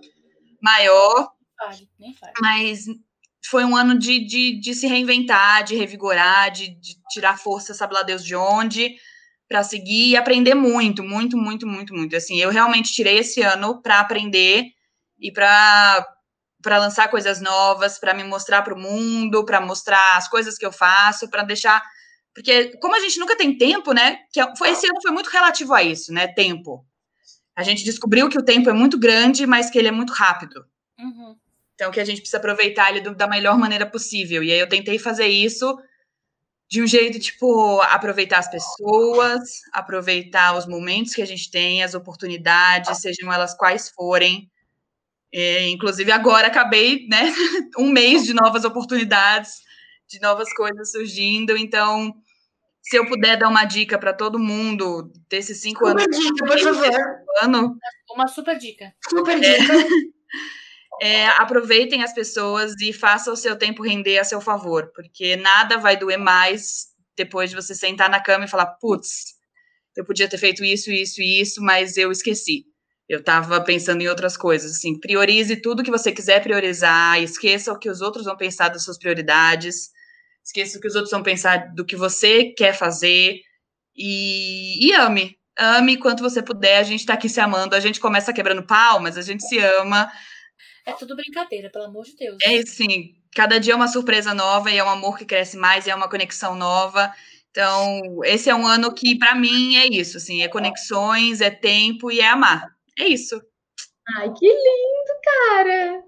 maior. 0.63 1.33
Mas 2.41 2.85
foi 3.49 3.65
um 3.65 3.75
ano 3.75 3.99
de, 3.99 4.25
de, 4.25 4.61
de 4.61 4.75
se 4.75 4.87
reinventar, 4.87 5.65
de 5.65 5.75
revigorar, 5.75 6.51
de, 6.51 6.69
de 6.79 6.97
tirar 7.11 7.39
força, 7.39 7.75
sabe 7.75 7.95
lá 7.95 8.03
Deus 8.03 8.25
de 8.25 8.37
onde 8.37 8.97
para 9.49 9.63
seguir 9.63 10.11
e 10.11 10.17
aprender 10.17 10.55
muito, 10.55 11.03
muito, 11.03 11.37
muito, 11.37 11.67
muito, 11.67 11.95
muito. 11.95 12.17
Assim, 12.17 12.39
eu 12.41 12.51
realmente 12.51 12.93
tirei 12.93 13.19
esse 13.19 13.43
ano 13.43 13.81
para 13.81 14.01
aprender 14.01 14.65
e 15.21 15.31
para 15.33 16.07
para 16.63 16.79
lançar 16.79 17.09
coisas 17.09 17.41
novas, 17.41 17.97
para 17.97 18.13
me 18.13 18.25
mostrar 18.25 18.63
para 18.63 18.75
o 18.75 18.79
mundo, 18.79 19.45
para 19.45 19.61
mostrar 19.61 20.17
as 20.17 20.27
coisas 20.27 20.59
que 20.59 20.67
eu 20.67 20.73
faço, 20.73 21.31
para 21.31 21.45
deixar 21.45 21.81
porque 22.37 22.77
como 22.83 22.95
a 22.95 23.01
gente 23.01 23.19
nunca 23.19 23.35
tem 23.35 23.57
tempo, 23.57 23.95
né? 23.95 24.19
Que 24.31 24.39
é, 24.39 24.57
foi 24.57 24.69
esse 24.69 24.87
ano 24.87 25.01
foi 25.01 25.11
muito 25.11 25.31
relativo 25.31 25.73
a 25.73 25.83
isso, 25.83 26.13
né? 26.13 26.29
Tempo. 26.29 26.85
a 27.57 27.63
gente 27.63 27.83
descobriu 27.83 28.29
que 28.29 28.39
o 28.39 28.45
tempo 28.45 28.69
é 28.69 28.75
muito 28.75 28.99
grande, 28.99 29.47
mas 29.47 29.71
que 29.71 29.79
ele 29.79 29.89
é 29.89 29.93
muito 29.93 30.13
rápido. 30.13 30.67
Uhum. 31.01 31.35
Então, 31.75 31.91
que 31.91 31.99
a 31.99 32.05
gente 32.05 32.19
precisa 32.19 32.37
aproveitar 32.37 32.91
ele 32.91 33.01
do, 33.01 33.15
da 33.15 33.27
melhor 33.27 33.59
maneira 33.59 33.87
possível. 33.87 34.45
E 34.45 34.53
aí 34.53 34.59
eu 34.59 34.69
tentei 34.69 34.99
fazer 34.99 35.29
isso 35.29 35.79
de 36.69 36.83
um 36.83 36.87
jeito, 36.87 37.19
tipo, 37.21 37.81
aproveitar 37.83 38.39
as 38.39 38.51
pessoas, 38.51 39.43
aproveitar 39.73 40.57
os 40.57 40.67
momentos 40.67 41.15
que 41.15 41.23
a 41.23 41.27
gente 41.27 41.51
tem, 41.51 41.83
as 41.83 41.95
oportunidades, 41.95 42.99
sejam 43.01 43.33
elas 43.33 43.55
quais 43.57 43.89
forem. 43.91 44.51
E, 45.33 45.69
inclusive, 45.71 46.13
agora 46.13 46.49
acabei, 46.49 47.07
né, 47.09 47.21
um 47.79 47.91
mês 47.91 48.25
de 48.25 48.35
novas 48.35 48.65
oportunidades, 48.65 49.63
de 50.09 50.21
novas 50.21 50.53
coisas 50.55 50.91
surgindo. 50.93 51.57
Então, 51.57 52.15
se 52.83 52.97
eu 52.97 53.07
puder 53.07 53.37
dar 53.39 53.49
uma 53.49 53.65
dica 53.65 53.99
para 53.99 54.13
todo 54.13 54.39
mundo 54.39 55.13
desses 55.29 55.61
cinco 55.61 55.85
Uma 55.85 55.93
anos, 56.03 56.19
dica, 56.19 56.47
por 56.47 56.59
favor. 56.61 57.01
ano, 57.43 57.77
Uma 58.13 58.29
super 58.29 58.59
dica. 58.59 58.95
Super 59.09 59.41
dica. 59.41 59.73
é, 59.75 59.87
aproveitem 61.37 62.03
as 62.03 62.15
pessoas 62.15 62.75
e 62.81 62.93
façam 62.93 63.35
o 63.35 63.37
seu 63.37 63.57
tempo 63.57 63.83
render 63.83 64.19
a 64.19 64.25
seu 64.25 64.41
favor, 64.41 64.91
porque 64.95 65.37
nada 65.37 65.77
vai 65.79 65.97
doer 65.97 66.19
mais 66.19 66.87
depois 67.17 67.51
de 67.51 67.57
você 67.57 67.75
sentar 67.75 68.11
na 68.11 68.21
cama 68.21 68.45
e 68.45 68.49
falar, 68.49 68.67
putz, 68.81 69.37
eu 69.97 70.05
podia 70.05 70.29
ter 70.29 70.39
feito 70.39 70.63
isso, 70.65 70.91
isso 70.91 71.23
e 71.23 71.41
isso, 71.41 71.63
mas 71.63 71.97
eu 71.97 72.13
esqueci. 72.13 72.65
Eu 73.09 73.21
estava 73.21 73.61
pensando 73.63 74.03
em 74.03 74.09
outras 74.09 74.37
coisas, 74.37 74.73
assim, 74.73 74.99
priorize 74.99 75.57
tudo 75.57 75.83
que 75.83 75.91
você 75.91 76.13
quiser 76.13 76.43
priorizar, 76.43 77.23
esqueça 77.23 77.73
o 77.73 77.79
que 77.79 77.89
os 77.89 78.01
outros 78.01 78.25
vão 78.25 78.37
pensar 78.37 78.69
das 78.69 78.85
suas 78.85 78.99
prioridades, 78.99 79.91
esqueça 80.45 80.77
o 80.77 80.81
que 80.81 80.89
os 80.89 80.95
outros 80.95 81.13
vão 81.13 81.23
pensar 81.23 81.73
do 81.75 81.85
que 81.85 81.97
você 81.97 82.53
quer 82.57 82.75
fazer 82.75 83.41
e, 83.97 84.89
e 84.89 84.93
ame. 84.93 85.37
Ame 85.59 85.97
quanto 85.97 86.23
você 86.23 86.43
puder, 86.43 86.79
a 86.79 86.83
gente 86.83 87.01
está 87.01 87.15
aqui 87.15 87.29
se 87.29 87.41
amando, 87.41 87.75
a 87.75 87.81
gente 87.81 88.01
começa 88.01 88.33
quebrando 88.33 88.67
pau, 88.67 89.01
mas 89.01 89.17
a 89.17 89.23
gente 89.23 89.43
se 89.49 89.59
ama, 89.59 90.11
É 90.87 90.93
tudo 90.93 91.17
brincadeira, 91.17 91.69
pelo 91.69 91.87
amor 91.87 92.05
de 92.05 92.15
Deus. 92.15 92.39
é 92.45 92.59
assim, 92.59 93.17
cada 93.35 93.59
dia 93.59 93.73
é 93.73 93.77
uma 93.77 93.89
surpresa 93.89 94.33
nova 94.33 94.71
e 94.71 94.79
é 94.79 94.85
um 94.85 94.89
amor 94.89 95.19
que 95.19 95.25
cresce 95.25 95.57
mais, 95.57 95.87
e 95.87 95.91
é 95.91 95.95
uma 95.95 96.09
conexão 96.09 96.55
nova. 96.55 97.13
Então, 97.51 98.21
esse 98.25 98.49
é 98.49 98.55
um 98.55 98.67
ano 98.67 98.95
que, 98.95 99.19
para 99.19 99.35
mim, 99.35 99.77
é 99.77 99.87
isso, 99.87 100.17
assim, 100.19 100.43
é 100.43 100.49
conexões, 100.49 101.41
é 101.41 101.51
tempo 101.51 102.11
e 102.13 102.21
é 102.21 102.29
amar. 102.29 102.71
É 102.99 103.09
isso. 103.09 103.43
Ai, 104.17 104.33
que 104.33 104.47
lindo, 104.47 105.21
cara! 105.25 106.03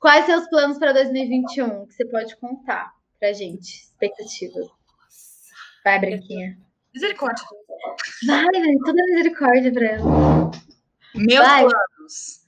Quais 0.00 0.24
seus 0.24 0.48
planos 0.48 0.78
para 0.78 0.92
2021 0.92 1.86
que 1.86 1.94
você 1.94 2.04
pode 2.06 2.36
contar 2.36 2.92
pra 3.18 3.32
gente? 3.32 3.82
Expectativas. 3.82 4.66
Vai, 5.84 5.98
Branquinha. 5.98 6.56
Misericórdia. 6.94 7.44
Vai, 8.26 8.46
velho, 8.52 8.78
toda 8.84 9.04
misericórdia 9.04 9.72
pra 9.72 9.86
ela. 9.86 10.50
Meus 11.14 11.46
Vai. 11.46 11.64
planos. 11.64 12.43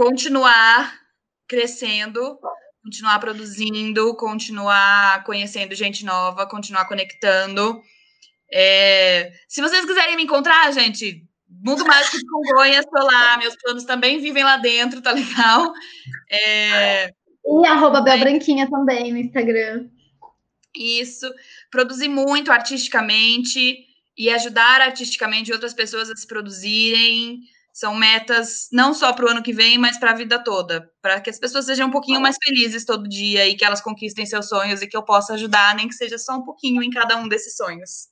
Continuar 0.00 0.98
crescendo, 1.46 2.38
continuar 2.82 3.18
produzindo, 3.18 4.16
continuar 4.16 5.22
conhecendo 5.24 5.74
gente 5.74 6.06
nova, 6.06 6.46
continuar 6.46 6.88
conectando. 6.88 7.82
É, 8.50 9.30
se 9.46 9.60
vocês 9.60 9.84
quiserem 9.84 10.16
me 10.16 10.22
encontrar, 10.22 10.72
gente, 10.72 11.22
Mundo 11.46 11.84
Mágico 11.84 12.16
de 12.16 12.24
Congonhas, 12.24 12.86
tô 12.86 13.04
lá. 13.04 13.36
Meus 13.36 13.54
planos 13.56 13.84
também 13.84 14.18
vivem 14.18 14.42
lá 14.42 14.56
dentro, 14.56 15.02
tá 15.02 15.12
legal? 15.12 15.70
É, 16.30 17.12
E 17.44 17.66
arroba 17.66 18.00
Bel 18.00 18.20
Branquinha 18.20 18.70
também 18.70 19.12
no 19.12 19.18
Instagram. 19.18 19.86
Isso, 20.74 21.30
produzir 21.70 22.08
muito 22.08 22.50
artisticamente 22.50 23.84
e 24.16 24.30
ajudar 24.30 24.80
artisticamente 24.80 25.52
outras 25.52 25.74
pessoas 25.74 26.08
a 26.08 26.16
se 26.16 26.26
produzirem. 26.26 27.42
São 27.80 27.94
metas 27.94 28.68
não 28.70 28.92
só 28.92 29.10
para 29.10 29.24
o 29.24 29.28
ano 29.30 29.42
que 29.42 29.54
vem, 29.54 29.78
mas 29.78 29.98
para 29.98 30.10
a 30.10 30.14
vida 30.14 30.38
toda. 30.44 30.86
Para 31.00 31.18
que 31.18 31.30
as 31.30 31.38
pessoas 31.38 31.64
sejam 31.64 31.88
um 31.88 31.90
pouquinho 31.90 32.20
mais 32.20 32.36
felizes 32.44 32.84
todo 32.84 33.08
dia 33.08 33.48
e 33.48 33.56
que 33.56 33.64
elas 33.64 33.80
conquistem 33.80 34.26
seus 34.26 34.50
sonhos 34.50 34.82
e 34.82 34.86
que 34.86 34.94
eu 34.94 35.02
possa 35.02 35.32
ajudar, 35.32 35.74
nem 35.74 35.88
que 35.88 35.94
seja 35.94 36.18
só 36.18 36.34
um 36.34 36.44
pouquinho 36.44 36.82
em 36.82 36.90
cada 36.90 37.16
um 37.16 37.26
desses 37.26 37.56
sonhos. 37.56 38.08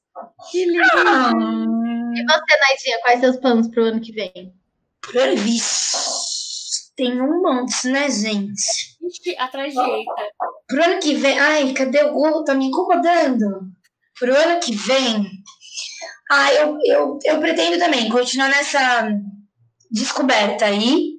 Que 0.50 0.64
lindo! 0.64 0.80
Ah, 0.96 1.30
E 2.16 2.24
você, 2.24 2.58
Naidinha, 2.60 2.98
quais 3.02 3.20
seus 3.20 3.36
planos 3.36 3.68
pro 3.68 3.84
ano 3.84 4.00
que 4.00 4.10
vem? 4.10 4.54
previsto. 5.02 5.98
Tem 6.96 7.20
um 7.20 7.42
monte, 7.42 7.88
né, 7.88 8.10
gente? 8.10 8.62
Ixi, 9.02 9.36
atrás. 9.38 9.74
Pro 10.66 10.82
ano 10.82 10.98
que 10.98 11.14
vem. 11.14 11.38
Ai, 11.38 11.74
cadê 11.74 12.04
o 12.04 12.14
Google? 12.14 12.42
Tá 12.42 12.54
me 12.54 12.64
incomodando. 12.68 13.70
Pro 14.18 14.34
ano 14.34 14.60
que 14.60 14.74
vem. 14.74 15.30
Ah, 16.30 16.54
eu, 16.54 16.78
eu, 16.86 17.18
eu 17.22 17.38
pretendo 17.38 17.78
também 17.78 18.08
continuar 18.08 18.48
nessa 18.48 19.10
descoberta 19.90 20.66
aí. 20.66 21.14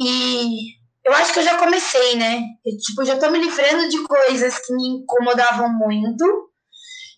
E 0.00 0.78
eu 1.04 1.12
acho 1.14 1.32
que 1.32 1.38
eu 1.38 1.44
já 1.44 1.56
comecei, 1.58 2.16
né? 2.16 2.42
Eu, 2.64 2.76
tipo, 2.76 3.04
já 3.04 3.18
tô 3.18 3.30
me 3.30 3.38
livrando 3.38 3.88
de 3.88 4.02
coisas 4.04 4.58
que 4.58 4.74
me 4.74 4.88
incomodavam 4.88 5.72
muito. 5.72 6.24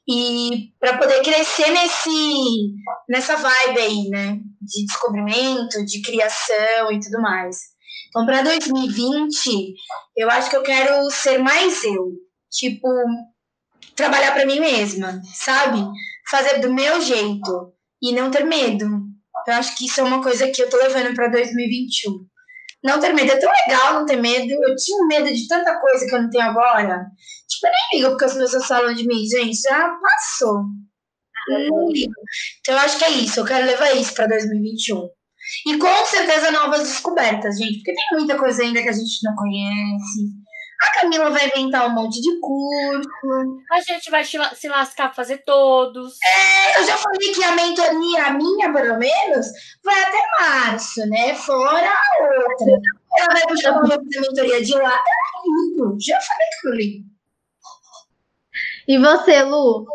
E 0.08 0.72
para 0.80 0.98
poder 0.98 1.22
crescer 1.22 1.70
nesse 1.70 2.74
nessa 3.08 3.36
vibe 3.36 3.80
aí, 3.80 4.08
né? 4.08 4.38
De 4.60 4.86
descobrimento, 4.86 5.84
de 5.84 6.02
criação 6.02 6.92
e 6.92 7.00
tudo 7.00 7.20
mais. 7.20 7.58
Então, 8.08 8.26
para 8.26 8.42
2020, 8.42 9.74
eu 10.16 10.28
acho 10.30 10.50
que 10.50 10.56
eu 10.56 10.62
quero 10.62 11.08
ser 11.10 11.38
mais 11.38 11.84
eu. 11.84 12.12
Tipo, 12.50 12.88
trabalhar 13.94 14.32
para 14.32 14.46
mim 14.46 14.58
mesma, 14.58 15.20
sabe? 15.32 15.78
Fazer 16.28 16.60
do 16.60 16.72
meu 16.72 17.00
jeito 17.00 17.72
e 18.02 18.12
não 18.12 18.30
ter 18.30 18.44
medo. 18.44 19.09
Eu 19.46 19.54
acho 19.54 19.76
que 19.76 19.86
isso 19.86 20.00
é 20.00 20.04
uma 20.04 20.22
coisa 20.22 20.50
que 20.50 20.62
eu 20.62 20.68
tô 20.68 20.76
levando 20.76 21.14
para 21.14 21.28
2021. 21.28 22.12
Não 22.82 22.98
ter 22.98 23.12
medo. 23.12 23.30
É 23.32 23.36
tão 23.36 23.50
legal 23.66 23.94
não 23.94 24.06
ter 24.06 24.16
medo. 24.16 24.52
Eu 24.52 24.74
tinha 24.76 25.06
medo 25.06 25.34
de 25.34 25.46
tanta 25.46 25.78
coisa 25.78 26.06
que 26.06 26.14
eu 26.14 26.22
não 26.22 26.30
tenho 26.30 26.44
agora. 26.44 27.06
Tipo, 27.48 27.66
eu 27.66 27.70
nem 27.72 28.00
ligo 28.00 28.10
porque 28.10 28.24
as 28.24 28.34
pessoas 28.34 28.66
falam 28.66 28.94
de 28.94 29.06
mim. 29.06 29.26
Gente, 29.26 29.60
já 29.60 29.90
passou. 30.00 30.64
Não 31.48 31.88
ligo. 31.90 32.12
Então, 32.60 32.74
eu 32.74 32.80
acho 32.80 32.98
que 32.98 33.04
é 33.04 33.10
isso. 33.10 33.40
Eu 33.40 33.44
quero 33.44 33.66
levar 33.66 33.94
isso 33.96 34.14
para 34.14 34.28
2021. 34.28 35.08
E 35.66 35.78
com 35.78 36.04
certeza 36.06 36.50
novas 36.50 36.82
descobertas, 36.82 37.58
gente. 37.58 37.76
Porque 37.76 37.94
tem 37.94 38.18
muita 38.18 38.38
coisa 38.38 38.62
ainda 38.62 38.82
que 38.82 38.88
a 38.88 38.92
gente 38.92 39.18
não 39.24 39.34
conhece. 39.34 40.30
A 40.82 40.90
Camila 41.00 41.30
vai 41.30 41.46
inventar 41.48 41.86
um 41.86 41.94
monte 41.94 42.20
de 42.22 42.40
curso. 42.40 43.08
A 43.70 43.80
gente 43.80 44.10
vai 44.10 44.24
se 44.24 44.38
la- 44.38 44.54
se 44.54 44.66
lascar 44.68 45.06
pra 45.08 45.14
fazer 45.14 45.38
todos. 45.44 46.16
Eu 46.78 46.86
já 46.86 46.96
falei 46.96 47.32
que 47.34 47.44
a 47.44 47.52
mentoria, 47.52 48.24
a 48.26 48.30
minha 48.32 48.72
pelo 48.72 48.98
menos, 48.98 49.46
vai 49.84 50.02
até 50.02 50.18
março, 50.40 51.06
né? 51.06 51.34
Fora 51.34 51.90
a 51.92 52.22
outra. 52.22 52.80
Ela 53.18 53.28
vai 53.32 53.42
puxar 53.46 53.72
uma 53.72 53.82
outra 53.82 53.98
mentoria 54.20 54.62
de 54.64 54.72
lá. 54.74 54.94
É 54.94 55.42
lindo. 55.46 55.96
Já 56.00 56.18
falei 56.20 56.46
que 56.60 56.68
eu 56.68 56.72
ligo. 56.74 57.10
E 58.88 58.98
você, 58.98 59.42
Lu? 59.42 59.86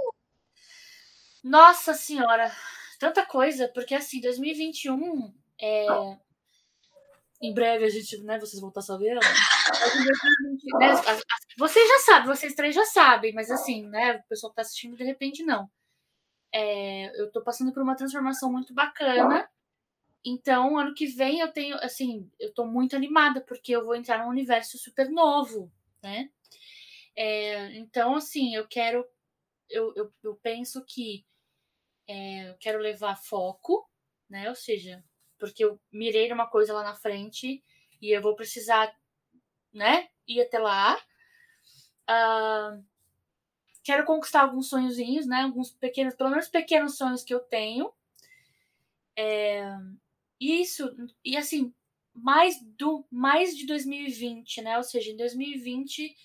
Nossa 1.43 1.93
senhora, 1.93 2.51
tanta 2.99 3.25
coisa, 3.25 3.67
porque 3.73 3.93
assim, 3.95 4.19
2021 4.21 5.33
é. 5.61 5.85
Em 7.41 7.53
breve 7.53 7.85
a 7.85 7.89
gente, 7.89 8.17
né, 8.23 8.39
vocês 8.39 8.59
vão 8.59 8.69
estar 8.69 8.81
sabendo. 8.81 9.19
Em 9.19 9.19
2020, 10.49 10.77
né, 10.79 11.21
vocês 11.57 11.87
já 11.87 11.99
sabem, 11.99 12.27
vocês 12.27 12.55
três 12.55 12.73
já 12.73 12.85
sabem, 12.85 13.33
mas 13.33 13.51
assim, 13.51 13.87
né, 13.87 14.17
o 14.17 14.27
pessoal 14.29 14.51
que 14.51 14.55
tá 14.55 14.61
assistindo 14.61 14.95
de 14.95 15.03
repente 15.03 15.43
não. 15.43 15.69
É, 16.53 17.21
eu 17.21 17.29
tô 17.31 17.43
passando 17.43 17.73
por 17.73 17.83
uma 17.83 17.95
transformação 17.95 18.51
muito 18.51 18.73
bacana. 18.73 19.49
Então, 20.25 20.77
ano 20.77 20.93
que 20.95 21.05
vem 21.05 21.39
eu 21.39 21.51
tenho, 21.51 21.75
assim, 21.83 22.31
eu 22.39 22.53
tô 22.53 22.65
muito 22.65 22.95
animada, 22.95 23.41
porque 23.41 23.71
eu 23.75 23.85
vou 23.85 23.95
entrar 23.95 24.19
num 24.19 24.29
universo 24.29 24.77
super 24.77 25.09
novo, 25.09 25.71
né? 26.01 26.31
É, 27.15 27.77
então, 27.77 28.15
assim, 28.15 28.55
eu 28.55 28.67
quero. 28.67 29.05
Eu, 29.69 29.93
eu, 29.95 30.13
eu 30.23 30.35
penso 30.37 30.83
que 30.85 31.25
é, 32.07 32.49
eu 32.49 32.57
quero 32.57 32.79
levar 32.79 33.15
foco, 33.17 33.89
né? 34.29 34.49
Ou 34.49 34.55
seja, 34.55 35.03
porque 35.37 35.63
eu 35.63 35.79
mirei 35.91 36.29
numa 36.29 36.47
coisa 36.47 36.73
lá 36.73 36.83
na 36.83 36.95
frente 36.95 37.63
e 38.01 38.11
eu 38.11 38.21
vou 38.21 38.35
precisar, 38.35 38.95
né? 39.73 40.07
Ir 40.27 40.41
até 40.41 40.59
lá. 40.59 40.97
Ah, 42.07 42.79
quero 43.83 44.05
conquistar 44.05 44.41
alguns 44.41 44.69
sonhozinhos, 44.69 45.25
né? 45.27 45.41
Alguns 45.43 45.71
pequenos, 45.71 46.15
pelo 46.15 46.31
menos 46.31 46.47
pequenos 46.47 46.97
sonhos 46.97 47.23
que 47.23 47.33
eu 47.33 47.39
tenho. 47.39 47.93
É, 49.17 49.63
isso, 50.39 50.93
e 51.23 51.37
assim, 51.37 51.73
mais 52.13 52.61
do 52.77 53.05
mais 53.11 53.55
de 53.55 53.65
2020, 53.65 54.61
né? 54.61 54.77
Ou 54.77 54.83
seja, 54.83 55.11
em 55.11 55.17
2020 55.17 56.15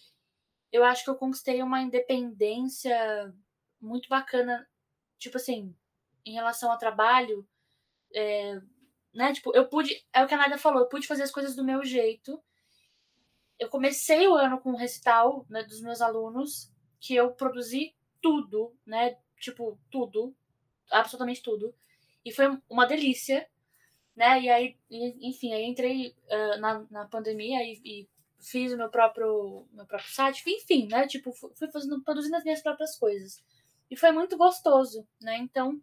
eu 0.73 0.85
acho 0.85 1.05
que 1.05 1.11
eu 1.11 1.17
conquistei 1.17 1.63
uma 1.63 1.83
independência 1.83 3.35
muito 3.81 4.09
bacana, 4.09 4.69
tipo 5.19 5.37
assim, 5.37 5.75
em 6.25 6.33
relação 6.35 6.71
ao 6.71 6.79
trabalho, 6.79 7.47
é, 8.15 8.61
né? 9.13 9.33
Tipo, 9.33 9.55
eu 9.55 9.69
pude, 9.69 10.05
é 10.13 10.23
o 10.23 10.27
que 10.27 10.35
a 10.35 10.39
Nadia 10.39 10.59
falou, 10.59 10.81
eu 10.81 10.89
pude 10.89 11.07
fazer 11.07 11.23
as 11.23 11.31
coisas 11.31 11.55
do 11.55 11.65
meu 11.65 11.85
jeito. 11.85 12.43
Eu 13.59 13.69
comecei 13.69 14.27
o 14.27 14.35
ano 14.35 14.61
com 14.61 14.71
um 14.71 14.77
recital 14.77 15.45
né, 15.49 15.63
dos 15.63 15.81
meus 15.81 16.01
alunos, 16.01 16.73
que 16.99 17.15
eu 17.15 17.33
produzi 17.33 17.95
tudo, 18.23 18.75
né? 18.87 19.17
Tipo, 19.39 19.79
tudo, 19.91 20.35
absolutamente 20.91 21.43
tudo. 21.43 21.75
E 22.25 22.33
foi 22.33 22.59
uma 22.69 22.87
delícia. 22.87 23.49
né? 24.17 24.41
E 24.43 24.51
aí, 24.51 24.79
enfim, 24.91 25.53
aí 25.53 25.65
entrei 25.65 26.15
uh, 26.27 26.61
na, 26.61 26.87
na 26.91 27.07
pandemia 27.07 27.63
e, 27.63 27.81
e, 27.85 28.09
fiz 28.43 28.73
o 28.73 28.77
meu 28.77 28.89
próprio, 28.89 29.67
meu 29.73 29.87
próprio 29.87 30.11
site, 30.11 30.43
enfim, 30.47 30.89
né? 30.89 31.07
Tipo, 31.07 31.33
fui 31.33 31.71
fazendo, 31.71 32.03
produzindo 32.03 32.37
as 32.37 32.45
minhas 32.45 32.63
próprias 32.63 32.97
coisas. 32.97 33.43
E 33.91 33.97
foi 33.97 34.13
muito 34.13 34.37
gostoso, 34.37 35.07
né? 35.21 35.37
Então, 35.39 35.81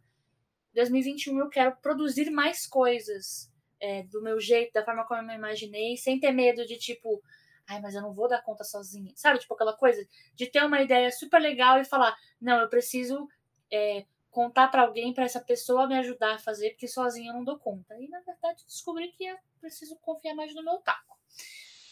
2021 0.78 1.40
eu 1.40 1.50
quero 1.50 1.76
produzir 1.78 2.30
mais 2.30 2.68
coisas 2.68 3.52
é, 3.80 4.04
do 4.04 4.22
meu 4.22 4.40
jeito, 4.40 4.74
da 4.74 4.86
forma 4.86 5.06
como 5.06 5.22
eu 5.22 5.26
me 5.26 5.36
imaginei, 5.36 5.98
sem 5.98 6.20
ter 6.20 6.32
medo 6.32 6.66
de, 6.68 6.78
tipo, 6.78 7.22
ai, 7.68 7.82
mas 7.82 7.96
eu 7.96 8.02
não 8.02 8.14
vou 8.14 8.28
dar 8.28 8.44
conta 8.44 8.64
sozinha. 8.64 9.12
Sabe, 9.16 9.40
tipo 9.40 9.54
aquela 9.56 9.76
coisa 9.76 10.08
de 10.36 10.46
ter 10.46 10.64
uma 10.64 10.82
ideia 10.82 11.12
super 11.12 11.42
legal 11.42 11.80
e 11.80 11.86
falar, 11.86 12.16
não, 12.40 12.62
eu 12.62 12.70
preciso 12.70 13.28
é, 13.74 14.06
contar 14.30 14.68
para 14.68 14.84
alguém, 14.84 15.14
para 15.14 15.26
essa 15.26 15.42
pessoa 15.42 15.88
me 15.88 15.98
ajudar 15.98 16.36
a 16.36 16.40
fazer, 16.40 16.70
porque 16.72 16.88
sozinha 16.88 17.32
eu 17.32 17.36
não 17.36 17.44
dou 17.44 17.58
conta. 17.58 17.96
E 18.00 18.08
na 18.08 18.22
verdade 18.22 18.64
descobri 18.66 19.12
que 19.14 19.26
eu 19.26 19.38
preciso 19.60 19.98
confiar 19.98 20.36
mais 20.36 20.54
no 20.54 20.64
meu 20.64 20.78
taco. 20.78 21.18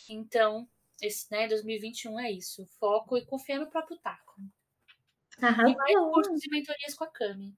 Então, 0.07 0.67
esse, 1.01 1.29
né, 1.31 1.47
2021 1.47 2.19
é 2.19 2.31
isso, 2.31 2.67
foco 2.79 3.17
e 3.17 3.25
confiar 3.25 3.59
no 3.59 3.69
próprio 3.69 3.97
taco. 3.97 4.35
Arrasou. 5.41 5.71
E 5.71 5.75
mais 5.75 5.95
cursos 6.13 6.45
e 6.45 6.49
mentorias 6.49 6.93
com 6.93 7.03
a 7.03 7.07
Cami. 7.07 7.55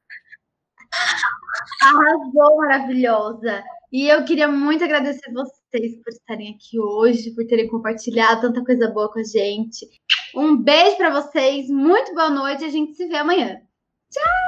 Arrasou, 1.82 2.58
maravilhosa. 2.58 3.64
E 3.92 4.08
eu 4.08 4.26
queria 4.26 4.48
muito 4.48 4.84
agradecer 4.84 5.32
vocês 5.32 5.96
por 6.04 6.10
estarem 6.12 6.56
aqui 6.56 6.80
hoje, 6.80 7.34
por 7.34 7.46
terem 7.46 7.70
compartilhado 7.70 8.42
tanta 8.42 8.64
coisa 8.64 8.90
boa 8.92 9.12
com 9.12 9.20
a 9.20 9.24
gente. 9.24 9.88
Um 10.36 10.58
beijo 10.58 10.98
para 10.98 11.22
vocês, 11.22 11.70
muito 11.70 12.14
boa 12.14 12.30
noite 12.30 12.66
a 12.66 12.70
gente 12.70 12.94
se 12.96 13.08
vê 13.08 13.16
amanhã. 13.16 13.62
Tchau! 14.12 14.48